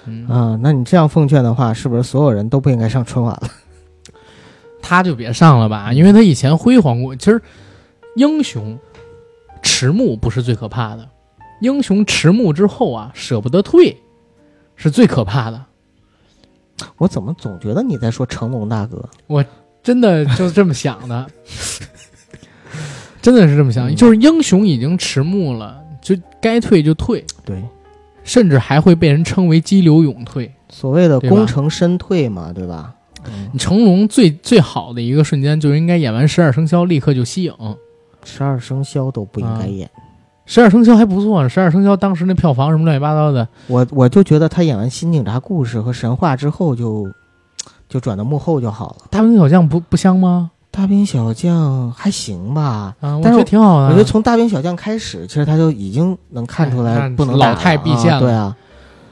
[0.07, 3.49] 嗯，啊，那你这样奉劝的话，是不是所有人都不应该上春晚了？
[4.89, 7.15] 他就别上了吧，因为他以前辉煌过。
[7.15, 7.39] 其实，
[8.17, 8.79] 英雄
[9.61, 11.07] 迟暮不是最可怕的，
[11.61, 13.95] 英雄迟暮之后啊，舍不得退，
[14.77, 15.63] 是最可怕的。
[16.97, 19.07] 我怎么总觉得你在说成龙大哥？
[19.27, 19.45] 我
[19.83, 21.27] 真的就是这么想的，
[23.21, 27.63] 真的是这么想，嗯就是英雄已经迟暮了，就该退就退，对，
[28.25, 30.51] 甚至还会被人称为激流勇退。
[30.71, 32.95] 所谓的功成身退嘛，对吧？
[33.27, 37.53] 嗯，成龙最最好的一个瞬间，就应该演完《十二生肖》立刻就息影，
[38.25, 39.91] 《十二生肖都不应该演。
[40.47, 47.07] 十二生肖》还不错呢，《十二生肖》当时那票房什么乱七八糟的，我我就觉得他演完《新警察故事》和《神话》之后就，
[47.89, 49.07] 就转到幕后就好了。
[49.11, 50.51] 大兵小将不不香吗？
[50.71, 53.89] 大兵小将还行吧，啊，但是觉得挺好的。
[53.89, 58.57] 我觉得从大兵小将开始，其实他就已经能看出来哎不能老态毕现了啊对啊，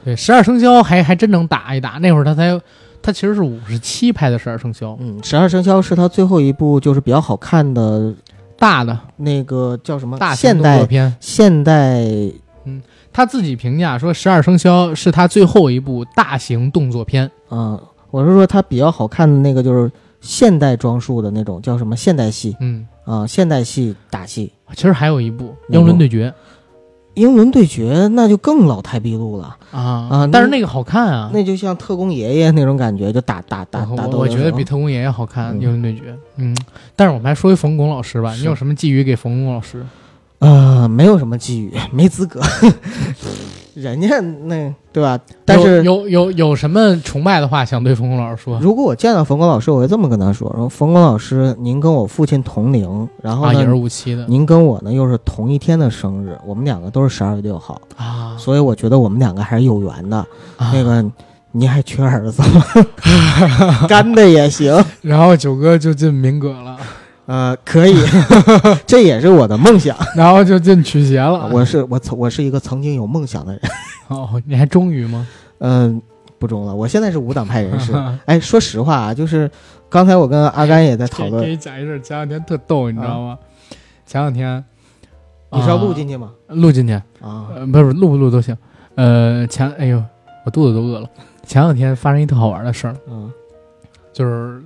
[0.05, 2.59] 对十二生肖还还真能打一打，那会儿他才
[3.01, 8.13] 他其实是五十七拍的十二生肖，嗯，十二生肖是他最后一部就是比较好看的
[8.57, 8.97] 大的。
[9.17, 10.17] 那个叫什么？
[10.35, 11.15] 现代作片。
[11.19, 12.03] 现代
[12.65, 12.81] 嗯
[13.13, 17.31] 他自己评价说，《十二生肖》是他最后一部大型动作片。
[17.49, 17.79] 嗯、
[18.11, 19.91] 我是说他比较好看的那个就是
[20.21, 21.95] 现代装束的那种叫什么？
[21.95, 22.55] 现代戏。
[22.59, 26.29] 嗯，啊、现代戏打戏，其实还有一部英伦对决》，
[27.17, 35.61] 英伦对决那就更老态毕露了，啊但是那个好看啊，那就像特工爷爷那种感觉，就打打打打斗我我觉得比特工爷爷好看，嗯。
[35.61, 36.15] 英伦对决。
[36.37, 36.55] 嗯，
[36.95, 39.83] 但是我们还说一冯巩老师吧，你有什么寄语给冯巩老师？
[40.39, 42.39] 呃没有什么寄语，没资格，
[43.79, 45.19] 人家那对吧？
[45.45, 48.59] 但是有有有有什么崇拜的话想对冯巩老师说？
[48.59, 60.17] 如果我见到冯巩老师，我会这么跟他说：说冯巩老师，您跟我父亲同龄，然后啊，呢，也是五七的您跟我呢又是同一天的生日，我们两个都是十二月六号，啊，所以我觉得我们两个还是有缘的。
[60.57, 61.05] 啊那个，
[61.51, 62.63] 您还缺儿子吗？
[63.87, 66.77] 干的也行， 然后九哥就进民革了，
[67.27, 67.95] 呃，可以，
[68.87, 69.95] 这也是我的梦想。
[70.15, 71.49] 然后就进曲协了。
[71.51, 73.61] 我是我曾我是一个曾经有梦想的人，
[74.07, 75.27] 哦，你还忠于吗？
[75.59, 76.01] 嗯、
[76.39, 77.93] 不忠了，我现在是无党派人士。
[78.25, 79.49] 哎，说实话啊，就是
[79.89, 83.37] 刚才我跟阿甘也在讨论给论，你讲一事儿，前两天特逗，你知道吗？
[84.05, 84.63] 前两天
[85.51, 86.31] 你是要录啊进去吗？
[86.47, 88.57] 录进去，啊，呃，不是录不录都行。
[88.95, 90.01] 呃，前哎呦，
[90.45, 91.09] 我肚子都饿了。
[91.45, 93.29] 前两天发生一特好玩的事儿，嗯，
[94.13, 94.61] 就是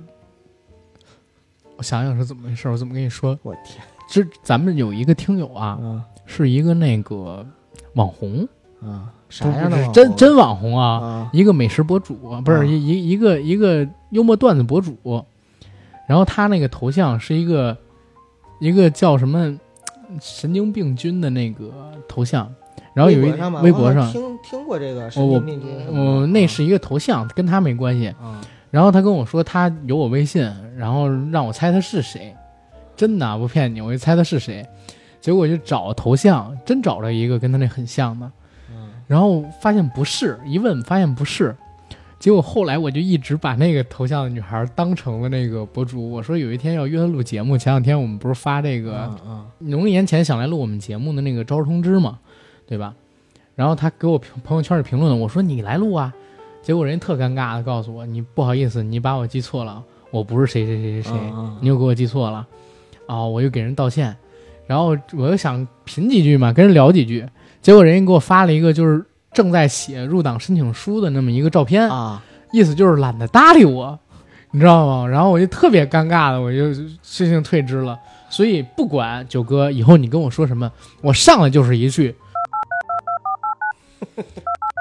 [1.82, 3.36] 我想想是怎么回事，我怎么跟你说？
[3.42, 7.44] 我天这咱们有一个听友啊，啊是一个那个
[7.94, 8.46] 网红，
[8.80, 12.14] 啊，啥样的网红真真网红啊，啊一个美食博主，
[12.44, 14.96] 不是啊一一一个一个幽默段子博主，
[16.06, 17.76] 然后他那个头像是一个
[18.60, 19.58] 一个叫什么
[20.20, 21.68] 神经病君的那个
[22.06, 22.48] 头像，
[22.94, 28.06] 然后有一微博上听听过这个神我经病君什么的我那是一个头像，跟他没关系。
[28.22, 28.40] 啊
[28.72, 30.42] 然后他跟我说他有我微信，
[30.76, 32.34] 然后让我猜他是谁，
[32.96, 34.66] 真的啊不骗你，我就猜他是谁，
[35.20, 38.32] 结果我就找头像，真找了一个跟他那很像的，
[38.70, 41.54] 嗯然后发现不是，一问发现不是，
[42.18, 49.14] 结果后来我就一直把那个头像的女孩当成了那个博主，我说有一天要约她录节目，前两天我们不是发这个
[49.58, 52.18] 农历年前想来录我们节目的那个招生通知嘛，
[52.66, 52.94] 对吧？
[53.54, 56.10] 然后他给我评朋友圈里评论了，我说你来录啊，
[56.62, 62.46] 结果人家特尴尬的告诉我，你不好意思，你把我记错了，我不是谁谁谁谁谁，嗯你又给我记错了，
[63.06, 64.16] 哦，我又给人道歉，
[64.66, 67.28] 然后我又想贫几句嘛，跟人聊几句，
[67.60, 72.22] 结果人家给我发了一个就是正在写入党申请书的那么一个照片，啊，
[72.52, 73.98] 意思就是懒得搭理我，
[74.52, 75.08] 你知道吗？
[75.08, 77.98] 然后我就特别尴尬的，我就悻悻退之了。
[78.30, 80.70] 所以不管九哥以后你跟我说什么，
[81.02, 82.14] 我上来就是一句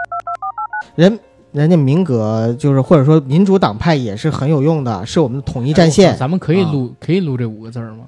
[0.95, 1.19] 人
[1.51, 6.15] 人家民革就是或者说民主党派也是很有用的，是我们的统一战线。
[6.17, 8.05] 咱们可以录、可以录这五个字儿吗？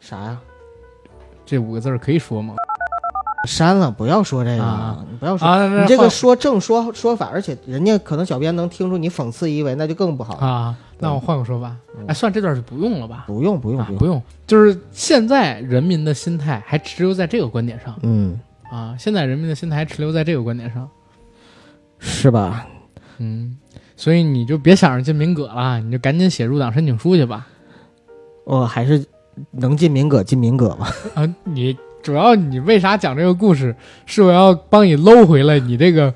[0.00, 0.38] 啥呀？
[1.46, 2.54] 这五个字儿可以说吗？
[3.46, 5.46] 删了，不要说这个，啊你不要说。
[5.46, 10.34] 啊，你这个说正说说法，而且人家可能小编能听出你讽刺意味，那就更不好。
[10.34, 13.24] 啊，那我换个说法，嗯哎，算这段就不用了吧？
[13.26, 18.38] 不用不用啊，不用，不用，就是现在人民的心态还持留在这个观点上嗯，
[18.70, 20.88] 啊，现在人民的心态还持留在这个观点上，
[22.02, 22.66] 是吧？
[23.18, 23.56] 嗯，
[23.96, 27.46] 所以你就别想着进民革了，你就赶紧写入党申请书去吧。
[28.44, 29.04] 我还是
[29.52, 30.90] 能进民革进民革吧。
[31.14, 33.74] 啊，你主要你为啥讲这个故事，
[34.04, 36.12] 是我要帮你搂回来你这个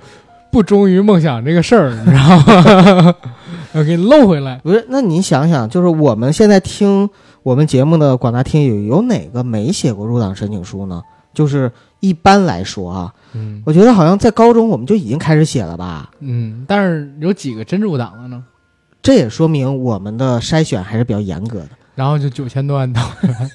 [0.50, 3.14] 不忠于梦想这个事儿，你知道吗？
[3.72, 4.58] 我给你搂回来。
[4.64, 7.08] 不是，那你想想，就是我们现在听
[7.44, 11.00] 我们节目的广大听友，有哪个没写过入党申请书呢？
[11.32, 16.10] 就是一般来说啊，嗯我觉得好像在高中我们就已经开始写了吧。
[16.20, 18.44] 嗯，但是有几个真入党了呢？
[19.02, 21.70] 这也说明我们的筛选还是比较严格的。
[21.94, 23.50] 然后就九千多万党员。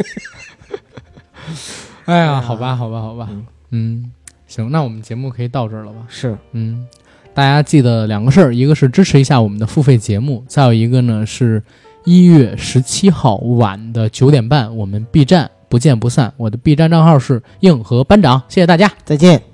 [2.06, 4.12] 哎呀，好吧，好吧，好吧，嗯嗯，
[4.48, 6.00] 行，那我们节目可以到这儿了吧？
[6.08, 6.86] 是，嗯，
[7.34, 11.62] 大家记得两个事儿，一个是支持一下我们的付费节目，再有一个呢是
[12.04, 16.34] 一月十七号晚的九点半，我们 B 站不见不散。
[16.36, 18.92] 我的 B 站账号是硬核班长，谢谢大家。
[19.06, 19.51] 再见。